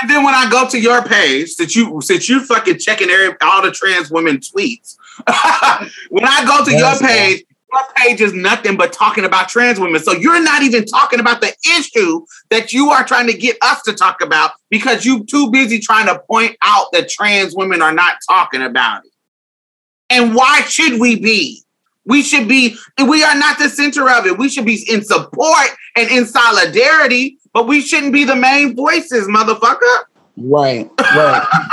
And 0.00 0.10
then 0.10 0.24
when 0.24 0.34
I 0.34 0.50
go 0.50 0.68
to 0.68 0.80
your 0.80 1.02
page, 1.02 1.50
since 1.50 1.76
you 1.76 2.00
since 2.00 2.28
you 2.28 2.44
fucking 2.44 2.78
checking 2.78 3.10
every, 3.10 3.36
all 3.42 3.62
the 3.62 3.70
trans 3.70 4.10
women 4.10 4.38
tweets, 4.38 4.96
when 6.10 6.24
I 6.24 6.44
go 6.44 6.64
to 6.64 6.72
Yes, 6.72 7.00
your 7.00 7.08
page, 7.08 7.44
your 7.74 7.86
page 7.96 8.20
is 8.20 8.32
nothing 8.32 8.76
but 8.76 8.92
talking 8.92 9.24
about 9.24 9.48
trans 9.48 9.78
women. 9.80 10.00
So 10.00 10.12
you're 10.12 10.42
not 10.42 10.62
even 10.62 10.84
talking 10.84 11.20
about 11.20 11.40
the 11.40 11.52
issue 11.78 12.24
that 12.50 12.72
you 12.72 12.90
are 12.90 13.04
trying 13.04 13.26
to 13.26 13.36
get 13.36 13.56
us 13.62 13.82
to 13.82 13.92
talk 13.92 14.22
about 14.22 14.52
because 14.70 15.04
you're 15.04 15.24
too 15.24 15.50
busy 15.50 15.78
trying 15.78 16.06
to 16.06 16.20
point 16.30 16.56
out 16.62 16.86
that 16.92 17.08
trans 17.08 17.54
women 17.54 17.82
are 17.82 17.92
not 17.92 18.16
talking 18.28 18.62
about 18.62 19.04
it. 19.04 19.12
And 20.10 20.34
why 20.34 20.62
should 20.62 21.00
we 21.00 21.18
be? 21.18 21.62
We 22.06 22.22
should 22.22 22.46
be, 22.46 22.76
we 22.98 23.24
are 23.24 23.34
not 23.34 23.58
the 23.58 23.68
center 23.68 24.10
of 24.10 24.26
it. 24.26 24.38
We 24.38 24.48
should 24.48 24.66
be 24.66 24.84
in 24.88 25.02
support 25.02 25.68
and 25.96 26.10
in 26.10 26.26
solidarity, 26.26 27.38
but 27.52 27.66
we 27.66 27.80
shouldn't 27.80 28.12
be 28.12 28.24
the 28.24 28.36
main 28.36 28.76
voices, 28.76 29.26
motherfucker. 29.26 30.04
Right, 30.36 30.90
right. 30.98 31.68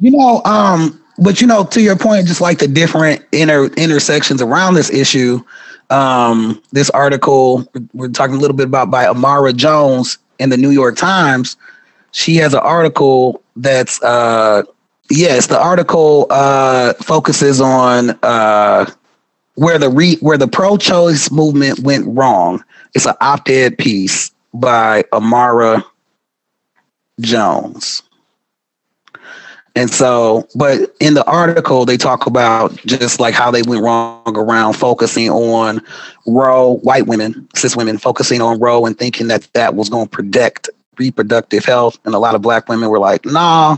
you 0.00 0.10
know, 0.10 0.42
um, 0.44 1.00
but 1.18 1.40
you 1.40 1.46
know, 1.46 1.64
to 1.64 1.80
your 1.80 1.96
point, 1.96 2.26
just 2.26 2.40
like 2.40 2.58
the 2.58 2.68
different 2.68 3.24
inner 3.32 3.66
intersections 3.74 4.42
around 4.42 4.74
this 4.74 4.90
issue, 4.90 5.42
um, 5.90 6.62
this 6.72 6.90
article 6.90 7.66
we're 7.94 8.08
talking 8.08 8.36
a 8.36 8.38
little 8.38 8.56
bit 8.56 8.66
about 8.66 8.90
by 8.90 9.04
Imara 9.04 9.54
Jones 9.54 10.18
in 10.38 10.50
the 10.50 10.56
New 10.56 10.70
York 10.70 10.96
Times. 10.96 11.56
She 12.12 12.36
has 12.36 12.54
an 12.54 12.60
article 12.60 13.42
that's 13.56 14.02
uh 14.02 14.62
yes, 15.10 15.46
the 15.46 15.60
article 15.60 16.26
uh 16.30 16.94
focuses 16.94 17.60
on 17.60 18.10
uh 18.22 18.90
where 19.54 19.78
the 19.78 19.88
re 19.88 20.16
where 20.16 20.38
the 20.38 20.48
pro-choice 20.48 21.30
movement 21.30 21.80
went 21.80 22.06
wrong. 22.08 22.62
It's 22.94 23.06
an 23.06 23.14
op-ed 23.20 23.78
piece 23.78 24.30
by 24.52 25.02
Imara 25.12 25.84
Jones. 27.20 28.02
And 29.76 29.90
so, 29.90 30.48
but 30.54 30.96
in 31.00 31.12
the 31.12 31.24
article, 31.26 31.84
they 31.84 31.98
talk 31.98 32.26
about 32.26 32.74
just 32.86 33.20
like 33.20 33.34
how 33.34 33.50
they 33.50 33.60
went 33.60 33.82
wrong 33.82 34.22
around 34.26 34.72
focusing 34.72 35.28
on 35.28 35.82
Roe, 36.26 36.78
white 36.78 37.06
women, 37.06 37.46
cis 37.54 37.76
women, 37.76 37.98
focusing 37.98 38.40
on 38.40 38.58
Roe 38.58 38.86
and 38.86 38.98
thinking 38.98 39.28
that 39.28 39.46
that 39.52 39.74
was 39.74 39.90
going 39.90 40.06
to 40.06 40.10
protect 40.10 40.70
reproductive 40.96 41.66
health. 41.66 41.98
And 42.06 42.14
a 42.14 42.18
lot 42.18 42.34
of 42.34 42.40
black 42.40 42.70
women 42.70 42.88
were 42.88 42.98
like, 42.98 43.26
nah. 43.26 43.76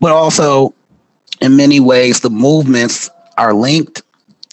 But 0.00 0.12
also, 0.12 0.74
in 1.40 1.56
many 1.56 1.80
ways, 1.80 2.20
the 2.20 2.30
movements 2.30 3.08
are 3.38 3.54
linked 3.54 4.02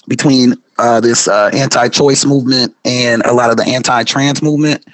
between 0.08 0.56
uh, 0.78 1.02
this 1.02 1.28
uh, 1.28 1.50
anti-choice 1.52 2.24
movement 2.24 2.74
and 2.86 3.22
a 3.24 3.34
lot 3.34 3.52
of 3.52 3.58
the 3.58 3.66
anti-trans 3.66 4.42
movement 4.42 4.86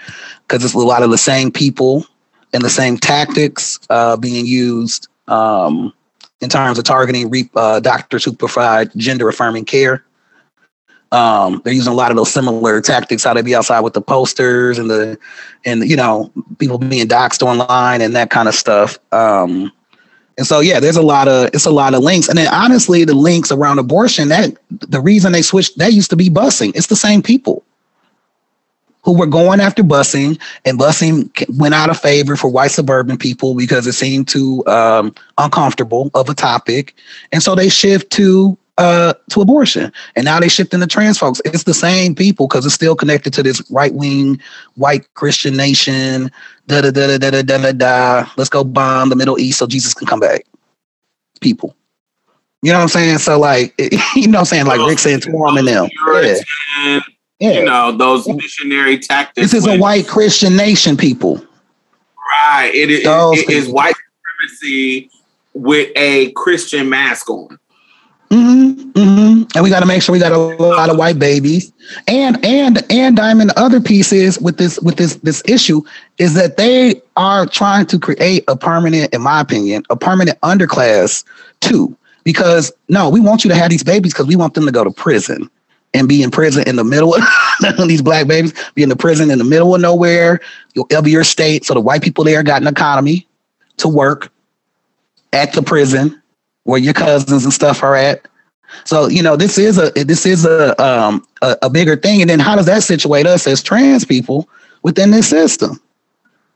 because 0.47 0.65
it's 0.65 0.73
a 0.73 0.79
lot 0.79 1.03
of 1.03 1.11
the 1.11 1.17
same 1.17 1.51
people 1.51 2.07
and 2.53 2.63
the 2.63 2.71
same 2.71 2.97
tactics 2.97 3.79
uh, 3.91 4.17
being 4.17 4.47
used 4.47 5.09
um, 5.28 5.93
in 6.41 6.49
terms 6.49 6.78
of 6.78 6.84
targeting 6.86 7.30
re- 7.30 7.49
uh, 7.55 7.80
doctors 7.80 8.23
who 8.23 8.34
provide 8.34 8.91
gender 8.97 9.28
affirming 9.30 9.65
care. 9.65 10.03
Um, 11.11 11.61
they're 11.63 11.73
using 11.73 11.93
a 11.93 11.95
lot 11.95 12.11
of 12.11 12.17
those 12.17 12.32
similar 12.32 12.82
tactics, 12.82 13.23
how 13.23 13.34
they 13.34 13.41
be 13.41 13.55
outside 13.55 13.82
with 13.82 13.93
the 13.93 14.01
posters 14.01 14.78
and 14.78 14.89
the, 14.89 15.17
and 15.63 15.88
you 15.88 15.95
know, 15.95 16.32
people 16.57 16.78
being 16.78 17.07
doxxed 17.07 17.41
online 17.41 18.01
and 18.01 18.15
that 18.15 18.30
kind 18.30 18.49
of 18.49 18.55
stuff. 18.55 18.97
Um, 19.11 19.71
and 20.38 20.45
so, 20.45 20.59
yeah, 20.59 20.80
there's 20.80 20.97
a 20.97 21.01
lot 21.01 21.28
of 21.28 21.49
it's 21.53 21.65
a 21.65 21.71
lot 21.71 21.93
of 21.93 22.01
links. 22.01 22.28
And 22.28 22.38
then 22.38 22.53
honestly, 22.53 23.05
the 23.05 23.13
links 23.13 23.51
around 23.51 23.80
abortion 23.80 24.28
that 24.30 24.57
the 24.69 24.99
reason 24.99 25.32
they 25.32 25.41
switched 25.41 25.78
that 25.78 25.93
used 25.93 26.09
to 26.09 26.17
be 26.17 26.30
busing. 26.30 26.76
It's 26.76 26.88
the 26.88 26.95
same 26.95 27.21
people 27.21 27.63
who 29.06 29.16
were 29.16 29.28
going 29.28 29.62
after 29.62 29.84
busing, 29.84 30.41
and 30.66 30.80
busing 30.80 31.30
went 31.58 31.76
out 31.76 31.91
of 31.91 31.99
favor 31.99 32.36
for 32.36 32.49
white 32.49 32.72
suburban 32.72 33.18
people 33.18 33.56
because 33.56 33.86
it 33.86 33.93
seemed 33.93 34.28
too 34.28 34.66
um, 34.66 35.14
uncomfortable 35.38 36.10
of 36.16 36.28
a 36.28 36.34
topic, 36.34 36.95
and 37.32 37.43
so 37.43 37.53
they 37.53 37.70
shift 37.70 38.12
to 38.12 38.58
uh, 38.80 39.14
to 39.30 39.41
abortion, 39.41 39.93
and 40.16 40.26
now 40.26 40.39
they 40.39 40.49
shift 40.49 40.74
into 40.74 40.88
trans 40.88 41.20
folks. 41.20 41.39
It's 41.45 41.64
the 41.64 41.74
same 41.74 42.16
people 42.16 42.47
because 42.47 42.66
it's 42.66 42.76
still 42.76 42.95
connected 42.95 43.32
to 43.36 43.43
this 43.43 43.62
right 43.70 43.93
wing 43.93 44.41
white 44.74 45.08
Christian 45.14 45.56
nation. 45.56 46.32
Da 46.68 46.82
da 46.82 46.89
da 46.89 47.18
da 47.18 47.30
da 47.30 47.41
da 47.43 47.58
da 47.58 47.72
da. 47.72 48.30
Let's 48.38 48.49
go 48.49 48.64
bomb 48.64 49.10
the 49.10 49.16
Middle 49.16 49.39
East 49.39 49.60
so 49.60 49.68
Jesus 49.68 49.93
can 49.93 50.08
come 50.08 50.20
back. 50.20 50.45
People. 51.41 51.76
You 52.64 52.72
know 52.72 52.80
what 52.80 52.84
I'm 52.84 52.89
saying? 52.89 53.20
So 53.20 53.39
like, 53.39 53.76
you 54.16 54.28
know 54.28 54.39
what 54.39 54.39
I'm 54.39 54.45
saying? 54.45 54.66
Like 54.66 54.80
Rick 54.88 54.97
Santorum 54.97 55.60
and 55.60 55.68
them. 55.68 55.89
Yeah. 56.88 56.99
Yeah. 57.39 57.51
You 57.51 57.65
know, 57.65 57.91
those 57.91 58.27
missionary 58.27 58.97
tactics. 58.97 59.51
This 59.51 59.53
is 59.53 59.67
when, 59.67 59.79
a 59.79 59.81
white 59.81 60.07
Christian 60.07 60.55
nation, 60.55 60.95
people. 60.95 61.45
Right. 62.31 62.71
It 62.73 62.89
is, 62.89 63.01
it 63.05 63.49
is 63.49 63.67
white 63.67 63.95
supremacy 64.39 65.09
with 65.53 65.91
a 65.95 66.31
Christian 66.31 66.89
mask 66.89 67.29
on. 67.29 67.59
Mm-hmm, 68.29 68.91
mm-hmm. 68.91 69.43
And 69.53 69.63
we 69.63 69.69
got 69.69 69.81
to 69.81 69.86
make 69.86 70.01
sure 70.01 70.11
we 70.11 70.19
got 70.19 70.31
a 70.31 70.38
lot 70.38 70.89
of 70.89 70.97
white 70.97 71.19
babies. 71.19 71.71
And 72.07 72.43
and 72.43 72.83
and 72.91 73.15
Diamond. 73.15 73.51
The 73.51 73.59
other 73.59 73.79
pieces 73.79 74.39
with 74.39 74.57
this 74.57 74.79
with 74.81 74.95
this 74.97 75.15
this 75.17 75.43
issue 75.47 75.83
is 76.17 76.33
that 76.33 76.57
they 76.57 77.01
are 77.15 77.45
trying 77.45 77.86
to 77.88 77.99
create 77.99 78.43
a 78.47 78.57
permanent, 78.57 79.13
in 79.13 79.21
my 79.21 79.41
opinion, 79.41 79.83
a 79.89 79.95
permanent 79.95 80.39
underclass 80.41 81.23
too. 81.61 81.95
Because 82.23 82.71
no, 82.89 83.09
we 83.09 83.19
want 83.19 83.43
you 83.43 83.49
to 83.51 83.55
have 83.55 83.69
these 83.69 83.83
babies 83.83 84.13
because 84.13 84.25
we 84.25 84.36
want 84.36 84.55
them 84.55 84.65
to 84.65 84.71
go 84.71 84.83
to 84.83 84.91
prison 84.91 85.49
and 85.93 86.07
be 86.07 86.23
in 86.23 86.31
prison 86.31 86.67
in 86.67 86.75
the 86.75 86.83
middle 86.83 87.15
of 87.63 87.88
these 87.88 88.01
black 88.01 88.27
babies, 88.27 88.53
be 88.73 88.83
in 88.83 88.89
the 88.89 88.95
prison 88.95 89.31
in 89.31 89.38
the 89.38 89.45
middle 89.45 89.73
of 89.75 89.81
nowhere. 89.81 90.39
Be 90.73 91.11
your 91.11 91.23
state. 91.23 91.65
So 91.65 91.73
the 91.73 91.79
white 91.79 92.01
people 92.01 92.23
there 92.23 92.43
got 92.43 92.61
an 92.61 92.67
economy 92.67 93.27
to 93.77 93.88
work 93.88 94.31
at 95.33 95.53
the 95.53 95.61
prison 95.61 96.21
where 96.63 96.79
your 96.79 96.93
cousins 96.93 97.43
and 97.43 97.53
stuff 97.53 97.83
are 97.83 97.95
at. 97.95 98.27
So 98.83 99.07
you 99.07 99.23
know 99.23 99.38
this 99.38 99.57
is 99.57 99.77
a 99.77 99.91
this 99.91 100.25
is 100.25 100.45
a 100.45 100.81
um 100.83 101.25
a, 101.41 101.57
a 101.63 101.69
bigger 101.69 101.95
thing. 101.95 102.21
And 102.21 102.29
then 102.29 102.39
how 102.39 102.55
does 102.55 102.65
that 102.65 102.83
situate 102.83 103.25
us 103.25 103.47
as 103.47 103.63
trans 103.63 104.03
people 104.03 104.49
within 104.83 105.11
this 105.11 105.29
system? 105.29 105.79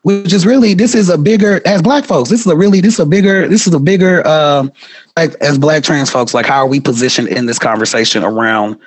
Which 0.01 0.33
is 0.33 0.45
really 0.45 0.73
this 0.73 0.95
is 0.95 1.09
a 1.09 1.17
bigger 1.17 1.61
as 1.65 1.81
black 1.81 2.05
folks. 2.05 2.29
This 2.29 2.41
is 2.41 2.47
a 2.47 2.55
really 2.55 2.81
this 2.81 2.95
is 2.95 2.99
a 2.99 3.05
bigger 3.05 3.47
this 3.47 3.67
is 3.67 3.73
a 3.73 3.79
bigger 3.79 4.27
um 4.27 4.71
like 5.15 5.35
as 5.35 5.57
black 5.57 5.83
trans 5.83 6.09
folks. 6.09 6.33
Like 6.33 6.45
how 6.45 6.59
are 6.59 6.67
we 6.67 6.79
positioned 6.79 7.29
in 7.29 7.45
this 7.45 7.59
conversation 7.59 8.23
around 8.23 8.79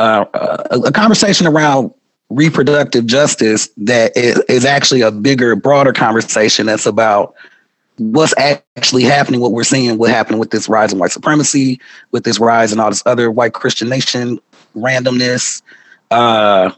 uh, 0.00 0.64
a, 0.86 0.92
conversation 0.92 1.46
around 1.46 1.92
reproductive 2.30 3.06
justice 3.06 3.68
that 3.76 4.16
is, 4.16 4.64
actually 4.64 5.02
a 5.02 5.10
bigger, 5.10 5.54
broader 5.56 5.92
conversation 5.92 6.66
that's 6.66 6.86
about 6.86 7.34
what's 7.98 8.32
actually 8.38 9.02
happening, 9.02 9.40
what 9.40 9.52
we're 9.52 9.64
seeing, 9.64 9.98
what 9.98 10.10
happening 10.10 10.38
with 10.38 10.50
this 10.50 10.68
rise 10.68 10.92
in 10.92 10.98
white 10.98 11.10
supremacy, 11.10 11.80
with 12.12 12.24
this 12.24 12.38
rise 12.38 12.72
in 12.72 12.80
all 12.80 12.88
this 12.88 13.02
other 13.04 13.30
white 13.30 13.52
Christian 13.52 13.88
nation 13.88 14.40
randomness. 14.74 15.60
Uh, 16.10 16.70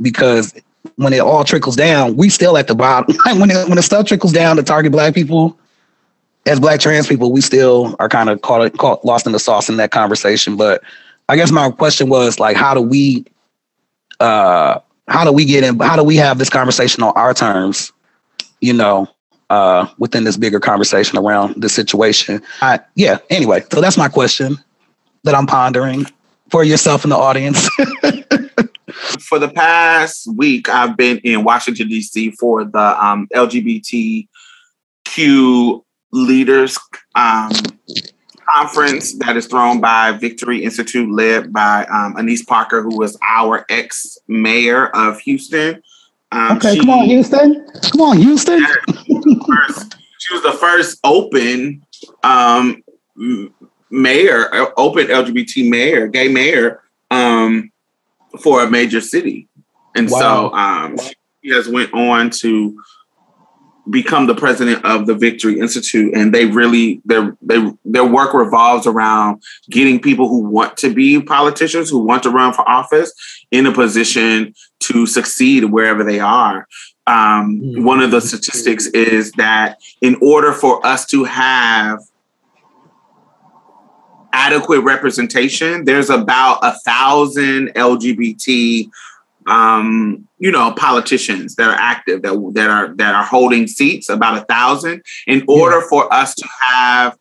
because 0.00 0.54
when 0.96 1.12
it 1.12 1.20
all 1.20 1.44
trickles 1.44 1.76
down, 1.76 2.16
we 2.16 2.30
still 2.30 2.56
at 2.56 2.66
the 2.66 2.74
bottom. 2.74 3.14
when 3.38 3.50
it, 3.50 3.68
when 3.68 3.76
the 3.76 3.82
stuff 3.82 4.06
trickles 4.06 4.32
down 4.32 4.56
to 4.56 4.62
target 4.62 4.92
black 4.92 5.14
people, 5.14 5.58
as 6.46 6.58
black 6.58 6.80
trans 6.80 7.06
people, 7.06 7.30
we 7.30 7.42
still 7.42 7.94
are 7.98 8.08
kind 8.08 8.30
of 8.30 8.40
caught, 8.40 8.76
caught 8.78 9.04
lost 9.04 9.26
in 9.26 9.32
the 9.32 9.38
sauce 9.38 9.68
in 9.68 9.76
that 9.76 9.90
conversation. 9.90 10.56
But 10.56 10.82
I 11.30 11.36
guess 11.36 11.52
my 11.52 11.70
question 11.70 12.08
was 12.08 12.40
like, 12.40 12.56
how 12.56 12.74
do 12.74 12.80
we, 12.80 13.24
uh, 14.18 14.80
how 15.06 15.24
do 15.24 15.30
we 15.30 15.44
get 15.44 15.62
in? 15.62 15.78
How 15.78 15.94
do 15.94 16.02
we 16.02 16.16
have 16.16 16.38
this 16.38 16.50
conversation 16.50 17.04
on 17.04 17.12
our 17.14 17.32
terms? 17.32 17.92
You 18.60 18.72
know, 18.72 19.06
uh, 19.48 19.86
within 19.96 20.24
this 20.24 20.36
bigger 20.36 20.58
conversation 20.58 21.16
around 21.16 21.62
the 21.62 21.68
situation. 21.68 22.42
I, 22.62 22.80
yeah. 22.96 23.18
Anyway, 23.30 23.62
so 23.72 23.80
that's 23.80 23.96
my 23.96 24.08
question 24.08 24.58
that 25.22 25.36
I'm 25.36 25.46
pondering 25.46 26.04
for 26.50 26.64
yourself 26.64 27.04
and 27.04 27.12
the 27.12 27.16
audience. 27.16 27.68
for 29.20 29.38
the 29.38 29.52
past 29.54 30.26
week, 30.34 30.68
I've 30.68 30.96
been 30.96 31.18
in 31.18 31.44
Washington 31.44 31.86
D.C. 31.86 32.32
for 32.32 32.64
the 32.64 33.04
um, 33.06 33.28
LGBTQ 33.32 34.26
leaders 36.10 36.76
um, 37.14 37.52
conference 38.54 39.14
that 39.18 39.36
is 39.36 39.46
thrown 39.46 39.80
by 39.80 40.12
Victory 40.12 40.62
Institute, 40.64 41.10
led 41.10 41.52
by 41.52 41.84
um, 41.86 42.16
Annise 42.16 42.42
Parker, 42.42 42.82
who 42.82 42.96
was 42.96 43.18
our 43.26 43.64
ex 43.68 44.18
mayor 44.28 44.88
of 44.88 45.20
Houston. 45.20 45.82
Um, 46.32 46.56
okay, 46.58 46.74
she, 46.74 46.80
come 46.80 46.90
on, 46.90 47.04
Houston. 47.06 47.66
Come 47.90 48.00
on, 48.00 48.18
Houston. 48.18 48.64
she, 49.06 49.14
was 49.14 49.90
she 50.18 50.34
was 50.34 50.42
the 50.42 50.52
first 50.52 50.98
open 51.04 51.84
um, 52.22 52.82
mayor, 53.90 54.54
uh, 54.54 54.70
open 54.76 55.06
LGBT 55.06 55.68
mayor, 55.68 56.06
gay 56.06 56.28
mayor 56.28 56.82
um, 57.10 57.70
for 58.40 58.62
a 58.62 58.70
major 58.70 59.00
city. 59.00 59.48
And 59.96 60.08
wow. 60.10 60.18
so 60.18 60.54
um, 60.54 60.96
she 61.42 61.50
has 61.50 61.68
went 61.68 61.92
on 61.92 62.30
to 62.30 62.80
become 63.90 64.26
the 64.26 64.34
president 64.34 64.84
of 64.84 65.06
the 65.06 65.14
Victory 65.14 65.58
Institute, 65.58 66.14
and 66.14 66.32
they 66.34 66.46
really 66.46 67.00
their 67.04 67.36
they 67.42 67.72
their 67.84 68.04
work 68.04 68.34
revolves 68.34 68.86
around 68.86 69.42
getting 69.70 70.00
people 70.00 70.28
who 70.28 70.40
want 70.40 70.76
to 70.78 70.92
be 70.92 71.20
politicians, 71.20 71.90
who 71.90 71.98
want 71.98 72.22
to 72.22 72.30
run 72.30 72.52
for 72.52 72.68
office, 72.68 73.12
in 73.50 73.66
a 73.66 73.72
position 73.72 74.54
to 74.80 75.06
succeed 75.06 75.64
wherever 75.64 76.04
they 76.04 76.20
are. 76.20 76.66
Um, 77.06 77.60
mm-hmm. 77.60 77.84
One 77.84 78.00
of 78.00 78.10
the 78.10 78.20
statistics 78.20 78.86
is 78.88 79.32
that 79.32 79.78
in 80.00 80.16
order 80.22 80.52
for 80.52 80.84
us 80.86 81.06
to 81.06 81.24
have 81.24 82.00
adequate 84.32 84.80
representation, 84.82 85.84
there's 85.84 86.10
about 86.10 86.60
a 86.62 86.78
thousand 86.80 87.68
LGBT 87.74 88.90
um, 89.50 90.28
you 90.38 90.50
know, 90.50 90.72
politicians 90.72 91.56
that 91.56 91.68
are 91.68 91.76
active 91.78 92.22
that 92.22 92.52
that 92.54 92.70
are 92.70 92.94
that 92.94 93.14
are 93.14 93.24
holding 93.24 93.66
seats, 93.66 94.08
about 94.08 94.38
a 94.38 94.44
thousand. 94.46 95.02
In 95.26 95.44
order 95.48 95.80
yeah. 95.80 95.86
for 95.90 96.12
us 96.14 96.34
to 96.36 96.48
have 96.62 97.18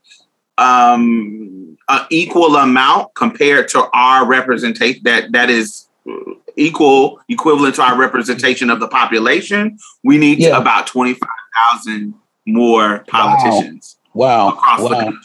um, 0.57 1.77
an 1.89 2.05
equal 2.09 2.55
amount 2.55 3.15
compared 3.15 3.67
to 3.69 3.89
our 3.93 4.25
representation, 4.25 5.01
that 5.03 5.31
that 5.31 5.49
is 5.49 5.87
equal 6.55 7.19
equivalent 7.27 7.75
to 7.75 7.81
our 7.81 7.97
representation 7.97 8.69
of 8.69 8.79
the 8.79 8.87
population, 8.87 9.77
we 10.03 10.17
need 10.17 10.39
yeah. 10.39 10.57
about 10.57 10.87
twenty 10.87 11.15
five 11.15 11.29
thousand 11.57 12.13
more 12.45 13.03
politicians. 13.07 13.97
Wow! 14.13 14.45
wow. 14.45 14.53
Across 14.53 14.81
wow. 14.81 14.87
the 14.87 14.95
country. 14.95 15.19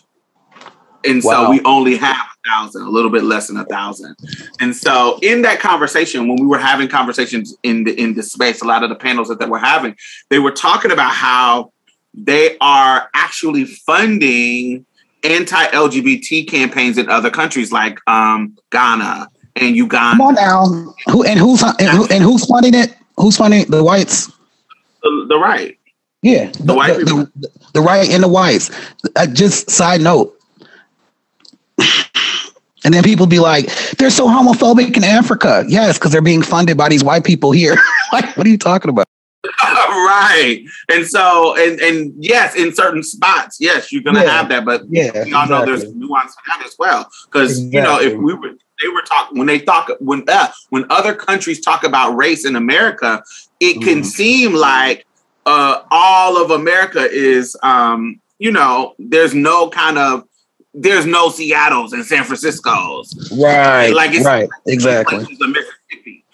And 1.07 1.22
wow. 1.22 1.30
so 1.30 1.50
we 1.50 1.61
only 1.64 1.96
have 1.98 2.34
thousand, 2.47 2.82
a 2.82 2.90
little 2.90 3.11
bit 3.11 3.24
less 3.24 3.49
than 3.49 3.57
a 3.57 3.64
thousand. 3.64 4.16
And 4.61 4.74
so 4.74 5.18
in 5.22 5.42
that 5.42 5.61
conversation, 5.61 6.28
when 6.28 6.38
we 6.40 6.47
were 6.47 6.59
having 6.59 6.88
conversations 6.88 7.57
in 7.62 7.84
the 7.84 7.99
in 8.01 8.14
the 8.14 8.22
space, 8.22 8.62
a 8.62 8.66
lot 8.66 8.82
of 8.82 8.90
the 8.90 8.97
panels 8.97 9.28
that 9.28 9.38
they 9.38 9.47
were 9.47 9.59
having, 9.59 9.97
they 10.30 10.38
were 10.38 10.53
talking 10.53 10.90
about 10.90 11.12
how 11.12 11.72
they 12.14 12.57
are 12.61 13.11
actually 13.14 13.64
funding 13.64 14.86
anti-LGBT 15.24 16.49
campaigns 16.49 16.99
in 16.99 17.09
other 17.09 17.30
countries 17.30 17.72
like 17.72 17.99
um, 18.07 18.57
Ghana 18.70 19.28
and 19.57 19.76
Uganda. 19.76 20.18
Come 20.18 20.20
on 20.20 20.34
now, 20.34 20.95
who 21.11 21.24
and 21.24 21.38
who's 21.38 21.62
and, 21.62 21.88
who, 21.88 22.07
and 22.09 22.22
who's 22.22 22.47
funding 22.47 22.74
it? 22.74 22.95
Who's 23.16 23.36
funding 23.36 23.64
the 23.70 23.82
whites? 23.82 24.26
The, 25.03 25.26
the 25.28 25.38
right. 25.38 25.78
Yeah, 26.22 26.51
the, 26.53 26.62
the 26.64 26.74
white 26.74 26.99
the, 26.99 27.30
the, 27.36 27.49
the 27.74 27.80
right 27.80 28.09
and 28.09 28.22
the 28.22 28.28
whites. 28.28 28.70
Uh, 29.16 29.26
just 29.26 29.70
side 29.70 30.01
note. 30.01 30.38
And 32.84 32.92
then 32.92 33.02
people 33.02 33.26
be 33.26 33.38
like, 33.38 33.66
they're 33.96 34.10
so 34.10 34.26
homophobic 34.28 34.94
in 34.96 35.04
Africa. 35.04 35.64
Yes, 35.68 35.96
because 35.98 36.12
they're 36.12 36.20
being 36.20 36.42
funded 36.42 36.76
by 36.76 36.90
these 36.90 37.02
white 37.02 37.24
people 37.24 37.50
here. 37.50 37.76
like, 38.12 38.36
what 38.36 38.46
are 38.46 38.50
you 38.50 38.58
talking 38.58 38.90
about? 38.90 39.06
right. 39.62 40.62
And 40.90 41.06
so, 41.06 41.56
and 41.56 41.80
and 41.80 42.12
yes, 42.18 42.54
in 42.54 42.74
certain 42.74 43.02
spots, 43.02 43.58
yes, 43.60 43.90
you're 43.92 44.02
gonna 44.02 44.22
Yeah. 44.22 44.30
have 44.30 44.48
that, 44.50 44.64
but 44.64 44.82
Yeah, 44.88 45.24
we 45.24 45.32
all 45.32 45.46
know 45.48 45.64
there's 45.64 45.84
nuance 45.94 46.34
to 46.34 46.40
that 46.46 46.64
as 46.64 46.74
well. 46.78 47.08
Because 47.30 47.60
you 47.72 47.80
know, 47.80 47.98
if 47.98 48.14
we 48.18 48.34
were 48.34 48.50
they 48.82 48.88
were 48.88 49.02
talking 49.02 49.38
when 49.38 49.46
they 49.46 49.60
talk 49.60 49.90
when 50.00 50.24
uh, 50.28 50.48
when 50.70 50.84
other 50.90 51.14
countries 51.14 51.60
talk 51.60 51.84
about 51.84 52.16
race 52.16 52.44
in 52.44 52.56
America, 52.56 53.22
it 53.60 53.82
can 53.82 54.00
Mhm. 54.00 54.06
seem 54.06 54.52
like 54.54 55.06
uh, 55.46 55.82
all 55.90 56.42
of 56.42 56.50
America 56.50 57.06
is 57.10 57.56
um, 57.62 58.20
you 58.38 58.50
know, 58.50 58.94
there's 58.98 59.34
no 59.34 59.68
kind 59.70 59.98
of 59.98 60.24
there's 60.74 61.06
no 61.06 61.30
Seattle's 61.30 61.92
and 61.92 62.04
San 62.04 62.24
Francisco's 62.24 63.30
Right. 63.36 63.90
Like 63.94 64.10
it's- 64.10 64.24
right. 64.26 64.48
Exactly. 64.66 65.18
places 65.18 65.40
of 65.40 65.48
Mississippi. 65.50 66.24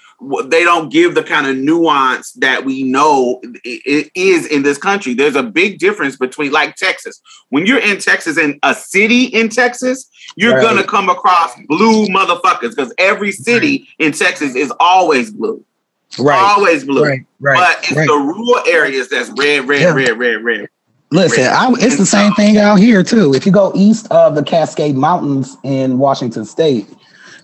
They 0.49 0.65
don't 0.65 0.91
give 0.91 1.15
the 1.15 1.23
kind 1.23 1.47
of 1.47 1.57
nuance 1.57 2.33
that 2.33 2.65
we 2.67 2.83
know 2.83 3.41
it 3.65 4.11
is 4.15 4.45
in 4.47 4.63
this 4.63 4.77
country. 4.77 5.15
There's 5.15 5.35
a 5.37 5.43
big 5.43 5.79
difference 5.79 6.17
between, 6.17 6.53
like 6.53 6.77
Texas. 6.77 7.23
When 7.49 7.65
you're 7.65 7.79
in 7.79 7.99
Texas, 8.01 8.37
in 8.37 8.59
a 8.63 8.75
city 8.75 9.25
in 9.25 9.49
Texas, 9.49 10.11
you're 10.37 10.57
Right. 10.57 10.63
gonna 10.63 10.85
come 10.85 11.09
across 11.09 11.53
blue 11.69 12.07
motherfuckers 12.09 12.77
because 12.77 12.93
every 12.99 13.33
city 13.33 13.89
in 13.99 14.13
Texas 14.13 14.55
is 14.55 14.71
always 14.79 15.31
blue, 15.31 15.65
Right. 16.19 16.37
always 16.39 16.85
blue. 16.85 17.03
Right. 17.03 17.21
Right. 17.41 17.57
But 17.57 17.85
it's 17.85 17.97
right. 17.97 18.07
the 18.07 18.15
rural 18.17 18.61
areas 18.67 19.09
that's 19.09 19.31
red, 19.39 19.67
red, 19.69 19.81
Yeah. 19.81 19.95
red, 19.95 20.19
red, 20.19 20.45
red. 20.45 20.69
Listen, 21.13 21.45
I, 21.45 21.73
it's 21.79 21.97
the 21.97 22.07
same 22.07 22.33
thing 22.35 22.57
out 22.57 22.79
here 22.79 23.03
too. 23.03 23.35
If 23.35 23.45
you 23.45 23.51
go 23.51 23.73
east 23.75 24.07
of 24.13 24.37
the 24.37 24.45
Cascade 24.45 24.97
Mountains 24.97 25.57
in 25.65 25.99
Washington 25.99 26.45
State, 26.45 26.87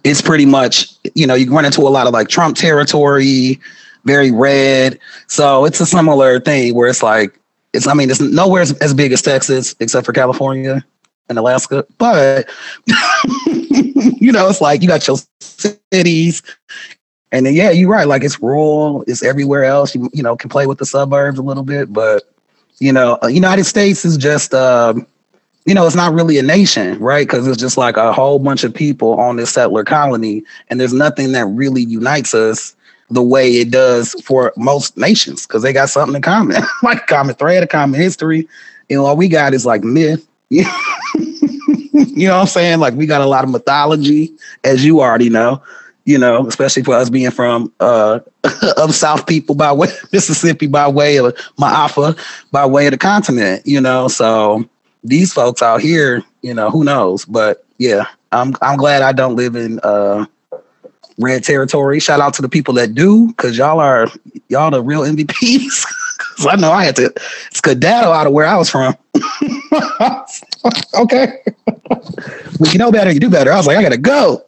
it's 0.05 0.23
pretty 0.23 0.47
much 0.47 0.95
you 1.15 1.27
know 1.27 1.35
you 1.35 1.53
run 1.53 1.65
into 1.65 1.81
a 1.81 1.91
lot 1.91 2.07
of 2.07 2.13
like 2.13 2.29
Trump 2.29 2.57
territory, 2.57 3.61
very 4.05 4.31
red. 4.31 5.01
So 5.27 5.65
it's 5.65 5.81
a 5.81 5.87
similar 5.87 6.39
thing 6.39 6.77
where 6.77 6.89
it's 6.89 7.03
like 7.03 7.39
it's. 7.73 7.89
I 7.89 7.95
mean, 7.95 8.09
it's 8.09 8.21
nowhere 8.21 8.63
as, 8.63 8.73
as 8.79 8.95
big 8.95 9.11
as 9.11 9.21
Texas 9.21 9.75
except 9.81 10.07
for 10.07 10.13
California 10.13 10.85
and 11.29 11.37
Alaska, 11.37 11.85
but 11.99 12.49
you 13.47 14.31
know 14.31 14.49
it's 14.49 14.61
like 14.61 14.81
you 14.81 14.89
got 14.89 15.07
your 15.09 15.17
cities. 15.41 16.43
And 17.33 17.45
then, 17.45 17.55
yeah, 17.55 17.71
you're 17.71 17.91
right. 17.91 18.07
Like 18.07 18.23
it's 18.23 18.41
rural. 18.41 19.03
It's 19.09 19.25
everywhere 19.25 19.65
else. 19.65 19.93
You 19.93 20.09
you 20.15 20.23
know 20.23 20.37
can 20.37 20.51
play 20.51 20.69
with 20.69 20.79
the 20.79 20.87
suburbs 20.87 21.41
a 21.41 21.43
little 21.43 21.65
bit, 21.65 21.93
but 21.93 22.33
you 22.79 22.93
know, 22.93 23.19
uh, 23.23 23.29
United 23.29 23.65
States 23.65 24.05
is 24.05 24.17
just, 24.17 24.55
um, 24.55 25.07
you 25.65 25.75
know, 25.75 25.87
it's 25.87 25.97
not 25.97 26.13
really 26.13 26.39
a 26.39 26.43
nation, 26.43 26.99
right? 26.99 27.27
Because 27.27 27.47
it's 27.47 27.59
just 27.59 27.77
like 27.77 27.97
a 27.97 28.13
whole 28.13 28.39
bunch 28.39 28.65
of 28.65 28.73
people 28.73 29.19
on 29.19 29.37
this 29.37 29.53
settler 29.53 29.85
colony, 29.85 30.45
and 30.69 30.79
there's 30.81 30.93
nothing 30.93 31.33
that 31.33 31.47
really 31.47 31.83
unites 31.83 32.35
us 32.35 32.77
the 33.11 33.23
way 33.23 33.57
it 33.57 33.71
does 33.71 34.15
for 34.25 34.53
most 34.57 34.97
nations 34.97 35.47
because 35.47 35.63
they 35.63 35.73
got 35.73 35.89
something 35.89 36.17
in 36.17 36.23
common, 36.23 36.63
like 36.83 37.03
a 37.03 37.07
common 37.07 37.35
thread, 37.35 37.63
a 37.63 37.67
common 37.67 38.01
history. 38.01 38.49
You 38.89 38.97
know, 38.97 39.07
all 39.07 39.17
we 39.17 39.29
got 39.29 39.55
is 39.55 39.67
like 39.67 39.83
myth. 39.83 40.27
you 40.49 40.63
know 42.29 42.35
what 42.35 42.41
I'm 42.43 42.47
saying? 42.47 42.79
Like 42.79 42.95
we 42.95 43.07
got 43.07 43.21
a 43.21 43.27
lot 43.27 43.45
of 43.45 43.51
mythology, 43.51 44.33
as 44.65 44.85
you 44.85 45.01
already 45.01 45.31
know. 45.31 45.63
You 46.07 46.19
know, 46.19 46.47
especially 46.47 46.85
for 46.85 46.95
us 46.95 47.11
being 47.11 47.31
from 47.31 47.73
uh 47.81 48.21
of 48.79 48.95
South 48.95 49.27
people 49.27 49.55
by 49.55 49.73
way 49.73 49.89
Mississippi 50.13 50.67
by 50.67 50.89
way 50.89 51.19
of 51.19 51.35
Maafa 51.59 52.19
by 52.53 52.65
way 52.65 52.87
of 52.87 52.93
the 52.93 52.99
continent, 52.99 53.67
you 53.67 53.81
know. 53.81 54.09
So 54.09 54.65
these 55.05 55.33
folks 55.33 55.63
out 55.63 55.81
here, 55.81 56.23
you 56.43 56.55
know, 56.55 56.71
who 56.71 56.85
knows? 56.85 57.25
But 57.25 57.65
yeah, 57.79 58.07
I'm 58.33 58.55
I'm 58.63 58.77
glad 58.77 59.03
I 59.03 59.13
don't 59.13 59.37
live 59.37 59.57
in 59.57 59.81
uh 59.83 60.27
red 61.19 61.45
territory. 61.45 62.01
Shout 62.01 62.21
out 62.21 62.35
to 62.35 62.43
the 62.43 62.49
people 62.49 62.75
that 62.75 62.95
do, 62.95 63.29
because 63.29 63.57
y'all 63.57 63.81
are 63.81 64.09
y'all 64.49 64.71
the 64.71 64.83
real 64.83 65.03
MVPs. 65.03 65.87
I 66.49 66.57
know 66.57 66.71
I 66.71 66.85
had 66.85 66.97
to 66.97 67.13
skedaddle 67.53 68.13
out 68.13 68.27
of 68.27 68.33
where 68.33 68.47
I 68.47 68.57
was 68.57 68.69
from. 68.69 68.95
okay. 70.95 71.41
when 72.59 72.71
you 72.73 72.79
know 72.79 72.93
better, 72.93 73.11
you 73.11 73.21
do 73.21 73.31
better. 73.31 73.53
I 73.53 73.57
was 73.57 73.67
like, 73.67 73.79
I 73.79 73.83
gotta 73.83 73.97
go. 73.97 74.45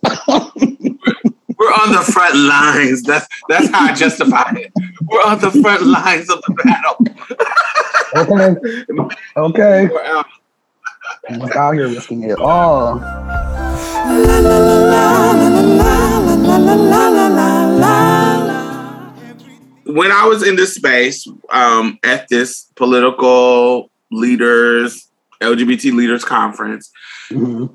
We're 1.58 1.66
on 1.66 1.92
the 1.92 2.02
front 2.12 2.36
lines. 2.36 3.02
That's 3.02 3.26
that's 3.48 3.68
how 3.70 3.86
I 3.86 3.94
justify 3.94 4.52
it. 4.56 4.72
We're 5.02 5.22
on 5.22 5.38
the 5.40 5.50
front 5.50 5.82
lines 5.82 6.30
of 6.30 6.40
the 6.42 6.54
battle. 6.54 6.96
okay. 8.16 8.56
Okay. 9.36 9.88
We're 9.92 10.04
out. 10.04 10.26
I'm 11.28 11.42
out 11.52 11.74
here 11.74 11.88
risking 11.88 12.22
it 12.24 12.38
all. 12.38 13.00
when 19.84 20.12
I 20.12 20.26
was 20.26 20.46
in 20.46 20.56
this 20.56 20.74
space 20.74 21.26
um, 21.50 21.98
at 22.04 22.28
this 22.28 22.64
political 22.76 23.90
leaders, 24.10 25.08
LGBT 25.40 25.92
leaders 25.94 26.24
conference, 26.24 26.90
Mhm. 27.30 27.70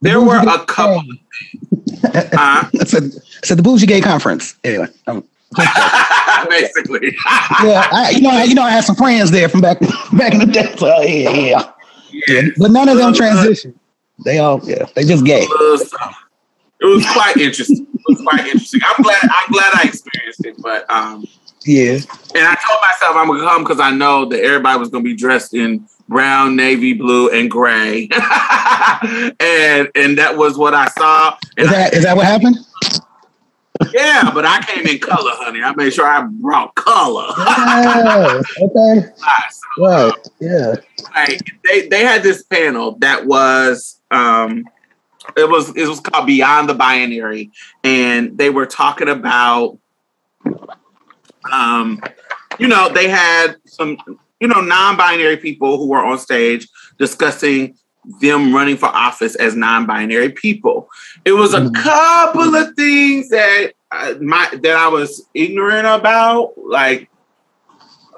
There 0.00 0.20
were 0.20 0.36
a 0.36 0.64
couple. 0.64 1.02
Hey. 1.02 2.28
Uh, 2.32 2.64
I 2.80 2.84
said, 2.86 3.04
I 3.04 3.46
said 3.46 3.58
the 3.58 3.62
bougie 3.62 3.86
gay 3.86 4.00
conference. 4.00 4.56
Anyway, 4.64 4.86
basically, 6.48 7.08
yeah, 7.62 7.88
I, 7.92 8.12
you 8.14 8.22
know, 8.22 8.30
I, 8.30 8.44
you 8.44 8.54
know, 8.54 8.62
I 8.62 8.70
had 8.70 8.84
some 8.84 8.96
friends 8.96 9.30
there 9.30 9.48
from 9.48 9.60
back 9.60 9.80
back 10.12 10.32
in 10.32 10.40
the 10.40 10.46
day. 10.46 10.74
So 10.76 10.86
yeah, 11.02 11.30
yeah, 11.30 11.72
yeah. 12.28 12.42
But 12.56 12.70
none 12.70 12.88
of 12.88 12.96
them 12.96 13.12
transitioned. 13.12 13.74
They 14.24 14.38
all, 14.38 14.60
yeah, 14.64 14.84
they 14.94 15.04
just 15.04 15.24
gay. 15.24 15.42
It 15.42 15.48
was, 15.48 15.94
it 16.80 16.86
was 16.86 17.06
quite 17.12 17.36
interesting. 17.36 17.86
It 17.92 18.02
was 18.08 18.22
quite 18.22 18.46
interesting. 18.46 18.80
I'm 18.84 19.02
glad. 19.02 19.22
I'm 19.22 19.52
glad 19.52 19.72
I 19.74 19.82
experienced 19.84 20.44
it, 20.46 20.56
but 20.58 20.90
um, 20.90 21.26
Yeah, 21.64 21.92
and 21.92 22.46
I 22.46 22.56
told 22.66 22.80
myself 22.80 23.16
I'm 23.16 23.26
gonna 23.26 23.40
come 23.40 23.64
because 23.64 23.80
I 23.80 23.90
know 23.90 24.26
that 24.26 24.42
everybody 24.42 24.78
was 24.78 24.88
gonna 24.88 25.04
be 25.04 25.16
dressed 25.16 25.54
in 25.54 25.86
brown, 26.10 26.56
navy 26.56 26.92
blue, 26.92 27.30
and 27.30 27.50
gray, 27.50 28.08
and 28.12 29.88
and 29.94 30.18
that 30.18 30.34
was 30.36 30.58
what 30.58 30.74
I 30.74 30.88
saw. 30.88 31.38
And 31.56 31.66
is 31.66 31.70
that 31.70 31.94
is 31.94 32.02
that 32.02 32.16
what 32.16 32.26
happened? 32.26 32.58
Yeah, 33.94 34.30
but 34.34 34.44
I 34.44 34.60
came 34.62 34.86
in 34.86 34.98
color, 34.98 35.30
honey. 35.34 35.62
I 35.62 35.74
made 35.74 35.94
sure 35.94 36.06
I 36.06 36.22
brought 36.22 36.74
color. 36.74 37.32
Yeah, 37.38 38.42
okay, 38.60 39.06
So, 39.78 39.86
right, 39.86 40.12
yeah. 40.40 40.74
like, 41.14 41.40
they 41.64 41.88
they 41.88 42.04
had 42.04 42.22
this 42.22 42.42
panel 42.42 42.96
that 42.98 43.26
was 43.26 44.00
um 44.10 44.64
it 45.36 45.48
was 45.48 45.74
it 45.76 45.88
was 45.88 46.00
called 46.00 46.26
Beyond 46.26 46.68
the 46.68 46.74
Binary, 46.74 47.50
and 47.82 48.36
they 48.36 48.50
were 48.50 48.66
talking 48.66 49.08
about 49.08 49.78
um 51.50 52.02
you 52.58 52.68
know 52.68 52.90
they 52.92 53.08
had 53.08 53.56
some 53.64 53.96
you 54.40 54.48
know 54.48 54.60
non-binary 54.60 55.36
people 55.36 55.76
who 55.76 55.86
were 55.88 56.04
on 56.04 56.18
stage 56.18 56.66
discussing 56.98 57.76
them 58.20 58.54
running 58.54 58.76
for 58.78 58.86
office 58.86 59.34
as 59.36 59.54
non-binary 59.54 60.30
people. 60.30 60.88
It 61.26 61.32
was 61.32 61.52
a 61.52 61.60
Mhm. 61.60 61.74
couple 61.74 62.54
of 62.54 62.74
things 62.74 63.28
that 63.28 63.72
uh, 63.92 64.14
my 64.20 64.48
that 64.62 64.76
I 64.76 64.88
was 64.88 65.26
ignorant 65.34 65.86
about, 65.86 66.52
like 66.56 67.10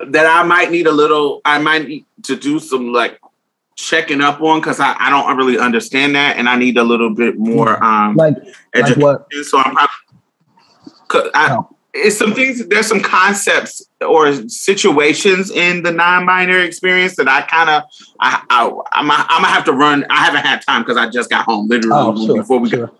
that 0.06 0.26
I 0.26 0.42
might 0.44 0.70
need 0.70 0.86
a 0.86 0.92
little. 0.92 1.40
I 1.44 1.58
might 1.58 1.88
need 1.88 2.06
to 2.24 2.36
do 2.36 2.58
some 2.60 2.92
like 2.92 3.18
checking 3.74 4.20
up 4.20 4.40
on 4.40 4.60
because 4.60 4.78
I, 4.78 4.94
I 4.98 5.10
don't 5.10 5.36
really 5.36 5.58
understand 5.58 6.14
that, 6.14 6.36
and 6.36 6.48
I 6.48 6.56
need 6.56 6.76
a 6.78 6.84
little 6.84 7.12
bit 7.14 7.38
more 7.38 7.82
um 7.82 8.14
Like, 8.16 8.36
like 8.36 8.54
education. 8.74 9.00
what? 9.02 9.26
So 9.44 9.58
I'm 9.58 9.74
probably. 9.74 11.30
I. 11.34 11.58
it's 11.94 12.16
some 12.16 12.32
things. 12.34 12.66
There's 12.68 12.86
some 12.86 13.00
concepts 13.00 13.86
or 14.00 14.32
situations 14.48 15.50
in 15.50 15.82
the 15.82 15.92
non-binary 15.92 16.64
experience 16.66 17.16
that 17.16 17.28
I 17.28 17.42
kind 17.42 17.68
of 17.70 17.82
I, 18.20 18.42
I 18.48 18.64
I'm 18.92 19.10
I'm 19.10 19.26
gonna 19.42 19.46
have 19.48 19.64
to 19.66 19.72
run. 19.72 20.06
I 20.10 20.24
haven't 20.24 20.44
had 20.44 20.62
time 20.62 20.82
because 20.82 20.96
I 20.96 21.10
just 21.10 21.28
got 21.30 21.44
home 21.44 21.68
literally 21.68 21.96
Oh, 22.00 22.26
sure, 22.26 22.36
before 22.36 22.58
we 22.60 22.70
sure. 22.70 22.86
got. 22.86 22.96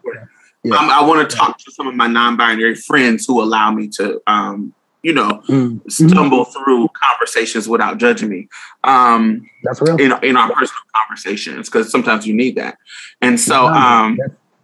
Yeah. 0.64 0.76
Um, 0.76 0.90
I 0.90 1.02
want 1.04 1.28
to 1.28 1.36
talk 1.36 1.58
to 1.58 1.70
some 1.72 1.88
of 1.88 1.94
my 1.96 2.06
non-binary 2.06 2.76
friends 2.76 3.26
who 3.26 3.42
allow 3.42 3.72
me 3.72 3.88
to 3.96 4.20
um 4.26 4.72
you 5.02 5.12
know 5.12 5.42
Mm, 5.48 5.80
stumble 5.90 6.44
through 6.44 6.88
conversations 7.02 7.68
without 7.68 7.98
judging 7.98 8.28
me. 8.28 8.48
Um, 8.84 9.48
that's 9.64 9.80
real. 9.80 9.96
in 9.96 10.12
in 10.22 10.36
our 10.36 10.52
personal 10.52 10.82
conversations 10.94 11.68
because 11.68 11.90
sometimes 11.90 12.26
you 12.26 12.34
need 12.34 12.56
that. 12.56 12.76
And 13.20 13.40
so, 13.40 13.66
um, 13.66 14.18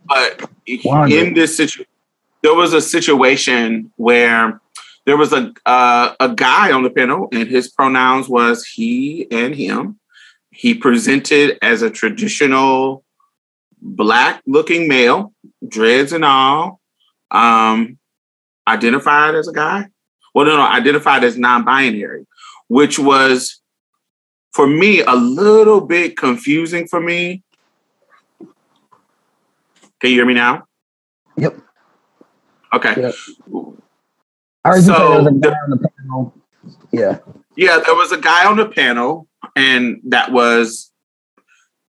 but 0.07 0.49
Wonder. 0.85 1.17
in 1.17 1.35
this 1.35 1.57
situation, 1.57 1.87
there 2.43 2.55
was 2.55 2.73
a 2.73 2.81
situation 2.81 3.93
where 3.97 4.61
there 5.07 5.17
was 5.17 5.33
a 5.33 5.53
uh, 5.67 6.15
a 6.21 6.29
guy 6.35 6.73
on 6.73 6.83
the 6.83 6.91
panel, 6.91 7.29
and 7.33 7.49
his 7.49 7.69
pronouns 7.69 8.29
was 8.29 8.65
he 8.65 9.27
and 9.31 9.55
him. 9.55 9.99
He 10.51 10.75
presented 10.75 11.59
as 11.63 11.83
a 11.83 11.91
traditional 11.91 13.05
black-looking 13.81 14.89
male, 14.89 15.33
dreads 15.67 16.13
and 16.13 16.25
all, 16.25 16.81
um, 17.31 17.97
identified 18.67 19.37
as 19.37 19.47
a 19.47 19.53
guy. 19.53 19.87
Well, 20.35 20.47
no, 20.47 20.57
no, 20.57 20.63
identified 20.63 21.23
as 21.23 21.39
non-binary, 21.39 22.27
which 22.67 22.99
was 22.99 23.61
for 24.59 24.67
me, 24.67 25.03
a 25.03 25.15
little 25.15 25.81
bit 25.81 26.17
confusing 26.17 26.89
for 26.89 27.01
me. 27.01 27.45
Can 30.01 30.11
you 30.11 30.17
hear 30.17 30.27
me 30.27 30.35
now? 30.35 30.65
Yep. 31.37 31.61
Okay. 32.75 32.95
Yep. 33.01 33.15
I 34.65 34.69
heard 34.71 34.77
you 34.77 34.83
say 34.83 34.87
So, 34.93 35.19
was 35.23 35.27
a 35.27 35.31
the- 35.39 35.55
on 35.57 35.71
the 35.71 35.89
panel. 35.99 36.35
Yeah. 36.93 37.19
Yeah, 37.57 37.81
there 37.85 37.95
was 37.95 38.13
a 38.13 38.19
guy 38.19 38.47
on 38.47 38.57
the 38.57 38.67
panel, 38.69 39.27
and 39.57 40.01
that 40.05 40.31
was, 40.33 40.93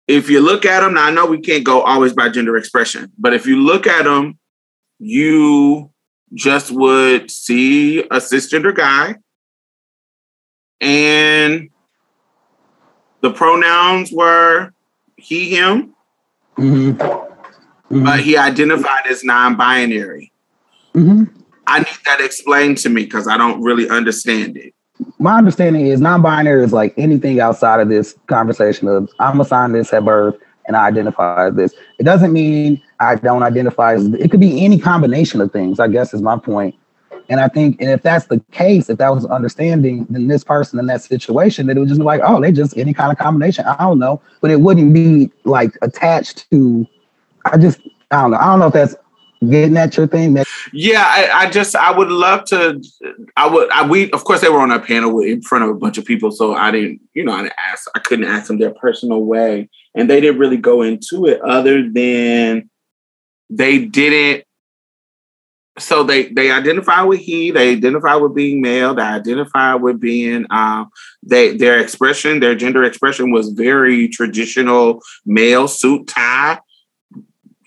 if 0.07 0.31
you 0.31 0.41
look 0.41 0.65
at 0.65 0.83
him, 0.85 0.95
now 0.95 1.07
I 1.07 1.11
know 1.11 1.27
we 1.27 1.41
can't 1.41 1.65
go 1.65 1.81
always 1.83 2.13
by 2.13 2.29
gender 2.29 2.57
expression, 2.57 3.11
but 3.19 3.35
if 3.35 3.47
you 3.47 3.57
look 3.57 3.87
at 3.87 4.07
him, 4.07 4.39
you 5.01 5.91
just 6.35 6.71
would 6.71 7.31
see 7.31 8.01
a 8.01 8.17
cisgender 8.19 8.75
guy, 8.75 9.17
and 10.81 11.71
the 13.21 13.33
pronouns 13.33 14.13
were 14.13 14.73
he, 15.17 15.55
him, 15.57 15.95
hmm 16.57 16.93
but 17.91 18.21
he 18.21 18.37
identified 18.37 19.07
as 19.09 19.25
non 19.25 19.57
binary. 19.57 20.31
Hmm 20.99 21.25
I 21.67 21.81
need 21.81 21.99
that 22.07 22.21
explained 22.21 22.79
to 22.79 22.89
me 22.89 23.05
because 23.05 23.29
I 23.29 23.37
don't 23.37 23.61
really 23.61 23.89
understand 23.91 24.57
it. 24.57 24.75
My 25.19 25.37
understanding 25.37 25.87
is 25.87 26.01
non-binary 26.01 26.65
is 26.65 26.73
like 26.73 26.95
anything 26.97 27.41
outside 27.41 27.81
of 27.81 27.89
this 27.89 28.17
conversation 28.27 28.89
of 28.89 29.11
I'm 29.21 29.41
assigned 29.41 29.75
this 29.75 29.93
at 29.93 30.05
birth 30.05 30.37
and 30.67 30.77
I 30.77 30.87
identify 30.87 31.49
as 31.49 31.55
this. 31.55 31.75
It 31.99 32.05
doesn't 32.05 32.33
mean 32.33 32.83
I 33.01 33.17
don't 33.17 33.43
identify 33.43 33.95
as 33.95 34.07
it 34.07 34.31
could 34.31 34.41
be 34.41 34.65
any 34.65 34.79
combination 34.79 35.43
of 35.43 35.53
things, 35.53 35.79
I 35.79 35.89
guess 35.89 36.15
is 36.15 36.23
my 36.23 36.39
point. 36.39 36.75
And 37.29 37.39
I 37.39 37.49
think 37.49 37.81
and 37.81 37.91
if 37.91 38.03
that's 38.03 38.27
the 38.27 38.41
case, 38.51 38.89
if 38.89 38.97
that 38.99 39.15
was 39.15 39.27
understanding, 39.27 40.07
then 40.09 40.29
this 40.29 40.43
person 40.43 40.79
in 40.79 40.87
that 40.87 41.03
situation, 41.03 41.67
that 41.67 41.77
it 41.77 41.81
would 41.81 41.91
just 41.91 42.01
be 42.01 42.05
like, 42.05 42.23
oh, 42.25 42.41
they 42.41 42.51
just 42.51 42.79
any 42.79 42.95
kind 42.95 43.13
of 43.13 43.19
combination. 43.19 43.67
I 43.67 43.77
don't 43.77 43.99
know. 43.99 44.23
But 44.41 44.51
it 44.51 44.63
wouldn't 44.63 44.95
be 44.95 45.31
like 45.45 45.77
attached 45.83 46.51
to 46.51 46.87
I 47.45 47.59
just 47.59 47.81
I 48.11 48.23
don't 48.23 48.31
know. 48.31 48.39
I 48.39 48.47
don't 48.47 48.59
know 48.61 48.67
if 48.69 48.73
that's 48.73 48.95
getting 49.47 49.77
at 49.77 49.97
your 49.97 50.07
thing. 50.07 50.35
That 50.35 50.47
Yeah, 50.73 51.05
I, 51.05 51.47
I 51.47 51.51
just 51.51 51.77
I 51.77 51.97
would 51.97 52.11
love 52.11 52.45
to. 52.47 52.83
I 53.37 53.47
would. 53.47 53.71
I, 53.71 53.87
we 53.87 54.11
of 54.13 54.25
course 54.25 54.41
they 54.41 54.49
were 54.49 54.61
on 54.61 54.71
a 54.71 54.81
panel 54.81 55.21
in 55.21 55.43
front 55.43 55.65
of 55.65 55.71
a 55.71 55.75
bunch 55.75 55.99
of 55.99 56.05
people, 56.05 56.31
so 56.31 56.55
I 56.55 56.71
didn't. 56.71 57.01
You 57.15 57.25
know, 57.25 57.33
I 57.33 57.43
didn't 57.43 57.59
ask. 57.59 57.89
I 57.95 58.01
couldn't 58.01 58.27
ask 58.27 58.49
them 58.49 58.59
their 58.59 58.75
personal 58.75 59.23
way, 59.23 59.69
and 59.95 60.09
they 60.09 60.21
didn't 60.21 60.41
really 60.41 60.57
go 60.57 60.83
into 60.83 61.27
it 61.27 61.41
other 61.43 61.89
than 61.89 62.71
they 63.51 63.85
didn't. 63.85 64.45
So 65.79 66.03
they 66.03 66.27
they 66.31 66.51
identify 66.51 67.03
with 67.03 67.21
he. 67.21 67.53
They 67.53 67.73
identify 67.73 68.17
with 68.17 68.35
being 68.35 68.61
male. 68.61 68.95
They 68.95 69.03
identify 69.03 69.75
with 69.75 70.01
being. 70.01 70.47
Um, 70.51 70.91
they 71.23 71.57
their 71.57 71.79
expression, 71.79 72.41
their 72.41 72.57
gender 72.57 72.83
expression 72.83 73.31
was 73.31 73.51
very 73.51 74.09
traditional 74.09 75.03
male 75.25 75.69
suit 75.69 76.09
tie 76.09 76.59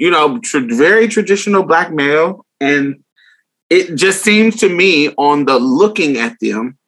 you 0.02 0.10
know, 0.10 0.42
very 0.52 1.08
traditional 1.08 1.62
black 1.62 1.94
male. 1.94 2.44
And 2.60 3.04
it 3.70 3.96
just 3.96 4.24
seems 4.24 4.56
to 4.58 4.68
me 4.68 5.10
on 5.10 5.46
the 5.46 5.60
looking 5.60 6.18
at 6.18 6.40
them, 6.42 6.80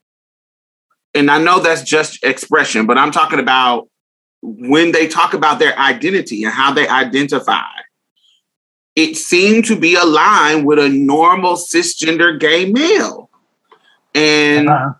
and 1.13 1.29
I 1.29 1.37
know 1.37 1.59
that's 1.59 1.83
just 1.83 2.23
expression, 2.23 2.87
but 2.87 2.97
I'm 2.97 3.11
talking 3.11 3.39
about 3.39 3.87
when 4.41 4.93
they 4.93 5.07
talk 5.07 5.35
about 5.35 5.59
their 5.59 5.77
identity 5.77 6.43
and 6.43 6.51
how 6.51 6.73
they 6.73 6.87
identify. 6.87 7.61
It 8.95 9.15
seemed 9.15 9.65
to 9.65 9.79
be 9.79 9.93
aligned 9.93 10.65
with 10.65 10.79
a 10.79 10.89
normal 10.89 11.53
cisgender 11.53 12.39
gay 12.39 12.65
male. 12.65 13.29
And 14.15 14.69
uh, 14.69 14.93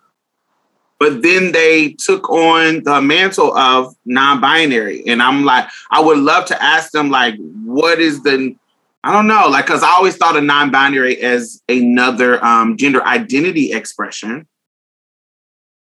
but 1.04 1.22
then 1.22 1.52
they 1.52 1.90
took 2.00 2.30
on 2.30 2.82
the 2.86 3.02
mantle 3.02 3.54
of 3.58 3.94
non-binary 4.06 5.04
and 5.06 5.22
i'm 5.22 5.44
like 5.44 5.68
i 5.92 6.00
would 6.00 6.18
love 6.18 6.46
to 6.46 6.64
ask 6.64 6.92
them 6.92 7.10
like 7.10 7.36
what 7.66 8.00
is 8.00 8.24
the 8.24 8.56
i 9.04 9.12
don't 9.12 9.28
know 9.28 9.50
like 9.50 9.66
because 9.66 9.84
i 9.84 9.90
always 9.90 10.16
thought 10.16 10.38
of 10.38 10.44
non-binary 10.46 11.18
as 11.22 11.62
another 11.68 12.44
um, 12.44 12.78
gender 12.78 13.06
identity 13.06 13.74
expression 13.74 14.48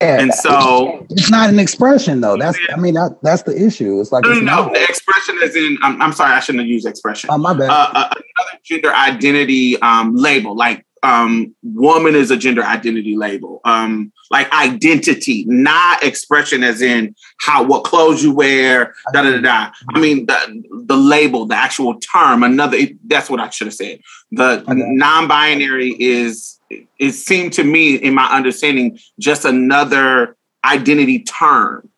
yeah, 0.01 0.19
and 0.21 0.33
so 0.33 1.07
it's 1.11 1.31
not 1.31 1.51
an 1.51 1.59
expression 1.59 2.23
though. 2.23 2.39
That's 2.39 2.59
I 2.73 2.77
mean 2.81 2.95
that, 2.95 3.19
that's 3.23 3.43
the 3.43 3.55
issue. 3.55 4.01
It's 4.01 4.11
like 4.11 4.25
no 4.25 4.31
no 4.31 4.37
it's 4.37 4.45
no 4.47 4.57
not. 4.63 4.73
the 4.73 4.83
expression 4.85 5.39
is 5.43 5.55
in 5.55 5.77
i'm, 5.83 6.01
I'm 6.01 6.13
sorry 6.13 6.33
i 6.33 6.41
shouldn't 6.41 6.63
have 6.63 6.69
used 6.71 6.87
expression 6.87 7.29
Oh 7.31 7.37
my 7.37 7.53
bad. 7.53 7.69
uh, 7.69 7.91
uh, 7.93 8.09
another 8.15 8.59
gender 8.65 8.95
identity 8.95 9.79
um, 9.83 10.17
label, 10.17 10.57
like 10.57 10.87
um, 11.03 11.55
woman 11.63 12.15
is 12.15 12.31
a 12.31 12.37
gender 12.37 12.63
identity 12.63 13.17
label, 13.17 13.61
um, 13.65 14.13
like 14.31 14.53
identity, 14.53 15.45
not 15.49 16.03
expression 16.03 16.63
as 16.63 16.83
in 16.83 17.15
how 17.41 17.63
what 17.63 17.85
clothes 17.85 18.23
you 18.23 18.35
wear, 18.35 18.95
da 19.13 19.23
da 19.23 19.31
da 19.33 19.41
da. 19.41 19.71
I 19.95 20.01
mean 20.01 20.27
the 20.27 20.63
the 20.87 20.97
label, 20.97 21.47
the 21.47 21.57
actual 21.57 21.99
term. 22.01 22.43
Another 22.43 22.79
that's 23.07 23.31
what 23.31 23.41
I 23.41 23.49
should 23.51 23.67
have 23.69 23.75
said. 23.75 24.01
The 24.33 24.61
Okay. 24.69 24.75
non-binary 24.75 25.97
is 25.99 26.59
it 26.99 27.13
seemed 27.13 27.53
to 27.55 27.65
me, 27.65 27.97
in 27.97 28.15
my 28.15 28.27
understanding, 28.27 28.99
just 29.19 29.45
another 29.45 30.37
identity 30.65 31.21
term. 31.21 31.89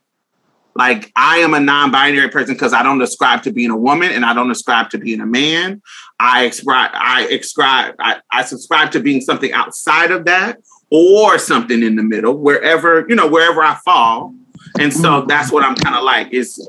Like 0.74 1.12
I 1.16 1.38
am 1.38 1.54
a 1.54 1.60
non-binary 1.60 2.30
person 2.30 2.54
because 2.54 2.72
I 2.72 2.82
don't 2.82 3.02
ascribe 3.02 3.42
to 3.42 3.52
being 3.52 3.70
a 3.70 3.76
woman 3.76 4.10
and 4.10 4.24
I 4.24 4.32
don't 4.34 4.50
ascribe 4.50 4.90
to 4.90 4.98
being 4.98 5.20
a 5.20 5.26
man. 5.26 5.82
I 6.18 6.44
ascribe, 6.44 6.90
I 6.94 7.26
ascribe, 7.26 7.94
I, 7.98 8.20
I 8.30 8.44
subscribe 8.44 8.90
to 8.92 9.00
being 9.00 9.20
something 9.20 9.52
outside 9.52 10.10
of 10.10 10.24
that 10.24 10.58
or 10.90 11.38
something 11.38 11.82
in 11.82 11.96
the 11.96 12.02
middle, 12.02 12.38
wherever, 12.38 13.06
you 13.08 13.14
know, 13.14 13.28
wherever 13.28 13.62
I 13.62 13.76
fall. 13.84 14.34
And 14.78 14.92
so 14.92 15.22
mm. 15.22 15.28
that's 15.28 15.50
what 15.50 15.64
I'm 15.64 15.74
kind 15.74 15.96
of 15.96 16.04
like 16.04 16.32
is 16.32 16.68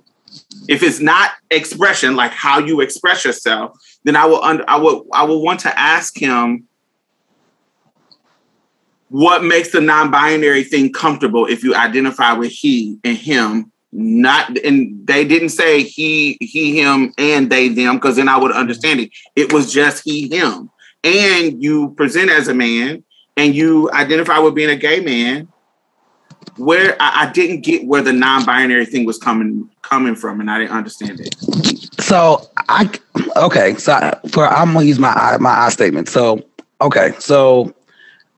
if 0.67 0.83
it's 0.83 0.99
not 0.99 1.31
expression, 1.51 2.15
like 2.15 2.31
how 2.31 2.59
you 2.59 2.81
express 2.81 3.25
yourself, 3.25 3.77
then 4.03 4.15
I 4.15 4.25
will 4.25 4.43
under, 4.43 4.69
I 4.69 4.77
will 4.77 5.05
I 5.13 5.23
will 5.23 5.41
want 5.41 5.61
to 5.61 5.79
ask 5.79 6.17
him 6.17 6.67
what 9.09 9.43
makes 9.43 9.71
the 9.71 9.81
non-binary 9.81 10.63
thing 10.63 10.91
comfortable 10.91 11.45
if 11.45 11.63
you 11.63 11.75
identify 11.75 12.33
with 12.33 12.51
he 12.51 12.97
and 13.03 13.15
him 13.15 13.71
not 13.93 14.57
and 14.59 15.05
they 15.07 15.23
didn't 15.25 15.49
say 15.49 15.83
he 15.83 16.37
he 16.41 16.79
him 16.79 17.13
and 17.17 17.49
they 17.51 17.67
them 17.69 17.95
because 17.95 18.15
then 18.15 18.27
i 18.27 18.35
would 18.37 18.51
understand 18.51 18.99
it 18.99 19.09
it 19.35 19.53
was 19.53 19.71
just 19.71 20.03
he 20.03 20.27
him 20.27 20.69
and 21.03 21.61
you 21.63 21.91
present 21.91 22.29
as 22.29 22.47
a 22.47 22.53
man 22.53 23.03
and 23.37 23.55
you 23.55 23.89
identify 23.91 24.39
with 24.39 24.55
being 24.55 24.69
a 24.69 24.75
gay 24.75 24.99
man 24.99 25.47
where 26.57 26.95
I, 27.01 27.23
I 27.27 27.31
didn't 27.31 27.61
get 27.61 27.85
where 27.85 28.01
the 28.01 28.13
non-binary 28.13 28.85
thing 28.85 29.05
was 29.05 29.17
coming 29.17 29.69
coming 29.81 30.15
from 30.15 30.39
and 30.39 30.49
i 30.49 30.59
didn't 30.59 30.75
understand 30.75 31.19
it 31.19 31.35
So 32.01 32.49
I 32.69 32.89
okay. 33.37 33.75
So 33.75 33.93
I- 33.93 34.17
for 34.29 34.47
I'm 34.47 34.73
gonna 34.73 34.85
use 34.85 34.99
my 34.99 35.09
I- 35.13 35.37
my 35.37 35.51
I 35.51 35.69
statement. 35.69 36.09
So 36.09 36.43
okay. 36.81 37.13
So 37.19 37.73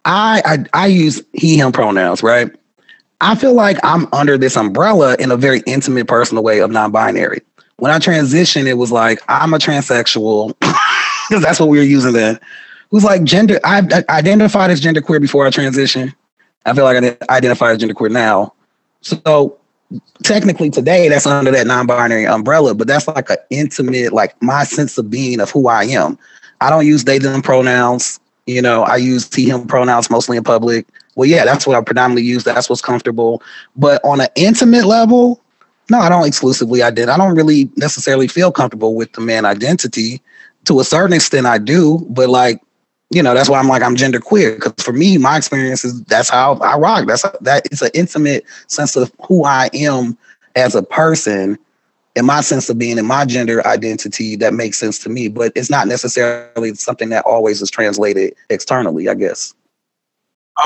I 0.06 0.42
I, 0.46 0.84
I 0.84 0.88
use 0.88 1.22
he 1.34 1.58
him 1.58 1.72
pronouns, 1.72 2.22
right? 2.24 2.50
I 3.22 3.36
feel 3.36 3.54
like 3.54 3.78
I'm 3.84 4.08
under 4.14 4.38
this 4.38 4.58
umbrella 4.58 5.16
in 5.20 5.32
a 5.32 5.38
very 5.38 5.62
intimate, 5.66 6.08
personal 6.08 6.44
way 6.44 6.60
of 6.60 6.72
non-binary. 6.72 7.42
When 7.78 7.92
I 7.92 8.00
transitioned, 8.00 8.68
it 8.68 8.76
was 8.76 8.92
like 8.92 9.20
I'm 9.28 9.54
a 9.54 9.58
transsexual 9.58 10.54
because 10.60 11.44
that's 11.44 11.60
what 11.60 11.70
we 11.70 11.78
were 11.78 11.84
using 11.84 12.14
then. 12.14 12.40
Was 12.92 13.04
like 13.04 13.24
gender. 13.24 13.60
I, 13.64 13.82
I 14.10 14.18
identified 14.18 14.70
as 14.70 14.80
genderqueer 14.80 15.20
before 15.20 15.46
I 15.46 15.50
transitioned. 15.50 16.14
I 16.66 16.74
feel 16.74 16.84
like 16.86 17.04
I 17.04 17.36
identify 17.36 17.72
as 17.72 17.80
genderqueer 17.80 18.12
now. 18.12 18.54
So 19.02 19.58
technically 20.24 20.70
today 20.70 21.10
that's 21.10 21.26
under 21.26 21.52
that 21.52 21.68
non-binary 21.68 22.26
umbrella, 22.26 22.74
but 22.74 22.88
that's 22.88 23.08
like 23.08 23.30
an 23.30 23.38
intimate, 23.50 24.14
like 24.14 24.42
my 24.42 24.64
sense 24.64 24.98
of 24.98 25.10
being 25.10 25.40
of 25.40 25.52
who 25.52 25.68
I 25.68 25.84
am. 25.86 26.18
I 26.62 26.70
don't 26.70 26.86
use 26.86 27.04
they 27.04 27.20
them 27.20 27.42
pronouns. 27.42 28.20
You 28.46 28.62
know, 28.62 28.84
I 28.84 28.98
use 28.98 29.34
he 29.34 29.50
him 29.50 29.68
pronouns 29.68 30.10
mostly 30.10 30.38
in 30.38 30.44
public. 30.44 30.88
Well, 31.16 31.28
yeah, 31.28 31.46
that's 31.46 31.66
what 31.66 31.76
I 31.76 31.82
predominantly 31.82 32.24
use. 32.24 32.44
That's 32.44 32.70
what's 32.70 32.82
comfortable. 32.82 33.42
But 33.76 34.04
on 34.04 34.22
an 34.22 34.28
intimate 34.36 34.86
level, 34.86 35.42
no, 35.90 36.00
I 36.00 36.10
don't 36.10 36.28
exclusively 36.28 36.82
identify. 36.82 37.14
I 37.14 37.18
don't 37.18 37.36
really 37.36 37.70
necessarily 37.76 38.28
feel 38.28 38.52
comfortable 38.52 38.96
with 38.96 39.14
the 39.14 39.22
man 39.22 39.46
identity. 39.46 40.22
To 40.66 40.80
a 40.80 40.84
certain 40.84 41.14
extent, 41.14 41.46
I 41.46 41.58
do, 41.58 42.06
but 42.10 42.28
like, 42.30 42.60
you 43.12 43.22
know, 43.22 43.34
that's 43.34 43.50
why 43.50 43.60
I'm 43.60 43.68
like 43.68 43.84
I'm 43.84 43.96
gender 43.96 44.20
queer 44.20 44.56
because 44.56 44.74
for 44.84 44.94
me, 44.94 45.18
my 45.18 45.38
experience 45.38 45.86
is 45.86 46.04
that's 46.04 46.30
how 46.30 46.56
I 46.56 46.76
rock. 46.78 47.08
That's 47.08 47.22
that 47.42 47.66
it's 47.68 47.84
an 47.84 47.92
intimate 47.94 48.46
sense 48.68 48.96
of 48.96 49.12
who 49.28 49.46
I 49.46 49.70
am 49.74 50.18
as 50.56 50.76
a 50.76 50.82
person 50.82 51.60
and 52.16 52.26
my 52.26 52.42
sense 52.42 52.70
of 52.70 52.78
being 52.78 52.98
in 52.98 53.06
my 53.06 53.26
gender 53.26 53.66
identity 53.68 54.36
that 54.38 54.54
makes 54.54 54.78
sense 54.78 55.00
to 55.00 55.10
me, 55.10 55.28
but 55.28 55.52
it's 55.56 55.70
not 55.70 55.88
necessarily 55.88 56.74
something 56.76 57.10
that 57.10 57.26
always 57.26 57.62
is 57.62 57.70
translated 57.70 58.34
externally, 58.50 59.10
I 59.10 59.16
guess. 59.16 59.54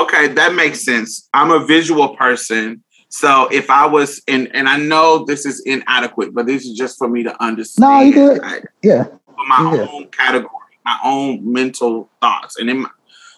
Okay, 0.01 0.27
that 0.29 0.53
makes 0.53 0.83
sense. 0.83 1.27
I'm 1.33 1.51
a 1.51 1.65
visual 1.65 2.15
person. 2.15 2.83
So 3.09 3.47
if 3.51 3.69
I 3.71 3.87
was 3.87 4.21
and 4.27 4.49
and 4.53 4.69
I 4.69 4.77
know 4.77 5.25
this 5.25 5.45
is 5.45 5.61
inadequate, 5.65 6.33
but 6.33 6.45
this 6.45 6.63
is 6.65 6.77
just 6.77 6.97
for 6.97 7.07
me 7.07 7.23
to 7.23 7.43
understand. 7.43 7.89
No, 7.91 7.99
you 8.01 8.13
good. 8.13 8.41
right? 8.41 8.63
Yeah. 8.83 9.05
For 9.05 9.45
my 9.47 9.73
Yeah. 9.75 9.87
own 9.91 10.07
category, 10.09 10.51
my 10.85 10.99
own 11.03 11.51
mental 11.51 12.07
thoughts. 12.21 12.57
And 12.57 12.69
in 12.69 12.81
my, 12.81 12.89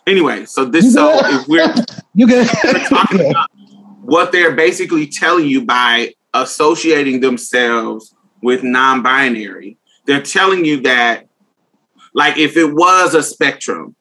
anyway, 0.06 0.44
so 0.46 0.66
this 0.66 0.84
You 0.86 0.92
so 0.92 1.22
good. 1.22 1.42
if 1.42 1.48
we're 1.48 1.74
You 2.16 2.28
good? 2.28 2.50
we're 2.66 2.84
talking 2.86 3.20
Yeah. 3.22 3.30
about 3.30 3.50
what 4.02 4.34
they're 4.34 4.56
basically 4.56 5.08
telling 5.08 5.48
you 5.48 5.64
by 5.64 6.14
associating 6.34 7.22
themselves 7.22 8.14
with 8.42 8.64
non-binary, 8.64 9.78
they're 10.06 10.22
telling 10.22 10.66
you 10.66 10.82
that, 10.82 11.28
like, 12.14 12.38
if 12.38 12.58
it 12.58 12.74
was 12.74 13.14
a 13.14 13.22
spectrum, 13.24 13.96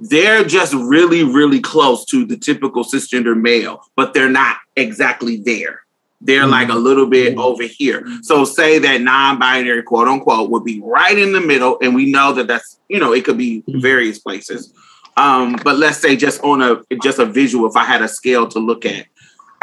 they're 0.00 0.44
just 0.44 0.72
really, 0.74 1.22
really 1.22 1.60
close 1.60 2.04
to 2.06 2.24
the 2.24 2.36
typical 2.36 2.84
cisgender 2.84 3.38
male, 3.38 3.84
but 3.96 4.14
they're 4.14 4.30
not 4.30 4.56
exactly 4.76 5.36
there. 5.36 5.82
They're 6.22 6.46
like 6.46 6.68
a 6.68 6.74
little 6.74 7.06
bit 7.06 7.38
over 7.38 7.62
here. 7.62 8.06
So 8.22 8.44
say 8.44 8.78
that 8.78 9.00
non-binary, 9.00 9.82
quote 9.84 10.06
unquote, 10.08 10.50
would 10.50 10.64
be 10.64 10.80
right 10.82 11.16
in 11.16 11.32
the 11.32 11.40
middle, 11.40 11.78
and 11.80 11.94
we 11.94 12.10
know 12.10 12.32
that 12.34 12.46
that's 12.46 12.78
you 12.88 12.98
know 12.98 13.12
it 13.12 13.24
could 13.24 13.38
be 13.38 13.62
various 13.68 14.18
places. 14.18 14.72
Um, 15.16 15.56
but 15.64 15.76
let's 15.78 15.98
say 15.98 16.16
just 16.16 16.42
on 16.42 16.60
a 16.62 16.82
just 17.02 17.18
a 17.18 17.24
visual, 17.26 17.68
if 17.68 17.76
I 17.76 17.84
had 17.84 18.02
a 18.02 18.08
scale 18.08 18.46
to 18.48 18.58
look 18.58 18.84
at, 18.84 19.06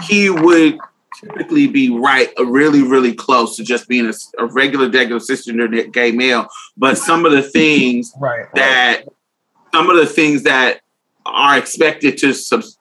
he 0.03 0.29
would 0.31 0.79
typically 1.19 1.67
be 1.67 1.89
right, 1.89 2.29
uh, 2.39 2.45
really, 2.45 2.83
really 2.83 3.13
close 3.13 3.55
to 3.57 3.63
just 3.63 3.87
being 3.87 4.07
a, 4.07 4.13
a 4.39 4.45
regular, 4.45 4.89
regular 4.89 5.19
cisgender 5.19 5.91
gay 5.91 6.11
male. 6.11 6.47
But 6.75 6.97
some 6.97 7.25
of 7.25 7.31
the 7.31 7.41
things 7.41 8.13
Right. 8.19 8.45
that 8.55 9.03
some 9.77 9.91
of 9.91 9.97
the 9.97 10.07
things 10.07 10.41
that 10.41 10.81
are 11.23 11.55
expected 11.55 12.17
to 12.17 12.33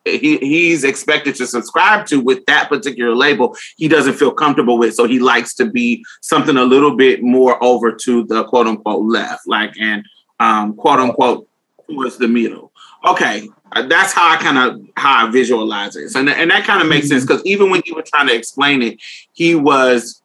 he, 0.07 0.39
he's 0.39 0.83
expected 0.83 1.35
to 1.35 1.47
subscribe 1.47 2.07
to 2.07 2.21
with 2.21 2.43
that 2.47 2.71
particular 2.71 3.15
label 3.15 3.55
he 3.77 3.87
doesn't 3.87 4.15
feel 4.15 4.33
comfortable 4.33 4.79
with. 4.79 4.95
So 4.95 5.07
he 5.07 5.19
likes 5.19 5.53
to 5.57 5.67
be 5.67 6.03
something 6.23 6.57
a 6.57 6.65
little 6.65 6.97
bit 6.97 7.23
more 7.23 7.63
over 7.63 7.93
to 7.93 8.25
the 8.25 8.45
quote 8.45 8.67
unquote 8.67 9.05
left 9.05 9.47
like 9.47 9.75
and 9.79 10.07
um 10.41 10.75
quote 10.75 11.01
unquote 11.01 11.47
towards 11.87 12.17
the 12.17 12.29
middle. 12.29 12.73
Okay 13.07 13.47
uh, 13.73 13.83
that's 13.89 14.15
how 14.15 14.33
i 14.33 14.37
kind 14.39 14.57
of 14.57 14.81
how 14.97 15.27
i 15.27 15.31
visualize 15.31 15.97
it. 15.97 16.15
And, 16.15 16.31
and 16.31 16.51
that 16.51 16.65
kind 16.65 16.81
of 16.81 16.89
makes 16.89 17.09
sense 17.09 17.27
because 17.27 17.45
even 17.45 17.69
when 17.69 17.83
you 17.85 17.95
were 17.95 18.05
trying 18.07 18.29
to 18.29 18.35
explain 18.35 18.81
it 18.81 19.03
he 19.35 19.55
was 19.55 20.23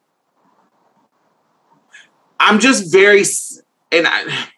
i'm 2.40 2.60
just 2.60 2.90
very 2.90 3.24
and 3.90 4.06
i 4.06 4.48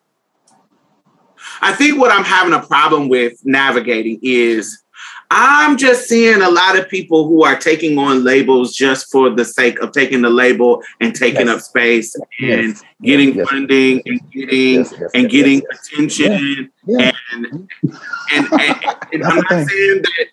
I 1.65 1.73
think 1.73 1.99
what 1.99 2.13
I'm 2.13 2.25
having 2.25 2.53
a 2.53 2.61
problem 2.61 3.09
with 3.09 3.45
navigating 3.45 4.19
is 4.23 4.83
I'm 5.31 5.79
just 5.79 6.07
seeing 6.07 6.43
a 6.43 6.51
lot 6.51 6.79
of 6.79 6.91
people 6.91 7.27
who 7.27 7.43
are 7.43 7.57
taking 7.59 7.97
on 7.99 8.23
labels 8.23 8.77
just 8.77 9.11
for 9.11 9.31
the 9.31 9.47
sake 9.47 9.81
of 9.81 9.91
taking 9.93 10.21
the 10.21 10.29
label 10.29 10.83
and 11.01 11.15
taking 11.15 11.47
Yes. 11.47 11.57
up 11.57 11.61
space 11.63 12.15
and 12.15 12.27
Yes. 12.39 12.83
getting 13.03 13.35
Yes. 13.35 13.49
funding 13.49 14.03
and 14.05 14.21
getting 14.31 14.87
and 15.15 15.31
getting 15.31 15.63
attention 15.73 16.71
Yeah. 16.87 17.13
and 17.33 17.47
and, 17.47 18.53
and, 18.53 18.77
and 19.15 19.25
I'm 19.25 19.37
not 19.37 19.49
saying 19.49 20.03
that 20.03 20.27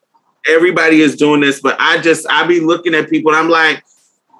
everybody 0.49 0.99
is 0.99 1.15
doing 1.15 1.39
this, 1.39 1.61
but 1.61 1.77
I 1.79 1.99
just 2.01 2.27
I 2.29 2.45
be 2.45 2.59
looking 2.59 2.93
at 2.93 3.09
people 3.09 3.31
and 3.31 3.39
I'm 3.39 3.49
like, 3.49 3.83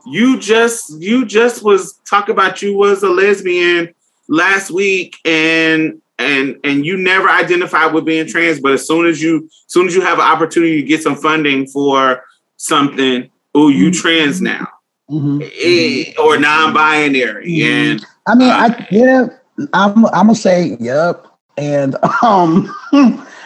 you 0.05 0.37
just 0.39 1.01
you 1.01 1.25
just 1.25 1.63
was 1.63 1.93
talk 2.09 2.27
about 2.27 2.61
you 2.61 2.77
was 2.77 3.01
a 3.01 3.09
lesbian 3.09 3.93
last 4.27 4.71
week 4.71 5.15
and 5.23 6.01
and 6.21 6.59
and 6.63 6.85
you 6.85 6.97
never 6.97 7.29
identified 7.29 7.93
with 7.93 8.05
being 8.05 8.27
trans, 8.27 8.59
but 8.59 8.71
as 8.73 8.85
soon 8.87 9.05
as 9.07 9.21
you 9.21 9.45
as 9.45 9.51
soon 9.67 9.87
as 9.87 9.95
you 9.95 10.01
have 10.01 10.19
an 10.19 10.25
opportunity 10.25 10.81
to 10.81 10.87
get 10.87 11.01
some 11.03 11.15
funding 11.15 11.67
for 11.67 12.23
something, 12.57 13.29
oh, 13.55 13.69
you 13.69 13.89
Mm-hmm. 13.89 13.99
trans 14.01 14.41
now. 14.41 14.67
Mhm. 15.09 15.41
Eh, 15.61 16.13
or 16.21 16.37
non-binary 16.39 17.47
Mhm. 17.49 17.63
and 17.65 18.05
I 18.27 18.35
mean, 18.35 18.49
I 18.49 18.87
yeah, 18.91 19.27
I'm 19.73 20.05
I'm 20.05 20.27
gonna 20.27 20.35
say 20.35 20.77
yep, 20.79 21.27
and 21.57 21.95
um, 22.23 22.73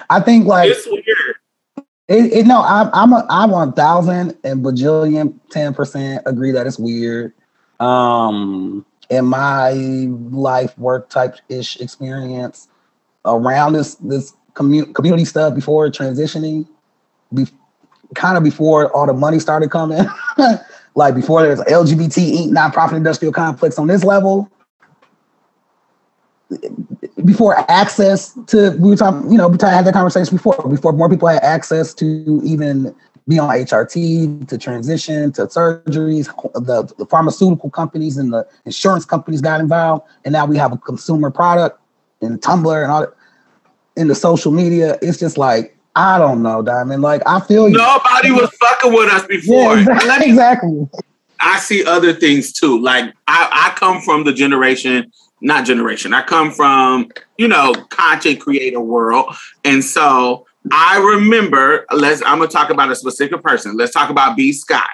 I 0.09 0.19
think 0.19 0.45
like 0.45 0.69
it's 0.69 0.85
weird. 0.85 1.35
it, 2.07 2.33
it 2.33 2.45
no, 2.45 2.61
I'm 2.61 2.89
I'm 2.93 3.13
a 3.13 3.25
I 3.29 3.45
one 3.47 3.73
thousand 3.73 4.37
and 4.43 4.63
bajillion 4.63 5.33
ten 5.49 5.73
percent 5.73 6.21
agree 6.27 6.51
that 6.51 6.67
it's 6.67 6.77
weird. 6.77 7.33
Um, 7.79 8.85
in 9.09 9.25
my 9.25 9.71
life 9.71 10.77
work 10.77 11.09
type 11.09 11.35
ish 11.49 11.79
experience 11.79 12.67
around 13.25 13.73
this 13.73 13.95
this 13.95 14.33
commu- 14.53 14.93
community 14.93 15.25
stuff 15.25 15.53
before 15.53 15.89
transitioning, 15.89 16.67
be, 17.33 17.47
kind 18.15 18.37
of 18.37 18.43
before 18.43 18.91
all 18.95 19.05
the 19.05 19.13
money 19.13 19.39
started 19.39 19.69
coming, 19.69 20.05
like 20.95 21.15
before 21.15 21.43
there's 21.43 21.59
LGBT 21.61 22.49
nonprofit 22.49 22.93
industrial 22.93 23.33
complex 23.33 23.77
on 23.77 23.87
this 23.87 24.03
level. 24.03 24.49
Before 27.23 27.69
access 27.71 28.37
to, 28.47 28.71
we 28.77 28.89
were 28.89 28.95
talking, 28.95 29.31
you 29.31 29.37
know, 29.37 29.47
we 29.47 29.57
had 29.59 29.85
that 29.85 29.93
conversation 29.93 30.35
before. 30.35 30.55
Before 30.69 30.93
more 30.93 31.09
people 31.09 31.27
had 31.27 31.41
access 31.41 31.93
to 31.95 32.41
even 32.43 32.95
be 33.27 33.39
on 33.39 33.49
HRT, 33.49 34.47
to 34.47 34.57
transition, 34.57 35.31
to 35.33 35.47
surgeries, 35.47 36.25
the, 36.53 36.93
the 36.97 37.05
pharmaceutical 37.05 37.69
companies 37.69 38.17
and 38.17 38.31
the 38.31 38.47
insurance 38.65 39.05
companies 39.05 39.41
got 39.41 39.59
involved, 39.59 40.05
and 40.23 40.33
now 40.33 40.45
we 40.45 40.57
have 40.57 40.71
a 40.71 40.77
consumer 40.77 41.31
product 41.31 41.79
and 42.21 42.41
Tumblr 42.41 42.81
and 42.81 42.91
all 42.91 43.01
that. 43.01 43.13
In 43.97 44.09
the 44.09 44.15
social 44.15 44.51
media, 44.51 44.97
it's 45.01 45.17
just 45.17 45.37
like 45.37 45.75
I 45.95 46.17
don't 46.17 46.43
know, 46.43 46.61
Diamond. 46.61 47.01
Like 47.01 47.21
I 47.25 47.39
feel 47.39 47.69
you. 47.69 47.77
Nobody 47.77 48.31
was 48.31 48.49
fucking 48.59 48.93
with 48.93 49.09
us 49.09 49.25
before. 49.25 49.77
Yeah, 49.77 49.85
Let 50.05 50.19
me 50.19 50.27
exactly. 50.27 50.89
I 51.39 51.59
see 51.59 51.85
other 51.85 52.11
things 52.11 52.51
too. 52.51 52.81
Like 52.81 53.13
I, 53.27 53.49
I 53.51 53.79
come 53.79 54.01
from 54.01 54.25
the 54.25 54.33
generation, 54.33 55.11
not 55.41 55.65
generation. 55.65 56.13
I 56.13 56.23
come 56.23 56.51
from, 56.51 57.09
you 57.37 57.47
know, 57.47 57.73
content 57.89 58.41
creator 58.41 58.81
world. 58.81 59.33
And 59.63 59.83
so 59.83 60.45
I 60.71 60.97
remember, 60.99 61.85
let's 61.91 62.21
I'm 62.25 62.39
gonna 62.39 62.47
talk 62.49 62.69
about 62.69 62.91
a 62.91 62.95
specific 62.95 63.41
person. 63.43 63.77
Let's 63.77 63.93
talk 63.93 64.09
about 64.09 64.35
B. 64.35 64.51
Scott. 64.51 64.89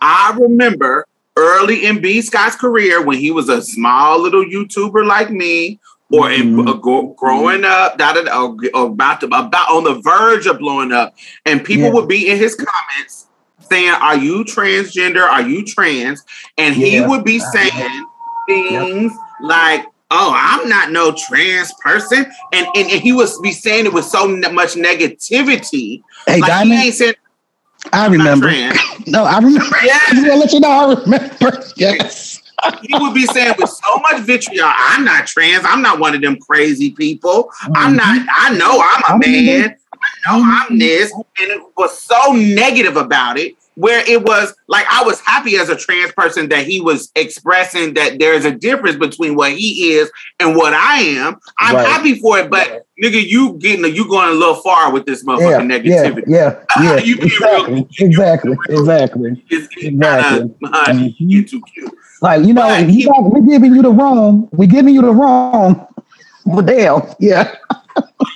I 0.00 0.36
remember 0.38 1.06
early 1.36 1.86
in 1.86 2.00
B. 2.00 2.20
Scott's 2.20 2.56
career 2.56 3.02
when 3.02 3.18
he 3.18 3.30
was 3.30 3.48
a 3.48 3.62
small 3.62 4.20
little 4.20 4.44
YouTuber 4.44 5.06
like 5.06 5.30
me, 5.30 5.80
or 6.12 6.30
in, 6.30 6.56
Mhm. 6.56 6.68
uh, 6.68 6.72
go, 6.74 7.14
growing 7.18 7.64
up, 7.64 7.96
da, 7.98 8.12
da, 8.12 8.22
da, 8.22 8.42
or, 8.42 8.56
or 8.74 8.86
about 8.88 9.20
to 9.20 9.26
about 9.26 9.70
on 9.70 9.84
the 9.84 9.94
verge 9.94 10.46
of 10.46 10.58
blowing 10.58 10.92
up, 10.92 11.14
and 11.46 11.64
people 11.64 11.84
Yeah. 11.84 11.90
would 11.94 12.08
be 12.08 12.28
in 12.28 12.36
his 12.36 12.54
comments 12.54 13.26
saying, 13.70 13.90
"Are 13.90 14.16
you 14.16 14.44
transgender? 14.44 15.22
Are 15.26 15.42
you 15.42 15.64
trans?" 15.64 16.22
And 16.58 16.74
he 16.74 16.96
Yeah. 16.96 17.08
would 17.08 17.24
be 17.24 17.40
Uh, 17.40 17.50
saying 17.52 18.04
things 18.46 19.12
like, 19.40 19.86
"Oh, 20.12 20.32
I'm 20.36 20.68
not 20.68 20.90
no 20.90 21.12
trans 21.12 21.72
person," 21.82 22.26
and 22.52 22.66
and, 22.74 22.90
and 22.90 23.00
he 23.00 23.12
would 23.12 23.30
be 23.42 23.52
saying 23.52 23.86
it 23.86 23.92
with 23.92 24.04
so 24.04 24.28
much 24.28 24.74
negativity. 24.74 26.02
Hey, 26.26 26.40
like 26.40 26.66
he 26.66 26.86
ain't 26.86 26.94
saying 26.94 27.14
I 27.92 28.06
remember. 28.06 28.50
No, 29.04 29.24
I 29.24 29.38
remember. 29.38 29.76
Yeah. 29.82 29.98
I 30.00 30.14
want 30.14 30.26
to 30.26 30.36
let 30.36 30.52
you 30.52 30.60
know 30.60 30.70
I 30.70 30.94
remember. 30.94 31.64
Yes. 31.76 32.40
he 32.82 32.96
would 32.96 33.14
be 33.14 33.26
saying 33.26 33.54
with 33.58 33.70
so 33.70 33.96
much 33.98 34.22
vitriol, 34.22 34.70
I'm 34.72 35.04
not 35.04 35.26
trans. 35.26 35.64
I'm 35.66 35.82
not 35.82 35.98
one 35.98 36.14
of 36.14 36.22
them 36.22 36.36
crazy 36.36 36.92
people. 36.92 37.50
I'm 37.74 37.96
mm-hmm. 37.96 37.96
not, 37.96 38.26
I 38.38 38.56
know 38.56 38.80
I'm 38.80 39.16
a 39.16 39.26
man. 39.26 39.76
I 39.92 40.30
know 40.30 40.44
I'm 40.44 40.78
this. 40.78 41.12
And 41.12 41.50
it 41.50 41.62
was 41.76 42.00
so 42.00 42.32
negative 42.32 42.96
about 42.96 43.38
it, 43.38 43.56
where 43.74 44.02
it 44.08 44.22
was 44.22 44.54
like 44.68 44.86
I 44.90 45.02
was 45.04 45.20
happy 45.20 45.56
as 45.56 45.68
a 45.68 45.76
trans 45.76 46.12
person 46.12 46.48
that 46.50 46.66
he 46.66 46.80
was 46.80 47.10
expressing 47.16 47.94
that 47.94 48.18
there's 48.18 48.44
a 48.44 48.50
difference 48.50 48.96
between 48.96 49.34
what 49.34 49.52
he 49.52 49.92
is 49.94 50.10
and 50.40 50.54
what 50.56 50.74
I 50.74 50.98
am. 51.00 51.38
I'm 51.58 51.76
Right. 51.76 51.86
happy 51.86 52.14
for 52.20 52.38
it, 52.38 52.50
but 52.50 52.86
nigga, 53.02 53.26
you 53.26 53.54
getting 53.54 53.84
you 53.94 54.06
going 54.08 54.28
a 54.28 54.32
little 54.32 54.56
far 54.56 54.92
with 54.92 55.06
this 55.06 55.24
motherfucking 55.24 55.84
yeah, 55.84 56.04
negativity. 56.04 56.24
yeah, 56.26 56.58
yeah. 56.82 56.96
You 56.98 57.16
being 57.16 57.30
real- 57.40 57.56
exactly, 57.66 57.88
exactly, 58.06 58.56
exactly. 58.68 59.44
It's, 59.50 59.68
it's 59.76 59.84
Exactly. 59.86 60.38
kinda, 60.38 60.54
uh, 60.78 60.84
Mhm. 60.92 61.14
you 61.18 61.44
too 61.44 61.62
cute. 61.74 61.90
Like 62.20 62.44
you 62.44 62.52
know, 62.52 62.62
But 62.62 62.86
you 62.88 62.92
he- 62.92 63.04
got, 63.06 63.22
we 63.32 63.40
giving 63.50 63.74
you 63.74 63.82
the 63.82 63.90
wrong. 63.90 64.48
We're 64.52 64.66
giving 64.68 64.94
you 64.94 65.02
the 65.02 65.12
wrong. 65.12 65.86
But 66.44 66.66
damn, 66.66 67.02
yeah, 67.20 67.54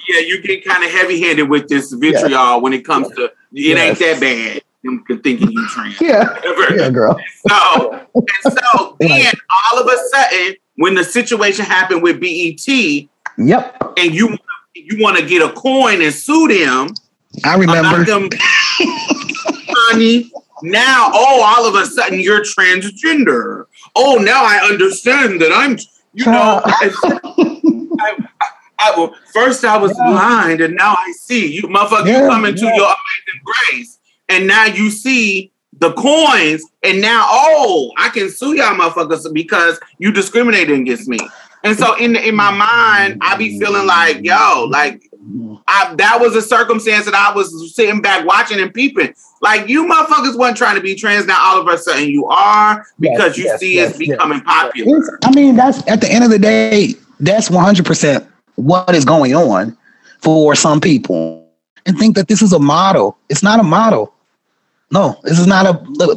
yeah, 0.08 0.20
you 0.20 0.40
get 0.42 0.64
kind 0.64 0.82
of 0.84 0.90
heavy 0.90 1.20
handed 1.20 1.48
with 1.50 1.68
this 1.68 1.92
vitriol 1.92 2.60
when 2.62 2.72
it 2.72 2.84
comes 2.84 3.08
to 3.16 3.30
it 3.52 3.78
ain't 3.78 3.98
that 3.98 4.20
bad. 4.20 4.62
Them 4.86 5.20
thinking 5.22 5.50
you 5.52 5.68
trans. 5.68 6.00
yeah, 6.00 6.28
Whatever. 6.34 6.76
yeah, 6.76 6.90
girl. 6.90 7.20
So 7.48 8.06
and 8.14 8.54
so 8.54 8.96
then 9.00 9.32
all 9.72 9.80
of 9.80 9.86
a 9.86 9.96
sudden, 10.14 10.54
when 10.76 10.94
the 10.94 11.04
situation 11.04 11.64
happened 11.64 12.02
with 12.02 12.20
BET, 12.20 12.66
Yep, 13.38 13.94
and 13.98 14.14
you 14.14 14.36
you 14.74 15.02
want 15.02 15.18
to 15.18 15.26
get 15.26 15.42
a 15.42 15.52
coin 15.52 16.00
and 16.02 16.12
sue 16.14 16.48
them 16.48 16.88
I 17.44 17.56
remember. 17.56 18.04
them, 18.04 18.28
honey. 18.78 20.30
Now, 20.62 21.10
oh, 21.12 21.42
all 21.42 21.66
of 21.68 21.74
a 21.74 21.84
sudden 21.84 22.18
you're 22.20 22.40
transgender. 22.42 23.64
Oh, 23.94 24.16
now 24.16 24.42
I 24.42 24.58
understand 24.70 25.40
that 25.42 25.52
I'm, 25.52 25.76
you 26.14 26.24
know. 26.24 26.62
I, 26.64 28.26
I, 28.78 28.92
well, 28.96 29.14
first 29.34 29.64
I 29.64 29.76
was 29.76 29.94
Yeah. 29.98 30.10
blind 30.10 30.60
and 30.62 30.74
now 30.74 30.94
I 30.98 31.12
see. 31.12 31.52
You 31.52 31.62
motherfucker, 31.64 32.06
Yeah, 32.06 32.22
you 32.24 32.28
come 32.30 32.44
into 32.46 32.64
yeah. 32.64 32.74
your 32.76 32.86
amazing 32.86 33.42
grace. 33.44 33.95
And 34.28 34.46
now 34.46 34.64
you 34.66 34.90
see 34.90 35.52
the 35.78 35.92
coins, 35.92 36.64
and 36.82 37.00
now 37.00 37.26
oh, 37.28 37.92
I 37.98 38.08
can 38.08 38.30
sue 38.30 38.54
y'all 38.54 38.74
motherfuckers 38.74 39.32
because 39.32 39.78
you 39.98 40.10
discriminated 40.12 40.78
against 40.78 41.08
me. 41.08 41.18
And 41.62 41.76
so 41.76 41.94
in 41.96 42.16
in 42.16 42.34
my 42.34 42.50
mind, 42.50 43.18
I 43.20 43.36
be 43.36 43.58
feeling 43.58 43.86
like, 43.86 44.24
yo, 44.24 44.66
like 44.70 45.02
I, 45.68 45.94
that 45.96 46.18
was 46.20 46.36
a 46.36 46.42
circumstance 46.42 47.06
that 47.06 47.14
I 47.14 47.34
was 47.34 47.74
sitting 47.74 48.00
back 48.00 48.24
watching 48.24 48.60
and 48.60 48.72
peeping. 48.72 49.14
Like 49.42 49.68
you 49.68 49.84
motherfuckers 49.84 50.38
wasn't 50.38 50.58
trying 50.58 50.76
to 50.76 50.80
be 50.80 50.94
trans. 50.94 51.26
Now 51.26 51.38
all 51.40 51.60
of 51.60 51.68
a 51.68 51.76
sudden 51.78 52.08
you 52.08 52.26
are 52.26 52.86
because 53.00 53.36
Yes, 53.36 53.38
you 53.38 53.44
yes, 53.44 53.60
see 53.60 53.74
yes, 53.74 53.90
it's 53.90 53.98
becoming 53.98 54.40
popular. 54.42 54.98
It's- 54.98 55.10
I 55.24 55.34
mean, 55.34 55.56
that's 55.56 55.86
at 55.88 56.00
the 56.00 56.10
end 56.10 56.24
of 56.24 56.30
the 56.30 56.38
day, 56.38 56.94
that's 57.20 57.48
100% 57.48 58.26
what 58.54 58.94
is 58.94 59.04
going 59.04 59.34
on 59.34 59.76
for 60.20 60.54
some 60.54 60.80
people 60.80 61.48
and 61.84 61.98
think 61.98 62.14
that 62.16 62.28
this 62.28 62.42
is 62.42 62.52
a 62.52 62.58
model. 62.58 63.16
It's 63.28 63.42
not 63.42 63.60
a 63.60 63.62
model. 63.62 64.12
No, 64.92 65.18
this 65.24 65.38
is 65.38 65.46
not 65.48 65.66
a 65.66 65.72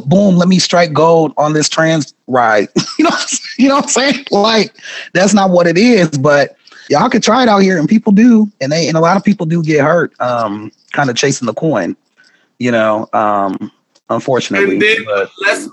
boom, 0.05 0.35
let 0.35 0.47
me 0.47 0.59
strike 0.59 0.93
gold 0.93 1.33
on 1.37 1.53
this 1.53 1.67
trans 1.69 2.13
ride. 2.27 2.67
you 2.99 3.05
know, 3.05 3.11
you 3.57 3.67
know 3.67 3.75
what 3.75 3.85
I'm 3.85 3.89
saying? 3.89 4.25
Like 4.31 4.75
that's 5.13 5.33
not 5.33 5.49
what 5.49 5.65
it 5.67 5.77
is, 5.77 6.09
but 6.09 6.55
y'all 6.89 7.09
could 7.09 7.23
try 7.23 7.43
it 7.43 7.49
out 7.49 7.59
here 7.59 7.79
and 7.79 7.89
people 7.89 8.11
do 8.11 8.51
and 8.61 8.71
they 8.71 8.87
and 8.87 8.95
a 8.95 8.99
lot 8.99 9.17
of 9.17 9.23
people 9.23 9.45
do 9.45 9.63
get 9.63 9.83
hurt 9.83 10.13
um 10.21 10.71
kind 10.91 11.09
of 11.09 11.15
chasing 11.15 11.45
the 11.47 11.53
coin, 11.53 11.95
you 12.59 12.71
know, 12.71 13.07
um 13.13 13.71
unfortunately. 14.09 14.73
And 14.73 14.81
then 14.81 14.97
but- 15.05 15.29
let's 15.41 15.67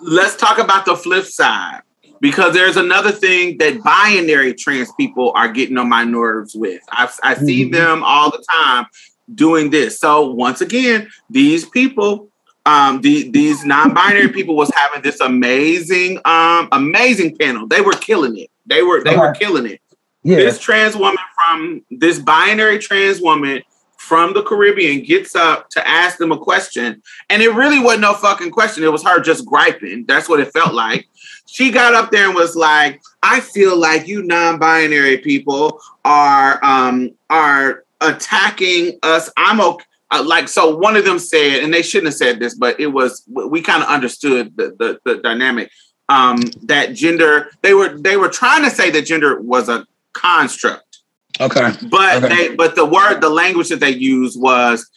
let's 0.00 0.36
talk 0.36 0.58
about 0.58 0.84
the 0.84 0.96
flip 0.96 1.24
side 1.24 1.80
because 2.20 2.54
there's 2.54 2.76
another 2.76 3.10
thing 3.10 3.58
that 3.58 3.82
binary 3.82 4.54
trans 4.54 4.92
people 4.92 5.32
are 5.34 5.48
getting 5.48 5.76
on 5.76 5.88
my 5.88 6.04
nerves 6.04 6.54
with. 6.54 6.80
I, 6.90 7.10
I 7.24 7.34
see 7.34 7.68
Mhm. 7.68 7.72
them 7.72 8.02
all 8.04 8.30
the 8.30 8.44
time 8.52 8.86
doing 9.34 9.70
this. 9.70 9.98
So 9.98 10.30
once 10.30 10.60
again, 10.60 11.10
these 11.30 11.64
people, 11.66 12.28
um, 12.66 13.00
the, 13.00 13.30
these 13.30 13.64
non-binary 13.64 14.28
people 14.28 14.54
was 14.56 14.70
having 14.74 15.02
this 15.02 15.20
amazing, 15.20 16.20
um, 16.24 16.68
amazing 16.72 17.36
panel. 17.36 17.66
They 17.66 17.80
were 17.80 17.92
killing 17.92 18.38
it. 18.38 18.50
They 18.66 18.82
were 18.82 19.02
they 19.02 19.16
were 19.16 19.32
killing 19.32 19.66
it 19.66 19.80
yeah. 20.22 20.36
this 20.36 20.58
trans 20.58 20.96
woman 20.96 21.16
from 21.34 21.84
this 21.90 22.18
binary 22.18 22.78
trans 22.78 23.20
woman 23.20 23.62
from 23.96 24.34
the 24.34 24.42
Caribbean 24.42 25.04
gets 25.04 25.36
up 25.36 25.70
to 25.70 25.86
ask 25.86 26.18
them 26.18 26.32
a 26.32 26.38
question, 26.38 27.00
and 27.30 27.40
it 27.40 27.50
really 27.50 27.78
wasn't 27.78 28.02
no 28.02 28.14
fucking 28.14 28.50
question. 28.50 28.82
It 28.82 28.90
was 28.90 29.04
her 29.04 29.20
just 29.20 29.46
griping. 29.46 30.04
That's 30.06 30.28
what 30.28 30.40
it 30.40 30.52
felt 30.52 30.74
like. 30.74 31.08
She 31.46 31.70
got 31.70 31.94
up 31.94 32.10
there 32.10 32.26
and 32.26 32.34
was 32.34 32.56
like, 32.56 33.00
"I 33.22 33.40
feel 33.40 33.76
like 33.76 34.08
you 34.08 34.22
non-binary 34.22 35.18
people 35.18 35.80
are 36.04 36.62
um 36.64 37.12
are 37.30 37.84
attacking 38.02 38.98
us. 39.02 39.30
I'm 39.36 39.60
okay." 39.60 39.84
Uh, 40.10 40.22
like 40.26 40.46
so, 40.48 40.76
one 40.76 40.94
of 40.96 41.04
them 41.06 41.18
said, 41.18 41.62
and 41.62 41.72
they 41.72 41.80
shouldn't 41.80 42.08
have 42.08 42.14
said 42.14 42.38
this, 42.38 42.54
but 42.54 42.78
it 42.78 42.88
was 42.88 43.22
we 43.32 43.62
kind 43.62 43.82
of 43.82 43.88
understood 43.88 44.54
the, 44.56 44.74
the 44.78 44.98
the 45.04 45.22
dynamic. 45.22 45.70
Um, 46.08 46.36
that 46.64 46.92
gender 46.94 47.48
they 47.62 47.72
were 47.72 47.96
they 47.96 48.16
were 48.18 48.28
trying 48.28 48.64
to 48.64 48.70
say 48.70 48.90
that 48.90 49.06
gender 49.06 49.40
was 49.40 49.70
a 49.70 49.86
construct 50.12 50.98
Okay. 51.40 51.70
but 51.90 52.22
Okay. 52.22 52.48
they 52.48 52.54
but 52.54 52.74
the 52.74 52.84
word 52.84 53.20
the 53.22 53.30
language 53.30 53.70
that 53.70 53.80
they 53.80 53.92
used 53.92 54.38
was 54.38 54.90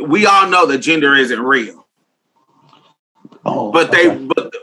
we 0.00 0.24
all 0.24 0.48
know 0.48 0.64
that 0.66 0.78
gender 0.78 1.14
isn't 1.14 1.40
real 1.40 1.86
Oh, 3.44 3.70
but 3.72 3.90
they 3.90 4.08
okay. 4.08 4.24
but 4.34 4.54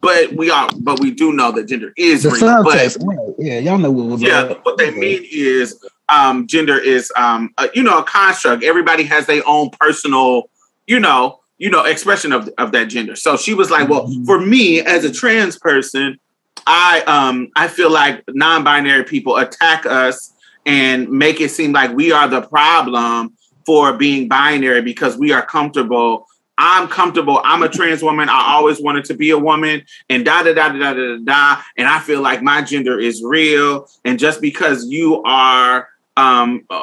but 0.00 0.32
we 0.32 0.50
are 0.50 0.70
but 0.80 1.00
we 1.00 1.10
do 1.10 1.32
know 1.34 1.52
that 1.52 1.64
gender 1.66 1.92
is 1.98 2.22
the 2.22 2.30
real 2.30 2.62
but 2.64 2.96
right? 3.02 3.34
Yeah, 3.38 3.58
y'all 3.58 3.76
know 3.76 3.90
what 3.90 4.06
was 4.06 4.22
yeah 4.22 4.42
up. 4.42 4.64
what 4.64 4.78
they 4.78 4.90
mean 4.92 5.26
is 5.30 5.84
um 6.08 6.46
gender 6.46 6.78
is 6.78 7.12
um 7.16 7.50
a, 7.58 7.68
you 7.74 7.82
know 7.82 7.98
a 7.98 8.04
construct 8.04 8.62
everybody 8.64 9.04
has 9.04 9.26
their 9.26 9.42
own 9.46 9.70
personal 9.80 10.50
you 10.86 10.98
know 11.00 11.40
you 11.58 11.70
know 11.70 11.84
expression 11.84 12.32
of 12.32 12.48
of 12.58 12.72
that 12.72 12.84
gender 12.86 13.14
so 13.16 13.36
she 13.36 13.54
was 13.54 13.70
like 13.70 13.88
well 13.88 14.06
Mhm. 14.06 14.26
for 14.26 14.40
me 14.40 14.80
as 14.80 15.04
a 15.04 15.12
trans 15.12 15.58
person 15.58 16.18
i 16.66 17.00
um 17.06 17.48
i 17.56 17.68
feel 17.68 17.90
like 17.90 18.22
non-binary 18.28 19.04
people 19.04 19.36
attack 19.36 19.86
us 19.86 20.32
and 20.66 21.08
make 21.08 21.40
it 21.40 21.50
seem 21.50 21.72
like 21.72 21.94
we 21.94 22.12
are 22.12 22.28
the 22.28 22.42
problem 22.42 23.34
for 23.66 23.92
being 23.94 24.28
binary 24.28 24.82
because 24.82 25.16
we 25.16 25.32
are 25.32 25.44
comfortable 25.44 26.26
I'm 26.60 26.88
comfortable. 26.88 27.40
I'm 27.44 27.62
a 27.62 27.68
trans 27.68 28.02
woman. 28.02 28.28
I 28.28 28.54
always 28.54 28.80
wanted 28.82 29.04
to 29.04 29.14
be 29.14 29.30
a 29.30 29.38
woman, 29.38 29.84
and 30.10 30.24
da 30.24 30.42
da 30.42 30.52
da 30.54 30.70
da 30.70 30.92
da 30.92 30.92
da 30.92 31.16
da. 31.22 31.62
And 31.76 31.86
I 31.86 32.00
feel 32.00 32.20
like 32.20 32.42
my 32.42 32.62
gender 32.62 32.98
is 32.98 33.22
real. 33.22 33.88
And 34.04 34.18
just 34.18 34.40
because 34.40 34.84
you 34.88 35.22
are, 35.22 35.88
um, 36.18 36.64
uh, 36.68 36.82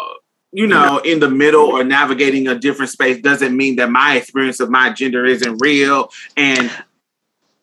you 0.52 0.68
know, 0.68 1.00
in 1.00 1.20
the 1.20 1.30
middle 1.30 1.66
or 1.66 1.84
navigating 1.84 2.48
a 2.48 2.58
different 2.58 2.90
space 2.90 3.22
doesn't 3.22 3.56
mean 3.56 3.76
that 3.76 3.92
my 3.92 4.16
experience 4.16 4.62
of 4.62 4.70
my 4.70 4.92
gender 4.94 5.26
isn't 5.26 5.58
real. 5.62 6.10
And 6.38 6.72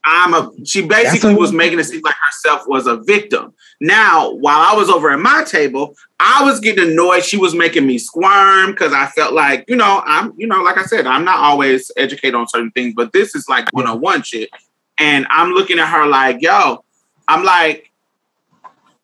I'm 0.05 0.35
a. 0.35 0.51
She 0.65 0.83
basically 0.87 1.35
was 1.35 1.53
making 1.53 1.79
it 1.79 1.85
seem 1.85 2.03
like 2.03 2.17
herself 2.27 2.69
was 2.69 2.87
a 2.87 2.97
victim. 2.99 3.55
Now, 3.81 4.33
while 4.33 4.61
I 4.61 4.77
was 4.77 4.91
over 4.91 5.11
at 5.11 5.21
my 5.21 5.45
table, 5.45 5.95
I 6.21 6.45
was 6.45 6.61
getting 6.61 6.91
annoyed. 6.91 7.25
She 7.25 7.39
was 7.39 7.55
making 7.55 7.87
me 7.87 7.99
squirm 7.99 8.73
because 8.73 8.93
I 8.93 9.07
felt 9.07 9.33
like, 9.33 9.65
you 9.69 9.77
know, 9.77 10.03
I'm, 10.05 10.35
you 10.37 10.47
know, 10.47 10.61
like 10.63 10.77
I 10.77 10.85
said, 10.85 11.07
I'm 11.07 11.25
not 11.25 11.39
always 11.39 11.91
educated 11.97 12.35
on 12.35 12.49
certain 12.49 12.73
things, 12.73 12.95
but 12.95 13.13
this 13.13 13.35
is 13.35 13.49
like 13.49 13.73
one 13.73 13.87
on 13.87 14.01
one 14.01 14.23
shit. 14.23 14.51
And 14.99 15.27
I'm 15.31 15.53
looking 15.53 15.79
at 15.79 15.89
her 15.89 16.07
like, 16.07 16.43
yo, 16.43 16.85
I'm 17.29 17.45
like, 17.45 17.92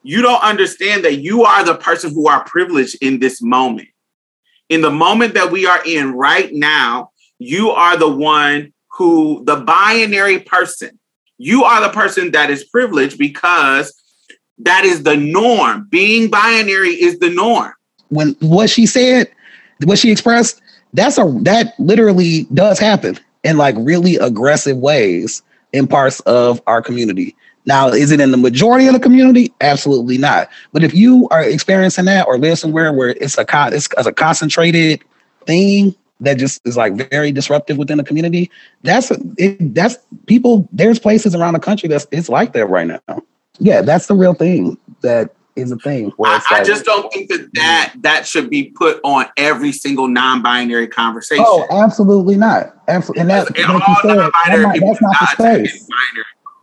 you 0.03 0.22
don't 0.22 0.42
understand 0.42 1.05
that 1.05 1.16
you 1.16 1.44
are 1.44 1.64
the 1.64 1.74
person 1.74 2.12
who 2.12 2.28
are 2.28 2.44
privileged 2.44 2.96
in 3.03 3.18
this 3.18 3.42
moment. 3.42 3.88
In 4.68 4.80
the 4.80 4.90
moment 4.90 5.34
that 5.34 5.51
we 5.51 5.66
are 5.66 5.80
in 5.84 6.12
right 6.12 6.53
now, 6.53 7.11
you 7.38 7.70
are 7.70 7.96
the 7.96 8.11
one 8.11 8.72
who, 8.96 9.44
the 9.44 9.57
binary 9.57 10.40
person, 10.40 10.99
you 11.38 11.64
are 11.64 11.80
the 11.80 11.90
person 11.90 12.32
that 12.32 12.51
is 12.51 12.64
privileged 12.64 13.18
because 13.18 13.94
that 14.59 14.84
is 14.84 15.05
the 15.05 15.16
norm. 15.16 15.86
Being 15.90 16.30
binary 16.30 16.90
is 16.90 17.18
the 17.18 17.30
norm. 17.30 17.72
when 18.09 18.36
what 18.40 18.70
she 18.70 18.86
said, 18.86 19.30
what 19.84 19.99
she 19.99 20.11
expressed, 20.11 20.61
that's 20.92 21.18
a 21.18 21.24
that 21.42 21.74
literally 21.78 22.44
does 22.55 22.78
happen 22.78 23.18
in 23.44 23.57
like 23.57 23.74
really 23.78 24.16
aggressive 24.16 24.76
ways 24.76 25.42
in 25.72 25.86
parts 25.86 26.20
of 26.20 26.61
our 26.66 26.82
community. 26.82 27.36
Now, 27.69 27.89
is 27.89 28.11
it 28.11 28.19
in 28.19 28.31
the 28.31 28.39
majority 28.39 28.87
of 28.87 28.95
the 28.95 28.99
community? 28.99 29.53
Absolutely 29.61 30.16
not. 30.16 30.49
But 30.73 30.83
if 30.83 30.95
you 30.95 31.29
are 31.31 31.43
experiencing 31.43 32.07
that 32.07 32.27
or 32.27 32.39
live 32.39 32.59
somewhere 32.59 32.95
where 32.95 33.11
it's 33.11 33.37
a 33.37 33.45
con- 33.45 33.75
it's, 33.75 33.87
it's 33.99 34.07
a 34.07 34.12
concentrated 34.12 35.05
thing 35.47 35.95
that 36.21 36.39
just 36.39 36.66
is 36.66 36.79
like 36.79 36.95
very 37.11 37.31
disruptive 37.31 37.77
within 37.77 37.99
the 37.99 38.05
community, 38.05 38.51
that's 38.85 39.12
it, 39.37 39.75
that's 39.75 39.99
people. 40.25 40.66
There's 40.73 40.99
places 40.99 41.35
around 41.35 41.53
the 41.53 41.61
country 41.61 41.91
that's 41.91 42.07
it's 42.11 42.31
like 42.31 42.55
that 42.55 42.66
right 42.69 42.87
now. 42.87 43.23
Yeah, 43.59 43.83
that's 43.83 44.07
the 44.07 44.14
real 44.14 44.33
thing. 44.33 44.79
That 45.03 45.35
is 45.55 45.71
a 45.71 45.77
thing. 45.77 46.11
I, 46.25 46.37
it's 46.37 46.47
I 46.51 46.59
like- 46.59 46.66
just 46.66 46.87
don't 46.87 47.12
think 47.12 47.29
that, 47.29 47.51
that 47.53 47.95
that 47.99 48.27
should 48.27 48.49
be 48.49 48.71
put 48.71 48.99
on 49.05 49.27
every 49.37 49.73
single 49.73 50.09
non-binary 50.09 50.89
conversation. 50.89 51.45
Oh, 51.47 51.66
absolutely 51.71 52.37
not. 52.39 52.75
Absolutely, 52.89 53.21
and 53.21 53.31
that, 53.31 53.49
Because 53.49 53.69
like 53.69 53.89
all 53.89 53.95
you 53.95 54.09
said, 54.09 54.16
non-binary 54.16 54.81
that's 54.81 55.03
not, 55.03 55.16
that's 55.21 55.39
not 55.39 55.59
the 55.59 55.66
space. 55.66 55.89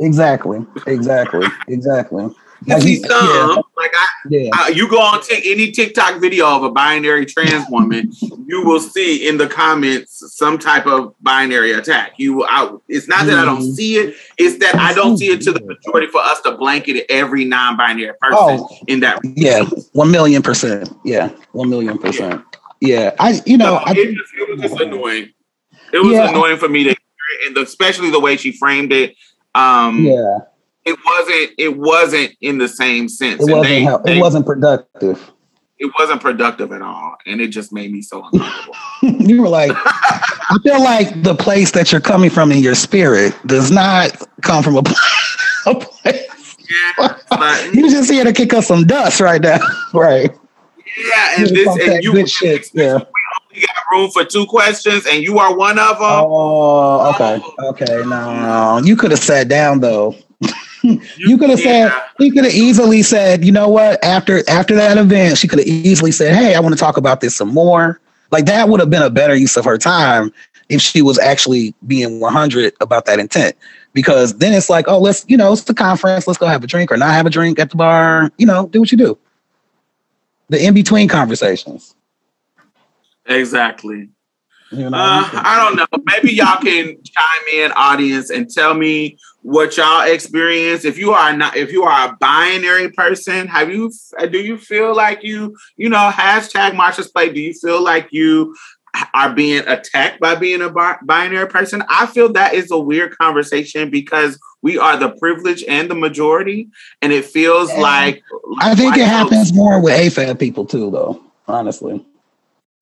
Exactly, 0.01 0.65
exactly, 0.87 1.47
exactly. 1.67 2.23
You 2.65 2.73
Like, 2.73 2.83
see 2.83 2.95
some, 3.03 3.63
like 3.77 3.91
I, 3.93 4.05
yeah, 4.29 4.49
Uh, 4.53 4.67
you 4.69 4.89
go 4.89 4.99
on 4.99 5.21
take 5.21 5.45
any 5.45 5.71
TikTok 5.71 6.19
video 6.19 6.47
of 6.47 6.63
a 6.63 6.71
binary 6.71 7.25
trans 7.25 7.65
woman, 7.69 8.11
you 8.47 8.65
will 8.65 8.79
see 8.79 9.27
in 9.27 9.37
the 9.37 9.47
comments 9.47 10.23
some 10.35 10.57
type 10.57 10.87
of 10.87 11.13
binary 11.21 11.73
attack. 11.73 12.13
You, 12.17 12.43
I, 12.45 12.71
it's 12.87 13.07
not 13.07 13.25
that 13.27 13.37
I 13.37 13.45
don't 13.45 13.61
Mhm. 13.61 13.75
see 13.75 13.97
it; 13.97 14.15
it's 14.37 14.57
that 14.59 14.75
I 14.75 14.93
don't 14.93 15.17
see 15.17 15.27
it 15.27 15.41
to 15.41 15.51
the 15.51 15.61
majority 15.61 16.07
for 16.07 16.21
us 16.21 16.41
to 16.41 16.53
blanket 16.53 17.05
every 17.09 17.45
non-binary 17.45 18.13
person 18.21 18.37
Oh. 18.61 18.77
in 18.87 19.01
that. 19.01 19.19
yeah, 19.35 19.63
one 19.93 20.09
million 20.11 20.41
percent. 20.41 20.89
Yeah, 21.03 21.29
one 21.51 21.69
million 21.69 21.97
percent. 21.97 22.41
Yeah, 22.81 23.11
I, 23.19 23.41
you 23.45 23.57
know, 23.57 23.65
So 23.65 23.75
I, 23.85 23.91
it, 23.91 24.15
just, 24.15 24.33
it 24.39 24.49
was 24.49 24.61
just 24.61 24.79
annoying. 24.81 25.29
It 25.93 25.99
was 25.99 26.13
Yeah. 26.13 26.29
annoying 26.29 26.57
for 26.57 26.67
me 26.69 26.83
to 26.83 26.89
hear 26.89 26.95
it, 27.41 27.47
and 27.47 27.57
especially 27.57 28.09
the 28.11 28.19
way 28.19 28.37
she 28.37 28.51
framed 28.53 28.91
it. 28.91 29.15
Um, 29.55 30.01
yeah, 30.05 30.39
It 30.85 30.97
wasn't. 31.05 31.51
It 31.57 31.77
wasn't 31.77 32.31
in 32.41 32.57
the 32.59 32.67
same 32.67 33.07
sense. 33.09 33.41
it 33.41 33.51
wasn't, 33.51 34.03
they- 34.05 34.13
it 34.17 34.19
wasn't 34.19 34.45
productive. 34.45 35.31
It 35.77 35.91
wasn't 35.99 36.21
productive 36.21 36.71
at 36.71 36.81
all, 36.81 37.15
and 37.25 37.41
it 37.41 37.47
just 37.49 37.73
made 37.73 37.91
me 37.91 38.01
so 38.01 38.23
uncomfortable. 38.31 38.75
you 39.27 39.41
were 39.41 39.49
like, 39.49 39.71
I 39.75 40.57
feel 40.63 40.81
like 40.81 41.21
the 41.23 41.35
place 41.35 41.71
that 41.71 41.91
you're 41.91 41.99
coming 41.99 42.29
from 42.29 42.51
in 42.51 42.59
your 42.59 42.75
spirit 42.75 43.35
does 43.45 43.71
not 43.71 44.11
come 44.41 44.63
from 44.63 44.75
a, 44.77 44.79
a 45.65 45.75
place. 45.75 46.55
yeah, 46.69 47.17
but 47.29 47.73
You 47.73 47.89
just 47.89 48.09
here 48.09 48.23
to 48.23 48.31
kick 48.31 48.53
up 48.53 48.63
some 48.63 48.85
dust 48.85 49.19
right 49.19 49.41
now, 49.41 49.59
right? 49.93 50.31
yeah, 50.97 51.33
and 51.39 51.49
You 51.49 51.55
this 51.55 51.89
and 51.89 52.03
you 52.03 52.27
shit. 52.27 52.69
Yeah. 52.73 52.99
We 53.55 53.61
got 53.61 53.75
room 53.91 54.11
for 54.11 54.23
two 54.25 54.45
questions, 54.45 55.05
and 55.05 55.23
you 55.23 55.39
are 55.39 55.55
one 55.55 55.79
of 55.79 55.97
them. 55.97 56.01
Oh, 56.01 57.11
okay, 57.13 57.39
oh. 57.59 57.69
okay. 57.69 58.03
No, 58.05 58.81
you 58.83 58.95
could 58.95 59.11
have 59.11 59.19
sat 59.19 59.47
down 59.47 59.79
though. 59.79 60.15
you 60.83 61.37
could 61.37 61.49
have 61.49 61.59
said 61.59 61.87
Yeah. 61.87 62.01
he 62.19 62.29
could 62.31 62.43
have 62.43 62.53
easily 62.53 63.01
said, 63.01 63.43
you 63.45 63.51
know 63.51 63.69
what? 63.69 64.03
After 64.03 64.47
after 64.49 64.75
that 64.75 64.97
event, 64.97 65.37
she 65.37 65.47
could 65.47 65.59
have 65.59 65.67
easily 65.67 66.11
said, 66.11 66.35
"Hey, 66.35 66.55
I 66.55 66.59
want 66.59 66.73
to 66.75 66.79
talk 66.79 66.97
about 66.97 67.21
this 67.21 67.35
some 67.35 67.53
more." 67.53 67.99
Like 68.31 68.45
that 68.45 68.69
would 68.69 68.79
have 68.79 68.89
been 68.89 69.03
a 69.03 69.09
better 69.09 69.35
use 69.35 69.55
of 69.57 69.65
her 69.65 69.77
time 69.77 70.31
if 70.69 70.81
she 70.81 71.01
was 71.01 71.19
actually 71.19 71.73
being 71.87 72.19
100 72.19 72.73
about 72.81 73.05
that 73.05 73.19
intent. 73.19 73.55
Because 73.93 74.37
then 74.39 74.51
it's 74.53 74.69
like, 74.69 74.87
oh, 74.87 74.99
let's 74.99 75.23
you 75.27 75.37
know, 75.37 75.53
it's 75.53 75.63
the 75.63 75.73
conference. 75.73 76.27
Let's 76.27 76.37
go 76.37 76.47
have 76.47 76.63
a 76.63 76.67
drink 76.67 76.91
or 76.91 76.97
not 76.97 77.13
have 77.13 77.25
a 77.25 77.29
drink 77.29 77.59
at 77.59 77.69
the 77.69 77.77
bar. 77.77 78.31
You 78.37 78.45
know, 78.45 78.67
do 78.67 78.79
what 78.81 78.91
you 78.91 78.97
do. 78.97 79.17
the 80.49 80.63
in 80.63 80.73
between 80.73 81.07
conversations. 81.07 81.95
Exactly. 83.25 84.09
You 84.71 84.89
know, 84.89 84.97
Uh, 84.97 85.29
I 85.33 85.63
don't 85.63 85.75
know. 85.77 86.03
Maybe 86.05 86.33
y'all 86.33 86.59
can 86.61 86.85
chime 87.03 87.47
in, 87.53 87.71
audience, 87.73 88.29
and 88.29 88.49
tell 88.49 88.73
me 88.73 89.17
what 89.43 89.77
y'all 89.77 90.01
experience. 90.01 90.85
If 90.85 90.97
you 90.97 91.11
are 91.11 91.35
not, 91.37 91.55
if 91.55 91.71
you 91.71 91.83
are 91.83 92.09
a 92.09 92.17
binary 92.19 92.89
person, 92.91 93.47
have 93.47 93.69
you? 93.71 93.91
Do 94.31 94.39
you 94.39 94.57
feel 94.57 94.95
like 94.95 95.23
you, 95.23 95.55
you 95.77 95.87
know, 95.89 96.09
hashtag 96.11 96.71
Marsha's 96.71 97.07
Plate? 97.09 97.33
Do 97.35 97.39
you 97.41 97.53
feel 97.53 97.81
like 97.83 98.07
you 98.11 98.55
are 99.13 99.31
being 99.33 99.63
attacked 99.67 100.19
by 100.19 100.33
being 100.35 100.61
a 100.61 100.69
bi- 100.69 100.97
binary 101.03 101.47
person? 101.47 101.83
I 101.87 102.07
feel 102.07 102.33
that 102.33 102.55
is 102.55 102.71
a 102.71 102.79
weird 102.79 103.15
conversation 103.17 103.91
because 103.91 104.39
we 104.63 104.79
are 104.79 104.97
the 104.97 105.09
privilege 105.19 105.63
and 105.67 105.89
the 105.91 105.95
majority, 105.95 106.69
and 107.03 107.13
it 107.13 107.25
feels 107.25 107.69
Yeah. 107.71 107.81
like 107.81 108.23
I 108.59 108.73
think 108.73 108.97
it 108.97 109.05
happens 109.05 109.53
more 109.53 109.79
with 109.79 109.93
AFAB 109.93 110.39
people 110.39 110.65
too, 110.65 110.89
though. 110.89 111.21
Honestly, 111.47 112.03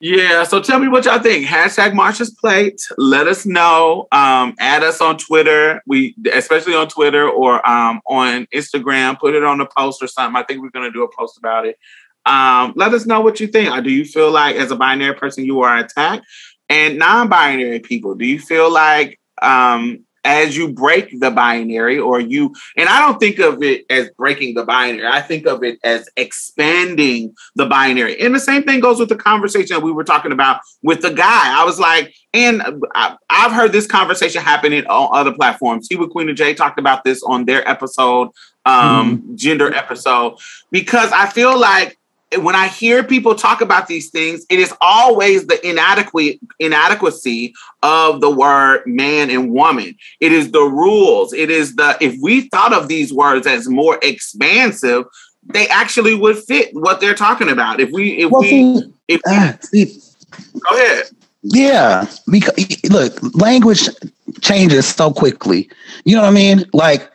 Yeah, 0.05 0.43
so 0.43 0.61
tell 0.61 0.79
me 0.79 0.89
what 0.89 1.05
y'all 1.05 1.19
think. 1.19 1.47
Hashtag 1.47 1.93
Marsha's 1.93 2.29
Plate. 2.29 2.81
Let 2.97 3.25
us 3.25 3.45
know. 3.45 4.09
Um, 4.11 4.53
add 4.59 4.83
us 4.83 4.99
on 4.99 5.17
Twitter. 5.17 5.81
We 5.87 6.13
especially 6.33 6.75
on 6.75 6.89
Twitter 6.89 7.29
or 7.29 7.65
um, 7.65 8.01
on 8.05 8.45
Instagram. 8.53 9.17
Put 9.17 9.33
it 9.33 9.45
on 9.45 9.61
a 9.61 9.65
post 9.65 10.03
or 10.03 10.07
something. 10.07 10.35
I 10.35 10.43
think 10.43 10.61
we're 10.61 10.71
gonna 10.71 10.91
do 10.91 11.05
a 11.05 11.15
post 11.17 11.37
about 11.37 11.65
it. 11.65 11.77
Um, 12.25 12.73
let 12.75 12.93
us 12.93 13.05
know 13.05 13.21
what 13.21 13.39
you 13.39 13.47
think. 13.47 13.71
Or 13.71 13.79
do 13.79 13.89
you 13.89 14.03
feel 14.03 14.29
like 14.29 14.57
as 14.57 14.71
a 14.71 14.75
binary 14.75 15.15
person 15.15 15.45
you 15.45 15.61
are 15.61 15.77
attacked? 15.77 16.25
And 16.67 16.99
non-binary 16.99 17.79
people, 17.79 18.13
do 18.15 18.25
you 18.25 18.41
feel 18.41 18.69
like 18.69 19.21
um 19.41 20.03
as 20.23 20.55
you 20.55 20.71
break 20.71 21.19
the 21.19 21.31
binary 21.31 21.99
or 21.99 22.19
you 22.19 22.53
and 22.77 22.87
I 22.87 22.99
don't 22.99 23.19
think 23.19 23.39
of 23.39 23.61
it 23.61 23.85
as 23.89 24.09
breaking 24.11 24.55
the 24.55 24.63
binary. 24.63 25.07
I 25.07 25.21
think 25.21 25.45
of 25.45 25.63
it 25.63 25.79
as 25.83 26.09
expanding 26.15 27.35
the 27.55 27.65
binary. 27.65 28.19
And 28.19 28.33
the 28.33 28.39
same 28.39 28.63
thing 28.63 28.79
goes 28.79 28.99
with 28.99 29.09
the 29.09 29.15
conversation 29.15 29.75
that 29.75 29.83
we 29.83 29.91
were 29.91 30.03
talking 30.03 30.31
about 30.31 30.61
with 30.81 31.01
the 31.01 31.11
guy. 31.11 31.59
I 31.59 31.63
was 31.65 31.79
like, 31.79 32.13
and 32.33 32.63
I, 32.95 33.15
I've 33.29 33.51
heard 33.51 33.71
this 33.71 33.87
conversation 33.87 34.41
happening 34.41 34.85
on 34.87 35.09
other 35.11 35.33
platforms. 35.33 35.87
He 35.89 35.95
with 35.95 36.11
Queen 36.11 36.29
and 36.29 36.37
Jay 36.37 36.53
talked 36.53 36.79
about 36.79 37.03
this 37.03 37.21
on 37.23 37.45
their 37.45 37.67
episode, 37.67 38.29
um, 38.65 39.35
gender 39.35 39.73
episode, 39.73 40.37
because 40.71 41.11
I 41.11 41.29
feel 41.29 41.57
like 41.59 41.97
when 42.37 42.55
I 42.55 42.67
hear 42.67 43.03
people 43.03 43.35
talk 43.35 43.61
about 43.61 43.87
these 43.87 44.09
things, 44.09 44.45
it 44.49 44.59
is 44.59 44.73
always 44.81 45.47
the 45.47 45.67
inadequate 45.67 46.39
inadequacy 46.59 47.53
of 47.81 48.21
the 48.21 48.29
word 48.29 48.83
man 48.85 49.29
and 49.29 49.51
woman. 49.51 49.95
It 50.19 50.31
is 50.31 50.51
the 50.51 50.61
rules. 50.63 51.33
It 51.33 51.49
is 51.49 51.75
the 51.75 51.97
if 52.01 52.15
we 52.21 52.49
thought 52.49 52.73
of 52.73 52.87
these 52.87 53.13
words 53.13 53.47
as 53.47 53.67
more 53.67 53.99
expansive, 54.01 55.05
they 55.45 55.67
actually 55.67 56.15
would 56.15 56.37
fit 56.37 56.69
what 56.73 56.99
they're 56.99 57.15
talking 57.15 57.49
about. 57.49 57.79
If 57.79 57.91
we 57.91 58.19
if 58.19 58.31
well, 58.31 58.41
we 58.41 58.83
if 59.07 59.21
see, 59.65 59.99
go 60.59 60.75
ahead. 60.75 61.03
yeah, 61.43 62.05
because 62.29 62.53
look, 62.89 63.35
language 63.35 63.89
changes 64.41 64.87
so 64.87 65.11
quickly. 65.11 65.69
You 66.05 66.15
know 66.15 66.21
what 66.21 66.29
I 66.29 66.33
mean? 66.33 66.65
Like, 66.73 67.03
uh, 67.03 67.07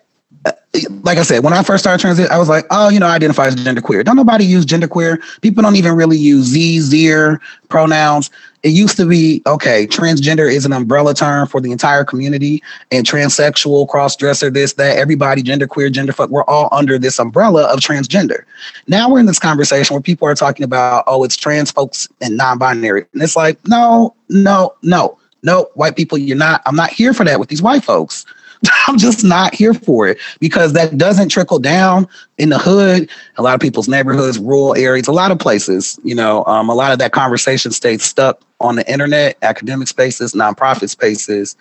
like 1.03 1.17
I 1.17 1.23
said, 1.23 1.43
when 1.43 1.53
I 1.55 1.63
first 1.63 1.83
started 1.83 2.01
transit, 2.01 2.31
I 2.31 2.39
was 2.39 2.49
like, 2.49 2.67
oh, 2.71 2.89
you 2.91 3.01
know, 3.01 3.07
I 3.07 3.15
identify 3.15 3.47
as 3.47 3.57
genderqueer. 3.57 4.05
Don't 4.05 4.17
nobody 4.17 4.45
use 4.45 4.67
genderqueer. 4.67 5.19
People 5.41 5.63
don't 5.63 5.77
even 5.77 5.95
really 5.95 6.19
use 6.19 6.47
ze, 6.47 6.81
zir 6.81 7.41
pronouns. 7.69 8.31
It 8.63 8.71
used 8.71 8.97
to 8.99 9.07
be 9.07 9.41
okay. 9.47 9.87
Transgender 9.87 10.53
is 10.53 10.67
an 10.67 10.73
umbrella 10.73 11.15
term 11.15 11.49
for 11.49 11.61
the 11.61 11.73
entire 11.73 12.05
community, 12.05 12.63
and 12.93 13.07
transsexual, 13.07 13.89
cross-dresser, 13.89 14.51
this, 14.51 14.75
that, 14.75 14.99
everybody, 14.99 15.43
genderqueer, 15.43 15.91
genderfuck, 15.91 16.29
we're 16.29 16.45
all 16.45 16.69
under 16.73 16.99
this 16.99 17.19
umbrella 17.19 17.65
of 17.73 17.79
transgender. 17.79 18.43
Now 18.89 19.09
we're 19.09 19.21
in 19.21 19.27
this 19.27 19.39
conversation 19.39 19.95
where 19.95 20.03
people 20.03 20.29
are 20.29 20.35
talking 20.35 20.65
about, 20.65 21.05
oh, 21.07 21.25
it's 21.25 21.37
trans 21.37 21.71
folks 21.71 22.09
and 22.21 22.37
non-binary, 22.37 23.07
and 23.15 23.23
it's 23.23 23.37
like, 23.37 23.59
no, 23.67 24.15
no, 24.29 24.75
no, 24.83 25.19
no, 25.43 25.69
white 25.75 25.97
people, 25.97 26.19
you're 26.19 26.37
not. 26.37 26.61
I'm 26.67 26.77
not 26.77 26.91
here 26.91 27.15
for 27.15 27.25
that 27.25 27.39
with 27.39 27.49
these 27.49 27.63
white 27.63 27.85
folks. 27.85 28.27
I'm 28.87 28.99
just 28.99 29.25
not 29.25 29.55
here 29.55 29.75
for 29.75 30.09
it 30.09 30.19
because 30.41 30.73
that 30.73 30.97
doesn't 30.99 31.29
trickle 31.29 31.59
down 31.59 32.09
in 32.39 32.49
the 32.49 32.59
hood, 32.59 33.11
a 33.37 33.43
lot 33.43 33.55
of 33.55 33.61
people's 33.61 33.89
neighborhoods, 33.89 34.39
rural 34.39 34.75
areas, 34.77 35.09
a 35.09 35.13
lot 35.13 35.31
of 35.31 35.39
places. 35.39 35.99
You 36.03 36.15
know, 36.15 36.45
um, 36.47 36.69
a 36.69 36.75
lot 36.75 36.93
of 36.93 36.99
that 36.99 37.13
conversation 37.13 37.73
stays 37.73 38.03
stuck 38.03 38.41
on 38.61 38.77
the 38.77 38.91
internet, 38.91 39.37
academic 39.43 39.89
spaces, 39.89 40.33
nonprofit 40.33 40.89
spaces, 40.89 41.57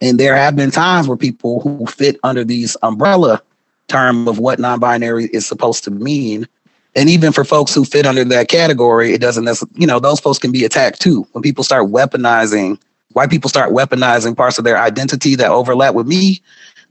and 0.00 0.18
there 0.18 0.34
have 0.34 0.56
been 0.56 0.70
times 0.70 1.06
where 1.06 1.16
people 1.16 1.60
who 1.60 1.86
fit 1.86 2.18
under 2.22 2.44
these 2.44 2.76
umbrella 2.82 3.42
term 3.88 4.26
of 4.28 4.38
what 4.38 4.58
non-binary 4.58 5.26
is 5.26 5.46
supposed 5.46 5.84
to 5.84 5.90
mean. 5.90 6.48
And 6.96 7.08
even 7.08 7.32
for 7.32 7.44
folks 7.44 7.74
who 7.74 7.84
fit 7.84 8.06
under 8.06 8.24
that 8.24 8.48
category, 8.48 9.12
it 9.12 9.20
doesn't 9.20 9.44
necessarily, 9.44 9.80
you 9.80 9.86
know, 9.86 10.00
those 10.00 10.18
folks 10.18 10.38
can 10.38 10.50
be 10.50 10.64
attacked 10.64 11.00
too. 11.00 11.26
When 11.32 11.42
people 11.42 11.62
start 11.62 11.90
weaponizing 11.90 12.80
white 13.12 13.30
people 13.30 13.48
start 13.50 13.72
weaponizing 13.72 14.36
parts 14.36 14.58
of 14.58 14.64
their 14.64 14.78
identity 14.78 15.34
that 15.36 15.50
overlap 15.50 15.94
with 15.94 16.06
me, 16.06 16.40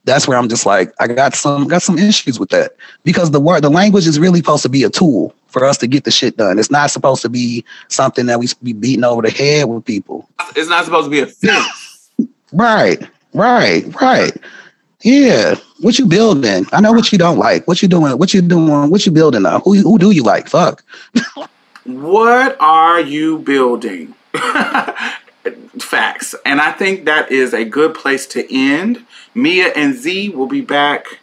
that's 0.06 0.28
where 0.28 0.38
I'm 0.38 0.50
just 0.50 0.66
like, 0.66 0.92
I 1.00 1.08
got 1.08 1.36
some 1.36 1.68
got 1.68 1.82
some 1.82 1.98
issues 1.98 2.40
with 2.40 2.50
that 2.50 2.76
because 3.04 3.32
the 3.32 3.40
word 3.40 3.64
the 3.64 3.70
language 3.70 4.08
is 4.08 4.20
really 4.20 4.40
supposed 4.40 4.64
to 4.64 4.70
be 4.70 4.84
a 4.84 4.90
tool 4.90 5.36
for 5.48 5.66
us 5.66 5.78
to 5.80 5.88
get 5.88 6.04
the 6.04 6.12
shit 6.12 6.38
done. 6.38 6.60
It's 6.60 6.72
not 6.72 6.92
supposed 6.92 7.22
to 7.24 7.30
be 7.30 7.64
something 7.88 8.26
that 8.28 8.40
we 8.40 8.48
be 8.64 8.74
beating 8.74 9.04
over 9.04 9.22
the 9.22 9.32
head 9.32 9.66
with 9.66 9.86
people. 9.86 10.28
It's 10.56 10.70
not 10.70 10.86
supposed 10.86 11.06
to 11.06 11.12
be 11.12 11.20
a 11.20 11.28
fence. 11.28 12.10
Right, 12.52 13.02
right, 13.34 14.02
right. 14.02 14.36
Yeah, 15.02 15.56
what 15.80 15.98
you 15.98 16.06
building? 16.06 16.66
I 16.74 16.82
know 16.82 16.92
what 16.92 17.12
you 17.12 17.18
don't 17.18 17.38
like. 17.38 17.68
What 17.68 17.82
you 17.82 17.88
doing? 17.88 18.18
What 18.18 18.34
you 18.34 18.42
doing? 18.42 18.90
What 18.90 19.06
you 19.06 19.12
building 19.12 19.44
now? 19.44 19.60
Who 19.62 19.76
who 19.76 19.98
do 19.98 20.12
you 20.12 20.24
like? 20.24 20.50
Fuck. 20.50 20.84
what 21.86 22.58
are 22.60 23.00
you 23.00 23.40
building? 23.40 24.14
Facts. 25.80 26.34
And 26.46 26.60
I 26.60 26.72
think 26.72 27.06
that 27.06 27.32
is 27.32 27.54
a 27.54 27.64
good 27.64 27.94
place 27.94 28.26
to 28.28 28.54
end. 28.54 29.06
Mia 29.36 29.68
and 29.76 29.94
Z 29.96 30.30
will 30.30 30.48
be 30.48 30.62
back 30.62 31.20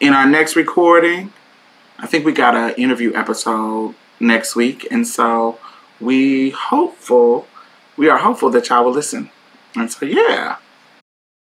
in 0.00 0.12
our 0.12 0.26
next 0.26 0.54
recording. 0.54 1.32
I 1.98 2.06
think 2.06 2.24
we 2.24 2.32
got 2.32 2.54
an 2.54 2.74
interview 2.74 3.12
episode 3.14 3.94
next 4.20 4.54
week. 4.54 4.86
And 4.90 5.06
so 5.06 5.58
we 6.00 6.50
hopeful, 6.50 7.46
we 7.96 8.08
are 8.08 8.18
hopeful 8.18 8.50
that 8.50 8.68
y'all 8.68 8.84
will 8.84 8.92
listen. 8.92 9.30
And 9.74 9.90
so 9.90 10.06
yeah. 10.06 10.56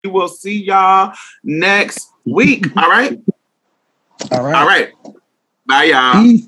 We 0.03 0.11
will 0.11 0.27
see 0.27 0.63
y'all 0.63 1.13
next 1.43 2.09
week. 2.25 2.75
All 2.77 2.89
right. 2.89 3.19
All 4.31 4.43
right. 4.43 4.55
All 4.55 4.67
right. 4.67 4.91
Bye 5.65 5.83
y'all. 5.85 6.21
Peace. 6.23 6.47